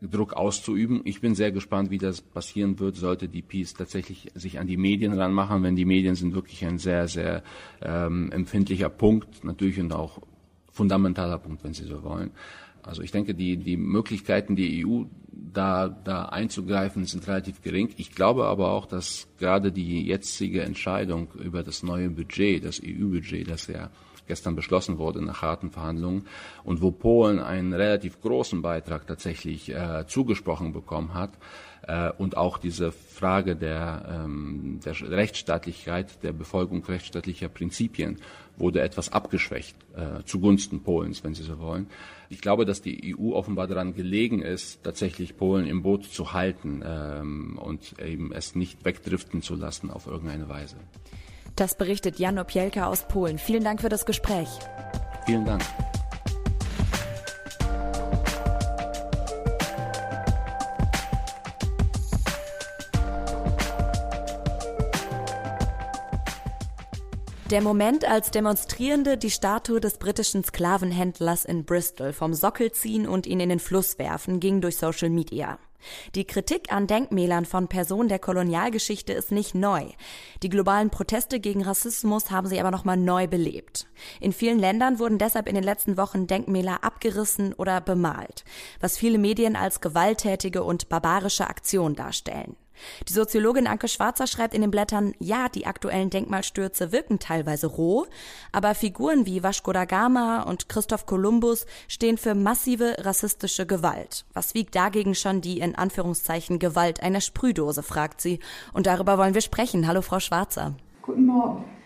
Druck 0.00 0.32
auszuüben. 0.32 1.02
Ich 1.04 1.20
bin 1.20 1.34
sehr 1.34 1.52
gespannt, 1.52 1.90
wie 1.90 1.98
das 1.98 2.22
passieren 2.22 2.78
wird, 2.78 2.96
sollte 2.96 3.28
die 3.28 3.42
Peace 3.42 3.74
tatsächlich 3.74 4.30
sich 4.34 4.58
an 4.58 4.66
die 4.66 4.76
Medien 4.76 5.12
ranmachen, 5.12 5.62
wenn 5.62 5.76
die 5.76 5.84
Medien 5.84 6.14
sind 6.14 6.34
wirklich 6.34 6.64
ein 6.64 6.78
sehr, 6.78 7.06
sehr 7.08 7.42
ähm, 7.82 8.32
empfindlicher 8.32 8.88
Punkt, 8.88 9.44
natürlich 9.44 9.78
und 9.78 9.92
auch 9.92 10.20
fundamentaler 10.72 11.38
Punkt, 11.38 11.64
wenn 11.64 11.74
Sie 11.74 11.84
so 11.84 12.02
wollen. 12.02 12.30
Also 12.82 13.02
ich 13.02 13.10
denke, 13.10 13.34
die, 13.34 13.58
die 13.58 13.76
Möglichkeiten, 13.76 14.56
die 14.56 14.86
EU 14.86 15.04
da, 15.30 15.88
da 15.88 16.26
einzugreifen, 16.26 17.04
sind 17.04 17.26
relativ 17.28 17.60
gering. 17.60 17.90
Ich 17.96 18.12
glaube 18.14 18.46
aber 18.46 18.70
auch, 18.70 18.86
dass 18.86 19.28
gerade 19.38 19.72
die 19.72 20.06
jetzige 20.06 20.62
Entscheidung 20.62 21.28
über 21.34 21.62
das 21.62 21.82
neue 21.82 22.08
Budget, 22.08 22.64
das 22.64 22.80
EU-Budget, 22.82 23.50
das 23.50 23.66
ja 23.66 23.90
gestern 24.30 24.54
beschlossen 24.54 24.98
wurde 24.98 25.20
nach 25.20 25.42
harten 25.42 25.72
Verhandlungen 25.72 26.28
und 26.62 26.80
wo 26.80 26.92
Polen 26.92 27.40
einen 27.40 27.72
relativ 27.72 28.20
großen 28.20 28.62
Beitrag 28.62 29.08
tatsächlich 29.08 29.74
äh, 29.74 30.06
zugesprochen 30.06 30.72
bekommen 30.72 31.14
hat 31.14 31.32
äh, 31.82 32.12
und 32.16 32.36
auch 32.36 32.56
diese 32.56 32.92
Frage 32.92 33.56
der, 33.56 34.22
ähm, 34.24 34.78
der 34.84 34.94
Rechtsstaatlichkeit, 35.10 36.22
der 36.22 36.32
Befolgung 36.32 36.84
rechtsstaatlicher 36.84 37.48
Prinzipien 37.48 38.18
wurde 38.56 38.82
etwas 38.82 39.10
abgeschwächt 39.10 39.74
äh, 39.96 40.22
zugunsten 40.24 40.84
Polens, 40.84 41.24
wenn 41.24 41.34
Sie 41.34 41.42
so 41.42 41.58
wollen. 41.58 41.88
Ich 42.28 42.40
glaube, 42.40 42.64
dass 42.64 42.82
die 42.82 43.16
EU 43.16 43.32
offenbar 43.32 43.66
daran 43.66 43.94
gelegen 43.94 44.42
ist, 44.42 44.84
tatsächlich 44.84 45.36
Polen 45.36 45.66
im 45.66 45.82
Boot 45.82 46.04
zu 46.04 46.32
halten 46.32 46.84
ähm, 46.86 47.58
und 47.60 47.98
eben 47.98 48.30
es 48.32 48.54
nicht 48.54 48.84
wegdriften 48.84 49.42
zu 49.42 49.56
lassen 49.56 49.90
auf 49.90 50.06
irgendeine 50.06 50.48
Weise. 50.48 50.76
Das 51.60 51.74
berichtet 51.74 52.18
Jan 52.18 52.38
Opielka 52.38 52.86
aus 52.86 53.02
Polen. 53.02 53.36
Vielen 53.36 53.62
Dank 53.62 53.82
für 53.82 53.90
das 53.90 54.06
Gespräch. 54.06 54.48
Vielen 55.26 55.44
Dank. 55.44 55.62
Der 67.50 67.60
Moment, 67.60 68.06
als 68.06 68.30
Demonstrierende 68.30 69.18
die 69.18 69.30
Statue 69.30 69.80
des 69.80 69.98
britischen 69.98 70.42
Sklavenhändlers 70.42 71.44
in 71.44 71.66
Bristol 71.66 72.14
vom 72.14 72.32
Sockel 72.32 72.72
ziehen 72.72 73.06
und 73.06 73.26
ihn 73.26 73.38
in 73.38 73.50
den 73.50 73.60
Fluss 73.60 73.98
werfen, 73.98 74.40
ging 74.40 74.62
durch 74.62 74.78
Social 74.78 75.10
Media. 75.10 75.58
Die 76.14 76.26
Kritik 76.26 76.72
an 76.72 76.86
Denkmälern 76.86 77.44
von 77.44 77.68
Personen 77.68 78.08
der 78.08 78.18
Kolonialgeschichte 78.18 79.12
ist 79.12 79.32
nicht 79.32 79.54
neu. 79.54 79.86
Die 80.42 80.48
globalen 80.48 80.90
Proteste 80.90 81.40
gegen 81.40 81.62
Rassismus 81.62 82.30
haben 82.30 82.46
sie 82.46 82.60
aber 82.60 82.70
nochmal 82.70 82.96
neu 82.96 83.26
belebt. 83.26 83.86
In 84.20 84.32
vielen 84.32 84.58
Ländern 84.58 84.98
wurden 84.98 85.18
deshalb 85.18 85.48
in 85.48 85.54
den 85.54 85.64
letzten 85.64 85.96
Wochen 85.96 86.26
Denkmäler 86.26 86.84
abgerissen 86.84 87.52
oder 87.54 87.80
bemalt, 87.80 88.44
was 88.80 88.98
viele 88.98 89.18
Medien 89.18 89.56
als 89.56 89.80
gewalttätige 89.80 90.62
und 90.62 90.88
barbarische 90.88 91.46
Aktion 91.48 91.94
darstellen. 91.94 92.56
Die 93.08 93.12
Soziologin 93.12 93.66
Anke 93.66 93.88
Schwarzer 93.88 94.26
schreibt 94.26 94.54
in 94.54 94.60
den 94.60 94.70
Blättern, 94.70 95.14
ja, 95.18 95.48
die 95.48 95.66
aktuellen 95.66 96.10
Denkmalstürze 96.10 96.92
wirken 96.92 97.18
teilweise 97.18 97.66
roh, 97.66 98.06
aber 98.52 98.74
Figuren 98.74 99.26
wie 99.26 99.42
Vasco 99.42 99.72
da 99.72 99.84
Gama 99.84 100.42
und 100.42 100.68
Christoph 100.68 101.06
Kolumbus 101.06 101.66
stehen 101.88 102.18
für 102.18 102.34
massive 102.34 102.96
rassistische 102.98 103.66
Gewalt. 103.66 104.24
Was 104.32 104.54
wiegt 104.54 104.74
dagegen 104.74 105.14
schon 105.14 105.40
die 105.40 105.60
in 105.60 105.74
Anführungszeichen 105.74 106.58
Gewalt 106.58 107.02
einer 107.02 107.20
Sprühdose, 107.20 107.82
fragt 107.82 108.20
sie. 108.20 108.40
Und 108.72 108.86
darüber 108.86 109.18
wollen 109.18 109.34
wir 109.34 109.40
sprechen. 109.40 109.86
Hallo, 109.86 110.02
Frau 110.02 110.20
Schwarzer. 110.20 110.74
Guten 111.02 111.26
Morgen. 111.26 111.79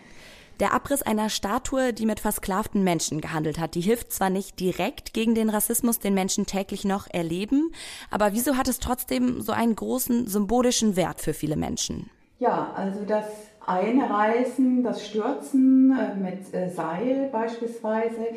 Der 0.61 0.73
Abriss 0.73 1.01
einer 1.01 1.29
Statue, 1.29 1.91
die 1.91 2.05
mit 2.05 2.21
versklavten 2.21 2.83
Menschen 2.83 3.19
gehandelt 3.19 3.59
hat, 3.59 3.75
die 3.75 3.81
hilft 3.81 4.13
zwar 4.13 4.29
nicht 4.29 4.59
direkt 4.59 5.13
gegen 5.13 5.35
den 5.35 5.49
Rassismus, 5.49 5.99
den 5.99 6.13
Menschen 6.13 6.45
täglich 6.45 6.85
noch 6.85 7.07
erleben, 7.11 7.71
aber 8.09 8.31
wieso 8.31 8.55
hat 8.55 8.69
es 8.69 8.79
trotzdem 8.79 9.41
so 9.41 9.51
einen 9.51 9.75
großen 9.75 10.27
symbolischen 10.27 10.95
Wert 10.95 11.19
für 11.19 11.33
viele 11.33 11.57
Menschen? 11.57 12.09
Ja, 12.39 12.71
also 12.75 13.01
das 13.05 13.25
Einreißen, 13.65 14.83
das 14.83 15.05
Stürzen 15.05 15.97
äh, 15.97 16.15
mit 16.15 16.53
äh, 16.53 16.69
Seil 16.69 17.29
beispielsweise 17.31 18.27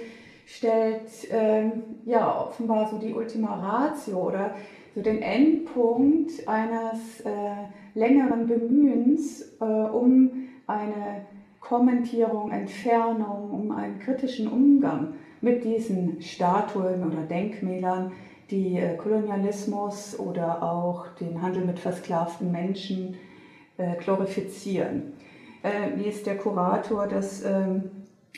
stellt 0.47 1.31
äh, 1.31 1.71
ja 2.05 2.47
offenbar 2.47 2.89
so 2.89 2.99
die 2.99 3.13
Ultima 3.13 3.55
Ratio 3.55 4.27
oder 4.27 4.55
so 4.95 5.03
den 5.03 5.21
Endpunkt 5.23 6.49
eines 6.49 7.21
äh, 7.21 7.31
längeren 7.95 8.47
Bemühens 8.47 9.43
äh, 9.61 9.65
um 9.65 10.49
eine 10.67 11.27
Kommentierung, 11.69 12.51
Entfernung, 12.51 13.51
um 13.51 13.71
einen 13.73 13.99
kritischen 13.99 14.49
Umgang 14.49 15.15
mit 15.43 15.65
diesen 15.65 16.23
Statuen 16.23 17.05
oder 17.07 17.23
Denkmälern, 17.23 18.13
die 18.51 18.79
äh, 18.79 18.97
Kolonialismus 18.97 20.19
oder 20.19 20.63
auch 20.63 21.09
den 21.21 21.43
Handel 21.43 21.67
mit 21.67 21.79
versklavten 21.79 22.51
Menschen 22.51 23.17
äh, 23.77 23.97
glorifizieren. 23.97 25.13
Äh, 25.63 25.99
wie 25.99 26.09
es 26.09 26.23
der 26.23 26.39
Kurator 26.39 27.07
des 27.07 27.45
ähm, 27.45 27.91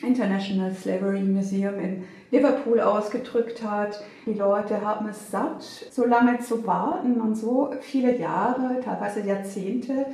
International 0.03 0.73
Slavery 0.73 1.21
Museum 1.21 1.79
in 1.79 2.03
Liverpool 2.31 2.81
ausgedrückt 2.81 3.63
hat. 3.63 4.03
Die 4.25 4.33
Leute 4.33 4.81
haben 4.81 5.07
es 5.07 5.31
satt, 5.31 5.63
so 5.63 6.05
lange 6.05 6.39
zu 6.39 6.65
warten 6.65 7.21
und 7.21 7.35
so 7.35 7.71
viele 7.79 8.17
Jahre, 8.17 8.81
teilweise 8.83 9.21
Jahrzehnte 9.21 10.07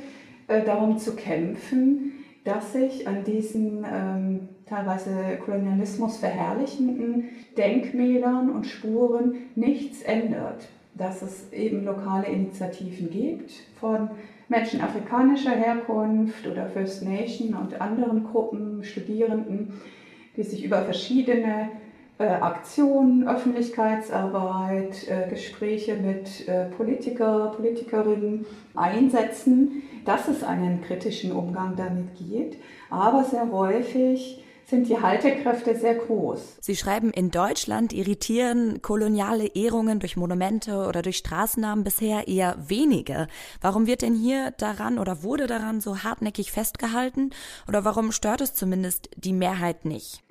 äh, 0.46 0.62
darum 0.62 0.98
zu 0.98 1.16
kämpfen, 1.16 2.12
dass 2.48 2.72
sich 2.72 3.06
an 3.06 3.24
diesen 3.24 3.84
ähm, 3.84 4.48
teilweise 4.64 5.36
Kolonialismus 5.44 6.16
verherrlichenden 6.16 7.24
Denkmälern 7.58 8.48
und 8.50 8.66
Spuren 8.66 9.34
nichts 9.54 10.00
ändert. 10.00 10.66
Dass 10.94 11.20
es 11.20 11.52
eben 11.52 11.84
lokale 11.84 12.26
Initiativen 12.26 13.10
gibt 13.10 13.50
von 13.78 14.08
Menschen 14.48 14.80
afrikanischer 14.80 15.50
Herkunft 15.50 16.46
oder 16.46 16.66
First 16.70 17.04
Nation 17.04 17.52
und 17.52 17.78
anderen 17.82 18.24
Gruppen, 18.24 18.82
Studierenden, 18.82 19.74
die 20.34 20.42
sich 20.42 20.64
über 20.64 20.80
verschiedene 20.82 21.68
äh, 22.18 22.26
Aktionen, 22.26 23.28
Öffentlichkeitsarbeit, 23.28 25.08
äh, 25.08 25.28
Gespräche 25.30 25.94
mit 25.94 26.48
äh, 26.48 26.66
Politiker, 26.66 27.52
Politikerinnen 27.56 28.44
einsetzen, 28.74 29.82
dass 30.04 30.28
es 30.28 30.42
einen 30.42 30.82
kritischen 30.82 31.32
Umgang 31.32 31.76
damit 31.76 32.16
gibt. 32.16 32.56
Aber 32.90 33.24
sehr 33.24 33.50
häufig 33.52 34.42
sind 34.68 34.88
die 34.88 35.00
Haltekräfte 35.00 35.76
sehr 35.76 35.94
groß. 35.94 36.58
Sie 36.60 36.76
schreiben, 36.76 37.10
in 37.10 37.30
Deutschland 37.30 37.92
irritieren 37.94 38.82
koloniale 38.82 39.46
Ehrungen 39.54 39.98
durch 39.98 40.16
Monumente 40.16 40.86
oder 40.86 41.00
durch 41.00 41.16
Straßennamen 41.16 41.84
bisher 41.84 42.28
eher 42.28 42.56
wenige. 42.68 43.28
Warum 43.62 43.86
wird 43.86 44.02
denn 44.02 44.14
hier 44.14 44.50
daran 44.58 44.98
oder 44.98 45.22
wurde 45.22 45.46
daran 45.46 45.80
so 45.80 46.02
hartnäckig 46.02 46.52
festgehalten? 46.52 47.30
Oder 47.66 47.84
warum 47.84 48.12
stört 48.12 48.42
es 48.42 48.54
zumindest 48.54 49.08
die 49.16 49.32
Mehrheit 49.32 49.86
nicht? 49.86 50.22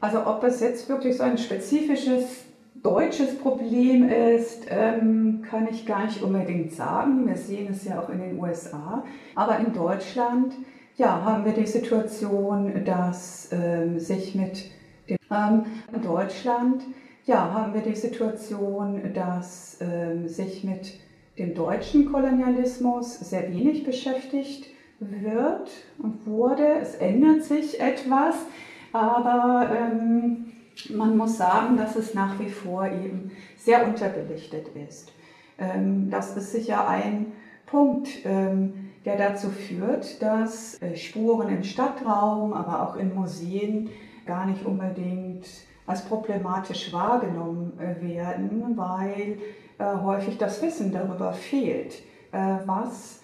Also 0.00 0.26
ob 0.26 0.44
es 0.44 0.60
jetzt 0.60 0.88
wirklich 0.88 1.16
so 1.16 1.24
ein 1.24 1.38
spezifisches 1.38 2.44
deutsches 2.82 3.36
Problem 3.38 4.08
ist, 4.08 4.66
ähm, 4.68 5.42
kann 5.48 5.68
ich 5.68 5.84
gar 5.86 6.04
nicht 6.04 6.22
unbedingt 6.22 6.72
sagen. 6.72 7.26
Wir 7.26 7.36
sehen 7.36 7.68
es 7.70 7.84
ja 7.84 8.00
auch 8.00 8.08
in 8.08 8.20
den 8.20 8.38
USA. 8.38 9.04
Aber 9.34 9.58
in 9.58 9.72
Deutschland 9.72 10.54
ja, 10.96 11.24
haben 11.24 11.44
wir 11.44 11.52
die 11.52 11.66
Situation, 11.66 12.84
dass 12.84 13.48
ähm, 13.52 13.98
sich 13.98 14.34
mit 14.34 14.70
dem 15.08 15.16
ähm, 15.30 15.64
in 15.92 16.02
Deutschland 16.02 16.82
ja, 17.24 17.52
haben 17.52 17.74
wir 17.74 17.82
die 17.82 17.96
Situation, 17.96 19.12
dass 19.12 19.78
sich 20.24 20.64
mit 20.64 20.94
dem 21.38 21.54
deutschen 21.54 22.10
Kolonialismus 22.10 23.20
sehr 23.20 23.52
wenig 23.52 23.84
beschäftigt 23.84 24.66
wird 24.98 25.70
und 25.98 26.26
wurde. 26.26 26.66
Es 26.80 26.94
ändert 26.94 27.42
sich 27.44 27.80
etwas. 27.80 28.34
Aber 28.92 29.68
ähm, 29.70 30.46
man 30.90 31.16
muss 31.16 31.36
sagen, 31.36 31.76
dass 31.76 31.96
es 31.96 32.14
nach 32.14 32.38
wie 32.38 32.50
vor 32.50 32.86
eben 32.86 33.30
sehr 33.56 33.86
unterbelichtet 33.86 34.68
ist. 34.68 35.12
Ähm, 35.58 36.10
das 36.10 36.36
ist 36.36 36.52
sicher 36.52 36.88
ein 36.88 37.32
Punkt, 37.66 38.08
ähm, 38.24 38.90
der 39.04 39.16
dazu 39.16 39.50
führt, 39.50 40.22
dass 40.22 40.80
äh, 40.82 40.96
Spuren 40.96 41.48
im 41.48 41.62
Stadtraum, 41.62 42.52
aber 42.52 42.82
auch 42.82 42.96
in 42.96 43.14
Museen 43.14 43.90
gar 44.26 44.46
nicht 44.46 44.64
unbedingt 44.64 45.46
als 45.86 46.02
problematisch 46.02 46.92
wahrgenommen 46.92 47.78
äh, 47.78 48.00
werden, 48.06 48.76
weil 48.76 49.38
äh, 49.78 49.84
häufig 50.02 50.38
das 50.38 50.60
Wissen 50.62 50.92
darüber 50.92 51.32
fehlt, 51.32 52.02
äh, 52.32 52.58
was 52.66 53.17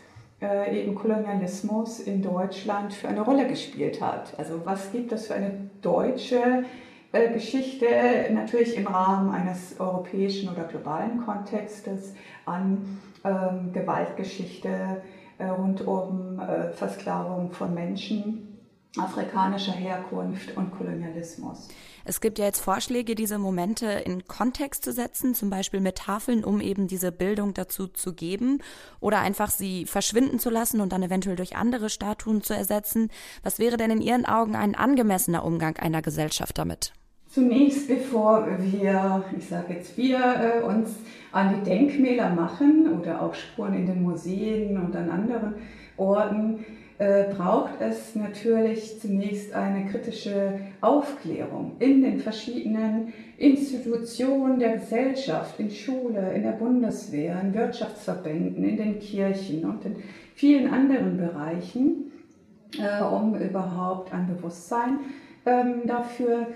äh, 0.44 0.78
eben 0.78 0.94
Kolonialismus 0.94 2.00
in 2.00 2.22
Deutschland 2.22 2.92
für 2.92 3.08
eine 3.08 3.22
Rolle 3.22 3.46
gespielt 3.48 4.00
hat. 4.00 4.38
Also 4.38 4.60
was 4.64 4.92
gibt 4.92 5.12
es 5.12 5.28
für 5.28 5.34
eine 5.34 5.70
deutsche 5.80 6.64
äh, 7.12 7.32
Geschichte, 7.32 7.86
natürlich 8.30 8.76
im 8.76 8.86
Rahmen 8.86 9.30
eines 9.30 9.80
europäischen 9.80 10.50
oder 10.50 10.64
globalen 10.64 11.24
Kontextes 11.24 12.14
an 12.44 13.00
ähm, 13.24 13.72
Gewaltgeschichte 13.72 15.02
äh, 15.38 15.46
rund 15.46 15.86
um 15.86 16.38
äh, 16.38 16.72
Versklavung 16.72 17.50
von 17.52 17.72
Menschen 17.72 18.58
afrikanischer 18.98 19.72
Herkunft 19.72 20.56
und 20.56 20.70
Kolonialismus. 20.76 21.68
Es 22.04 22.20
gibt 22.20 22.38
ja 22.38 22.44
jetzt 22.44 22.60
Vorschläge, 22.60 23.14
diese 23.14 23.38
Momente 23.38 23.86
in 23.86 24.26
Kontext 24.26 24.84
zu 24.84 24.92
setzen, 24.92 25.34
zum 25.34 25.48
Beispiel 25.48 25.80
mit 25.80 25.96
Tafeln, 25.96 26.44
um 26.44 26.60
eben 26.60 26.86
diese 26.86 27.12
Bildung 27.12 27.54
dazu 27.54 27.86
zu 27.86 28.12
geben 28.12 28.58
oder 29.00 29.20
einfach 29.20 29.50
sie 29.50 29.86
verschwinden 29.86 30.38
zu 30.38 30.50
lassen 30.50 30.80
und 30.82 30.92
dann 30.92 31.02
eventuell 31.02 31.36
durch 31.36 31.56
andere 31.56 31.88
Statuen 31.88 32.42
zu 32.42 32.54
ersetzen. 32.54 33.10
Was 33.42 33.58
wäre 33.58 33.78
denn 33.78 33.90
in 33.90 34.02
Ihren 34.02 34.26
Augen 34.26 34.54
ein 34.54 34.74
angemessener 34.74 35.44
Umgang 35.44 35.78
einer 35.78 36.02
Gesellschaft 36.02 36.58
damit? 36.58 36.92
Zunächst, 37.26 37.88
bevor 37.88 38.46
wir, 38.60 39.24
ich 39.36 39.48
sage 39.48 39.74
jetzt 39.74 39.96
wir, 39.96 40.18
äh, 40.18 40.62
uns 40.62 40.90
an 41.32 41.54
die 41.54 41.68
Denkmäler 41.68 42.30
machen 42.30 43.00
oder 43.00 43.22
auch 43.22 43.34
Spuren 43.34 43.74
in 43.74 43.86
den 43.86 44.02
Museen 44.02 44.78
und 44.78 44.94
an 44.94 45.10
anderen 45.10 45.54
Orten, 45.96 46.64
äh, 46.98 47.24
braucht 47.34 47.80
es 47.80 48.14
natürlich 48.14 49.00
zunächst 49.00 49.52
eine 49.52 49.86
kritische 49.86 50.60
Aufklärung 50.80 51.72
in 51.80 52.02
den 52.02 52.20
verschiedenen 52.20 53.12
Institutionen 53.36 54.60
der 54.60 54.74
Gesellschaft, 54.74 55.58
in 55.58 55.70
Schule, 55.70 56.32
in 56.34 56.44
der 56.44 56.52
Bundeswehr, 56.52 57.40
in 57.42 57.52
Wirtschaftsverbänden, 57.52 58.62
in 58.64 58.76
den 58.76 59.00
Kirchen 59.00 59.64
und 59.64 59.84
in 59.84 59.96
vielen 60.34 60.72
anderen 60.72 61.16
Bereichen, 61.16 62.12
äh, 62.78 63.02
um 63.02 63.34
überhaupt 63.34 64.12
ein 64.12 64.28
Bewusstsein 64.28 65.00
ähm, 65.46 65.82
dafür 65.86 66.46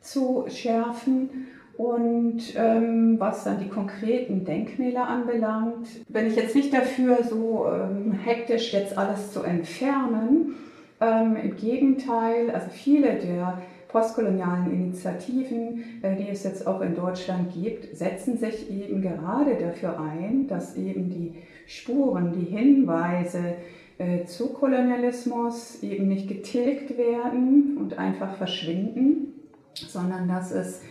zu 0.00 0.46
schärfen 0.48 1.48
und 1.78 2.40
ähm, 2.56 3.20
was 3.20 3.44
dann 3.44 3.60
die 3.60 3.68
konkreten 3.68 4.44
Denkmäler 4.44 5.06
anbelangt, 5.06 5.86
bin 6.08 6.26
ich 6.26 6.34
jetzt 6.34 6.56
nicht 6.56 6.74
dafür, 6.74 7.22
so 7.22 7.66
ähm, 7.72 8.10
hektisch 8.10 8.72
jetzt 8.72 8.98
alles 8.98 9.32
zu 9.32 9.44
entfernen. 9.44 10.56
Ähm, 11.00 11.36
Im 11.36 11.56
Gegenteil, 11.56 12.50
also 12.50 12.66
viele 12.70 13.14
der 13.14 13.62
postkolonialen 13.86 14.72
Initiativen, 14.72 15.84
äh, 16.02 16.16
die 16.16 16.28
es 16.28 16.42
jetzt 16.42 16.66
auch 16.66 16.80
in 16.80 16.96
Deutschland 16.96 17.52
gibt, 17.54 17.96
setzen 17.96 18.38
sich 18.38 18.68
eben 18.72 19.00
gerade 19.00 19.54
dafür 19.54 20.00
ein, 20.00 20.48
dass 20.48 20.76
eben 20.76 21.08
die 21.10 21.34
Spuren, 21.68 22.32
die 22.32 22.56
Hinweise 22.56 23.54
äh, 23.98 24.24
zu 24.24 24.52
Kolonialismus 24.52 25.80
eben 25.84 26.08
nicht 26.08 26.26
getilgt 26.26 26.98
werden 26.98 27.76
und 27.78 27.96
einfach 28.00 28.34
verschwinden, 28.34 29.32
sondern 29.74 30.26
dass 30.26 30.50
es 30.50 30.82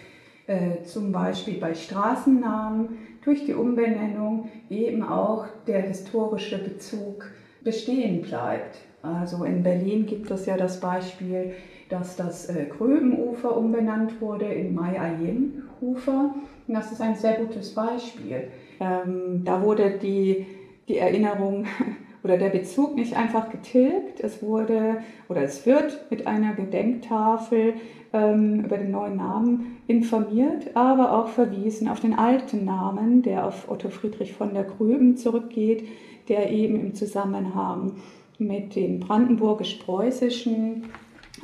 äh, 0.47 0.83
zum 0.83 1.11
Beispiel 1.11 1.59
bei 1.59 1.73
Straßennamen 1.73 2.97
durch 3.23 3.45
die 3.45 3.53
Umbenennung 3.53 4.49
eben 4.69 5.03
auch 5.03 5.45
der 5.67 5.81
historische 5.81 6.57
Bezug 6.57 7.29
bestehen 7.63 8.21
bleibt. 8.21 8.77
Also 9.01 9.43
in 9.43 9.61
Berlin 9.61 10.05
gibt 10.05 10.31
es 10.31 10.45
ja 10.45 10.57
das 10.57 10.79
Beispiel, 10.79 11.53
dass 11.89 12.15
das 12.15 12.49
äh, 12.49 12.65
Gröbenufer 12.65 13.55
umbenannt 13.55 14.21
wurde 14.21 14.45
in 14.45 14.73
Mai-Ayim-Ufer. 14.73 16.33
Das 16.67 16.91
ist 16.91 17.01
ein 17.01 17.15
sehr 17.15 17.35
gutes 17.35 17.73
Beispiel. 17.73 18.47
Ähm, 18.79 19.41
da 19.43 19.61
wurde 19.61 19.97
die, 20.01 20.45
die 20.87 20.97
Erinnerung 20.97 21.65
oder 22.23 22.37
der 22.37 22.49
Bezug 22.49 22.95
nicht 22.95 23.15
einfach 23.15 23.49
getilgt, 23.49 24.19
es 24.19 24.41
wurde 24.41 24.97
oder 25.29 25.43
es 25.43 25.65
wird 25.65 26.09
mit 26.09 26.27
einer 26.27 26.53
Gedenktafel 26.53 27.75
ähm, 28.13 28.61
über 28.65 28.77
den 28.77 28.91
neuen 28.91 29.17
Namen 29.17 29.77
informiert, 29.87 30.75
aber 30.75 31.17
auch 31.17 31.27
verwiesen 31.29 31.87
auf 31.87 31.99
den 31.99 32.17
alten 32.17 32.65
Namen, 32.65 33.21
der 33.21 33.45
auf 33.45 33.69
Otto 33.69 33.89
Friedrich 33.89 34.33
von 34.33 34.53
der 34.53 34.63
Grüben 34.63 35.17
zurückgeht, 35.17 35.87
der 36.27 36.51
eben 36.51 36.79
im 36.79 36.95
Zusammenhang 36.95 37.93
mit 38.39 38.75
den 38.75 38.99
brandenburgisch-preußischen 38.99 40.83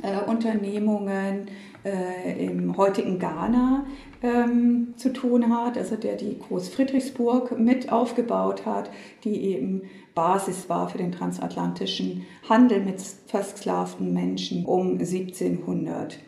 äh, 0.02 0.30
Unternehmungen 0.30 1.48
äh, 1.84 2.46
im 2.46 2.76
heutigen 2.76 3.18
Ghana 3.18 3.86
ähm, 4.24 4.94
zu 4.96 5.12
tun 5.12 5.54
hat, 5.54 5.76
also 5.76 5.96
der 5.96 6.16
die 6.16 6.38
Großfriedrichsburg 6.38 7.58
mit 7.58 7.92
aufgebaut 7.92 8.64
hat, 8.64 8.90
die 9.22 9.38
eben 9.44 9.82
Basis 10.14 10.68
war 10.70 10.88
für 10.88 10.98
den 10.98 11.12
transatlantischen 11.12 12.24
Handel 12.48 12.80
mit 12.80 13.02
versklavten 13.26 14.14
Menschen 14.14 14.64
um 14.64 14.92
1700. 14.92 16.18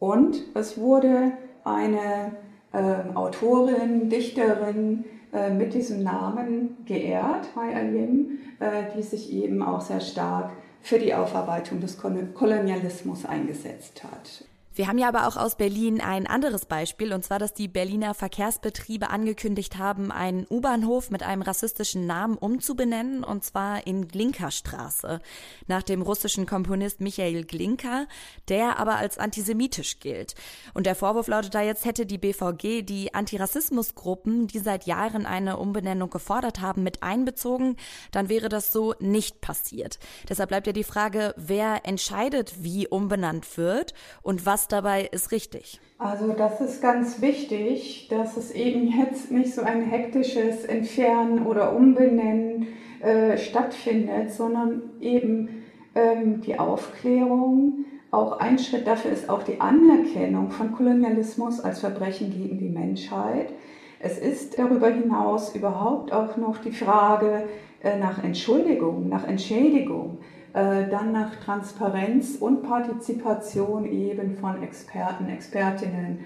Und 0.00 0.42
es 0.54 0.76
wurde 0.76 1.32
eine 1.62 2.32
äh, 2.72 3.14
Autorin, 3.14 4.08
Dichterin 4.08 5.04
äh, 5.32 5.50
mit 5.50 5.74
diesem 5.74 6.02
Namen 6.02 6.76
geehrt, 6.86 7.54
Mai 7.54 7.76
Ayim, 7.76 8.38
äh, 8.58 8.96
die 8.96 9.02
sich 9.02 9.32
eben 9.32 9.62
auch 9.62 9.80
sehr 9.80 10.00
stark 10.00 10.50
für 10.80 10.98
die 10.98 11.14
Aufarbeitung 11.14 11.80
des 11.80 11.98
Kolonialismus 11.98 13.24
eingesetzt 13.24 14.02
hat. 14.02 14.44
Wir 14.76 14.88
haben 14.88 14.98
ja 14.98 15.06
aber 15.06 15.28
auch 15.28 15.36
aus 15.36 15.56
Berlin 15.56 16.00
ein 16.00 16.26
anderes 16.26 16.66
Beispiel, 16.66 17.12
und 17.12 17.24
zwar, 17.24 17.38
dass 17.38 17.54
die 17.54 17.68
Berliner 17.68 18.12
Verkehrsbetriebe 18.12 19.08
angekündigt 19.08 19.78
haben, 19.78 20.10
einen 20.10 20.48
U-Bahnhof 20.50 21.10
mit 21.10 21.22
einem 21.22 21.42
rassistischen 21.42 22.06
Namen 22.08 22.36
umzubenennen, 22.36 23.22
und 23.22 23.44
zwar 23.44 23.86
in 23.86 24.08
Glinka-Straße, 24.08 25.20
nach 25.68 25.84
dem 25.84 26.02
russischen 26.02 26.46
Komponist 26.46 27.00
Michael 27.00 27.44
Glinka, 27.44 28.06
der 28.48 28.80
aber 28.80 28.96
als 28.96 29.16
antisemitisch 29.16 30.00
gilt. 30.00 30.34
Und 30.72 30.86
der 30.86 30.96
Vorwurf 30.96 31.28
lautet 31.28 31.54
da 31.54 31.62
jetzt, 31.62 31.84
hätte 31.84 32.04
die 32.04 32.18
BVG 32.18 32.82
die 32.82 33.14
Antirassismusgruppen, 33.14 34.48
die 34.48 34.58
seit 34.58 34.86
Jahren 34.86 35.24
eine 35.24 35.56
Umbenennung 35.56 36.10
gefordert 36.10 36.60
haben, 36.60 36.82
mit 36.82 37.04
einbezogen, 37.04 37.76
dann 38.10 38.28
wäre 38.28 38.48
das 38.48 38.72
so 38.72 38.94
nicht 38.98 39.40
passiert. 39.40 40.00
Deshalb 40.28 40.48
bleibt 40.48 40.66
ja 40.66 40.72
die 40.72 40.82
Frage, 40.82 41.32
wer 41.36 41.86
entscheidet, 41.86 42.64
wie 42.64 42.88
umbenannt 42.88 43.56
wird 43.56 43.94
und 44.22 44.44
was 44.46 44.63
dabei 44.68 45.08
ist 45.10 45.32
richtig? 45.32 45.80
Also 45.98 46.32
das 46.32 46.60
ist 46.60 46.82
ganz 46.82 47.20
wichtig, 47.20 48.08
dass 48.10 48.36
es 48.36 48.50
eben 48.50 48.88
jetzt 48.88 49.30
nicht 49.30 49.54
so 49.54 49.62
ein 49.62 49.82
hektisches 49.82 50.64
Entfernen 50.64 51.46
oder 51.46 51.74
Umbenennen 51.74 52.68
äh, 53.00 53.38
stattfindet, 53.38 54.32
sondern 54.32 54.82
eben 55.00 55.62
ähm, 55.94 56.40
die 56.40 56.58
Aufklärung. 56.58 57.84
Auch 58.10 58.38
ein 58.38 58.58
Schritt 58.58 58.86
dafür 58.86 59.10
ist 59.10 59.28
auch 59.28 59.42
die 59.42 59.60
Anerkennung 59.60 60.50
von 60.50 60.72
Kolonialismus 60.72 61.60
als 61.60 61.80
Verbrechen 61.80 62.30
gegen 62.30 62.58
die 62.58 62.68
Menschheit. 62.68 63.52
Es 63.98 64.18
ist 64.18 64.58
darüber 64.58 64.88
hinaus 64.88 65.54
überhaupt 65.54 66.12
auch 66.12 66.36
noch 66.36 66.58
die 66.58 66.72
Frage 66.72 67.48
äh, 67.82 67.98
nach 67.98 68.22
Entschuldigung, 68.22 69.08
nach 69.08 69.26
Entschädigung. 69.26 70.18
Äh, 70.54 70.88
dann 70.88 71.10
nach 71.10 71.34
Transparenz 71.44 72.36
und 72.36 72.62
Partizipation 72.62 73.86
eben 73.86 74.36
von 74.36 74.62
Experten, 74.62 75.28
Expertinnen 75.28 76.20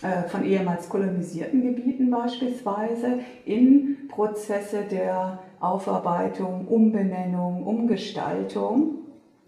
äh, 0.00 0.26
von 0.26 0.42
ehemals 0.42 0.88
kolonisierten 0.88 1.60
Gebieten 1.60 2.10
beispielsweise 2.10 3.18
in 3.44 4.08
Prozesse 4.08 4.84
der 4.90 5.40
Aufarbeitung, 5.60 6.66
Umbenennung, 6.66 7.62
Umgestaltung 7.62 9.00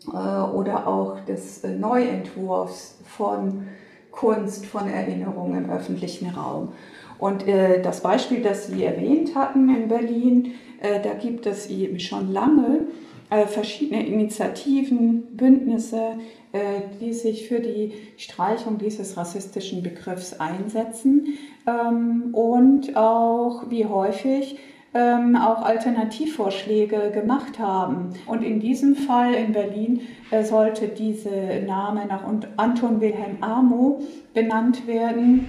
äh, 0.09 0.16
oder 0.16 0.87
auch 0.87 1.25
des 1.25 1.62
Neuentwurfs 1.64 2.99
von 3.05 3.68
Kunst, 4.11 4.66
von 4.66 4.87
Erinnerung 4.87 5.57
im 5.57 5.71
öffentlichen 5.71 6.29
Raum. 6.29 6.73
Und 7.18 7.45
das 7.47 8.01
Beispiel, 8.01 8.43
das 8.43 8.66
Sie 8.66 8.83
erwähnt 8.83 9.37
hatten 9.37 9.68
in 9.68 9.89
Berlin, 9.89 10.55
da 10.81 11.12
gibt 11.12 11.45
es 11.45 11.68
eben 11.68 12.01
schon 12.01 12.33
lange 12.33 12.87
äh, 13.31 13.47
verschiedene 13.47 14.05
Initiativen, 14.05 15.37
Bündnisse, 15.37 16.18
äh, 16.53 16.81
die 17.01 17.12
sich 17.12 17.47
für 17.47 17.61
die 17.61 17.93
Streichung 18.16 18.78
dieses 18.78 19.16
rassistischen 19.16 19.85
Begriffs 19.85 20.41
einsetzen 20.41 21.39
ähm, 21.64 22.35
und 22.35 22.97
auch, 22.97 23.70
wie 23.70 23.87
häufig, 23.87 24.59
ähm, 24.95 25.37
auch 25.37 25.62
Alternativvorschläge 25.62 27.12
gemacht 27.12 27.61
haben. 27.61 28.14
Und 28.26 28.43
in 28.43 28.59
diesem 28.59 28.97
Fall 28.97 29.35
in 29.35 29.53
Berlin 29.53 30.01
äh, 30.33 30.43
sollte 30.43 30.89
dieser 30.89 31.61
Name 31.64 32.07
nach 32.07 32.24
Anton 32.57 33.01
Wilhelm 33.01 33.41
Amo 33.43 34.01
benannt 34.35 34.89
werden, 34.89 35.47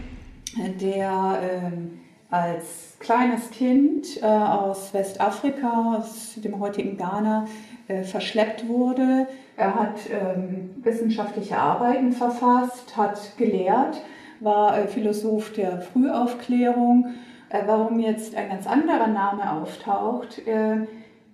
der 0.80 1.40
ähm, 1.42 2.00
als 2.30 2.98
kleines 3.00 3.50
Kind 3.50 4.24
aus 4.24 4.94
Westafrika, 4.94 5.98
aus 5.98 6.36
dem 6.38 6.60
heutigen 6.62 6.96
Ghana, 6.96 7.46
äh, 7.88 8.04
verschleppt 8.04 8.68
wurde. 8.68 9.28
Er 9.58 9.76
hat 9.76 10.00
ähm, 10.10 10.72
wissenschaftliche 10.84 11.58
Arbeiten 11.58 12.12
verfasst, 12.12 12.96
hat 12.98 13.38
gelehrt, 13.38 14.02
war 14.40 14.78
äh, 14.78 14.88
Philosoph 14.88 15.54
der 15.54 15.82
Frühaufklärung. 15.82 17.14
Äh, 17.50 17.64
warum 17.66 18.00
jetzt 18.00 18.36
ein 18.36 18.50
ganz 18.50 18.66
anderer 18.68 19.08
Name 19.08 19.52
auftaucht, 19.52 20.46
äh, 20.48 20.88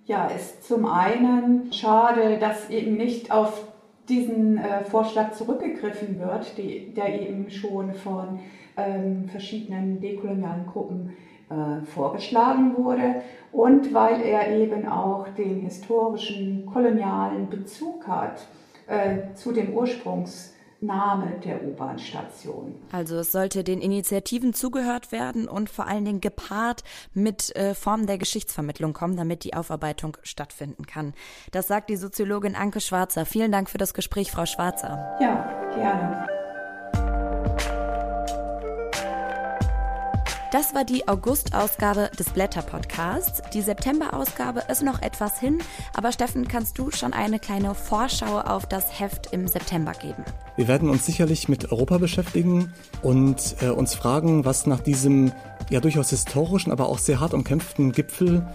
ja, 0.04 0.26
ist 0.26 0.66
zum 0.66 0.86
einen 0.86 1.72
schade, 1.72 2.38
dass 2.38 2.70
eben 2.70 2.96
nicht 2.96 3.30
auf 3.30 3.64
diesen 4.08 4.58
äh, 4.58 4.84
Vorschlag 4.84 5.32
zurückgegriffen 5.32 6.18
wird, 6.18 6.56
die, 6.56 6.94
der 6.94 7.20
eben 7.20 7.50
schon 7.50 7.94
von 7.94 8.40
ähm, 8.76 9.28
verschiedenen 9.28 10.00
dekolonialen 10.00 10.66
Gruppen 10.66 11.14
äh, 11.50 11.84
vorgeschlagen 11.86 12.76
wurde 12.76 13.22
und 13.52 13.94
weil 13.94 14.20
er 14.20 14.50
eben 14.56 14.86
auch 14.86 15.28
den 15.36 15.60
historischen 15.60 16.66
kolonialen 16.66 17.48
Bezug 17.48 18.06
hat 18.06 18.46
äh, 18.86 19.34
zu 19.34 19.52
dem 19.52 19.72
Ursprungsname 19.72 21.40
der 21.44 21.64
U-Bahn-Station. 21.64 22.74
Also 22.92 23.16
es 23.16 23.32
sollte 23.32 23.64
den 23.64 23.80
Initiativen 23.80 24.52
zugehört 24.52 25.10
werden 25.10 25.48
und 25.48 25.70
vor 25.70 25.86
allen 25.86 26.04
Dingen 26.04 26.20
gepaart 26.20 26.84
mit 27.14 27.54
äh, 27.56 27.74
Formen 27.74 28.06
der 28.06 28.18
Geschichtsvermittlung 28.18 28.92
kommen, 28.92 29.16
damit 29.16 29.44
die 29.44 29.54
Aufarbeitung 29.54 30.16
stattfinden 30.22 30.86
kann. 30.86 31.14
Das 31.50 31.68
sagt 31.68 31.88
die 31.90 31.96
Soziologin 31.96 32.54
Anke 32.54 32.80
Schwarzer. 32.80 33.24
Vielen 33.24 33.52
Dank 33.52 33.70
für 33.70 33.78
das 33.78 33.94
Gespräch, 33.94 34.30
Frau 34.30 34.44
Schwarzer. 34.44 35.16
Ja, 35.20 35.70
gerne. 35.74 36.37
Das 40.50 40.74
war 40.74 40.84
die 40.84 41.06
August-Ausgabe 41.06 42.10
des 42.18 42.30
Blätter-Podcasts. 42.30 43.42
Die 43.52 43.60
September-Ausgabe 43.60 44.62
ist 44.70 44.82
noch 44.82 45.02
etwas 45.02 45.38
hin, 45.38 45.58
aber 45.92 46.10
Steffen, 46.10 46.48
kannst 46.48 46.78
du 46.78 46.90
schon 46.90 47.12
eine 47.12 47.38
kleine 47.38 47.74
Vorschau 47.74 48.40
auf 48.40 48.64
das 48.64 48.98
Heft 48.98 49.30
im 49.34 49.46
September 49.46 49.92
geben? 49.92 50.24
Wir 50.56 50.66
werden 50.66 50.88
uns 50.88 51.04
sicherlich 51.04 51.50
mit 51.50 51.70
Europa 51.70 51.98
beschäftigen 51.98 52.72
und 53.02 53.56
äh, 53.60 53.68
uns 53.68 53.94
fragen, 53.94 54.46
was 54.46 54.66
nach 54.66 54.80
diesem 54.80 55.32
ja 55.68 55.80
durchaus 55.80 56.08
historischen, 56.08 56.72
aber 56.72 56.88
auch 56.88 56.98
sehr 56.98 57.20
hart 57.20 57.34
umkämpften 57.34 57.92
Gipfel 57.92 58.46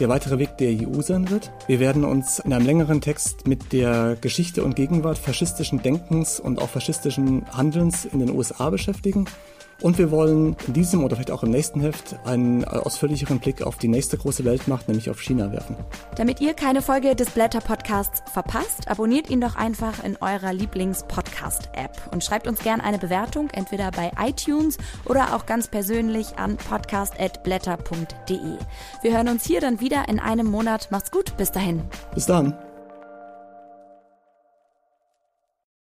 der 0.00 0.10
weitere 0.10 0.38
Weg 0.38 0.58
der 0.58 0.68
EU 0.86 1.00
sein 1.00 1.30
wird. 1.30 1.50
Wir 1.66 1.80
werden 1.80 2.04
uns 2.04 2.40
in 2.40 2.52
einem 2.52 2.66
längeren 2.66 3.00
Text 3.00 3.48
mit 3.48 3.72
der 3.72 4.18
Geschichte 4.20 4.62
und 4.62 4.76
Gegenwart 4.76 5.16
faschistischen 5.16 5.82
Denkens 5.82 6.40
und 6.40 6.60
auch 6.60 6.68
faschistischen 6.68 7.46
Handelns 7.56 8.04
in 8.04 8.18
den 8.18 8.30
USA 8.30 8.68
beschäftigen. 8.68 9.24
Und 9.80 9.96
wir 9.98 10.10
wollen 10.10 10.56
in 10.66 10.72
diesem 10.72 11.04
oder 11.04 11.14
vielleicht 11.14 11.30
auch 11.30 11.44
im 11.44 11.50
nächsten 11.50 11.80
Heft 11.80 12.16
einen 12.24 12.64
ausführlicheren 12.64 13.38
Blick 13.38 13.62
auf 13.62 13.76
die 13.76 13.86
nächste 13.86 14.18
große 14.18 14.44
Weltmacht, 14.44 14.88
nämlich 14.88 15.08
auf 15.08 15.20
China 15.20 15.52
werfen. 15.52 15.76
Damit 16.16 16.40
ihr 16.40 16.54
keine 16.54 16.82
Folge 16.82 17.14
des 17.14 17.30
Blätter 17.30 17.60
Podcasts 17.60 18.20
verpasst, 18.32 18.88
abonniert 18.88 19.30
ihn 19.30 19.40
doch 19.40 19.54
einfach 19.54 20.02
in 20.02 20.16
eurer 20.20 20.52
Lieblings-Podcast-App 20.52 22.08
und 22.10 22.24
schreibt 22.24 22.48
uns 22.48 22.60
gerne 22.60 22.82
eine 22.82 22.98
Bewertung, 22.98 23.50
entweder 23.50 23.92
bei 23.92 24.10
iTunes 24.20 24.78
oder 25.04 25.36
auch 25.36 25.46
ganz 25.46 25.68
persönlich 25.68 26.38
an 26.38 26.56
podcast.blätter.de. 26.56 28.58
Wir 29.02 29.16
hören 29.16 29.28
uns 29.28 29.44
hier 29.44 29.60
dann 29.60 29.80
wieder 29.80 30.08
in 30.08 30.18
einem 30.18 30.48
Monat. 30.48 30.88
Macht's 30.90 31.12
gut, 31.12 31.36
bis 31.36 31.52
dahin. 31.52 31.82
Bis 32.14 32.26
dann. 32.26 32.54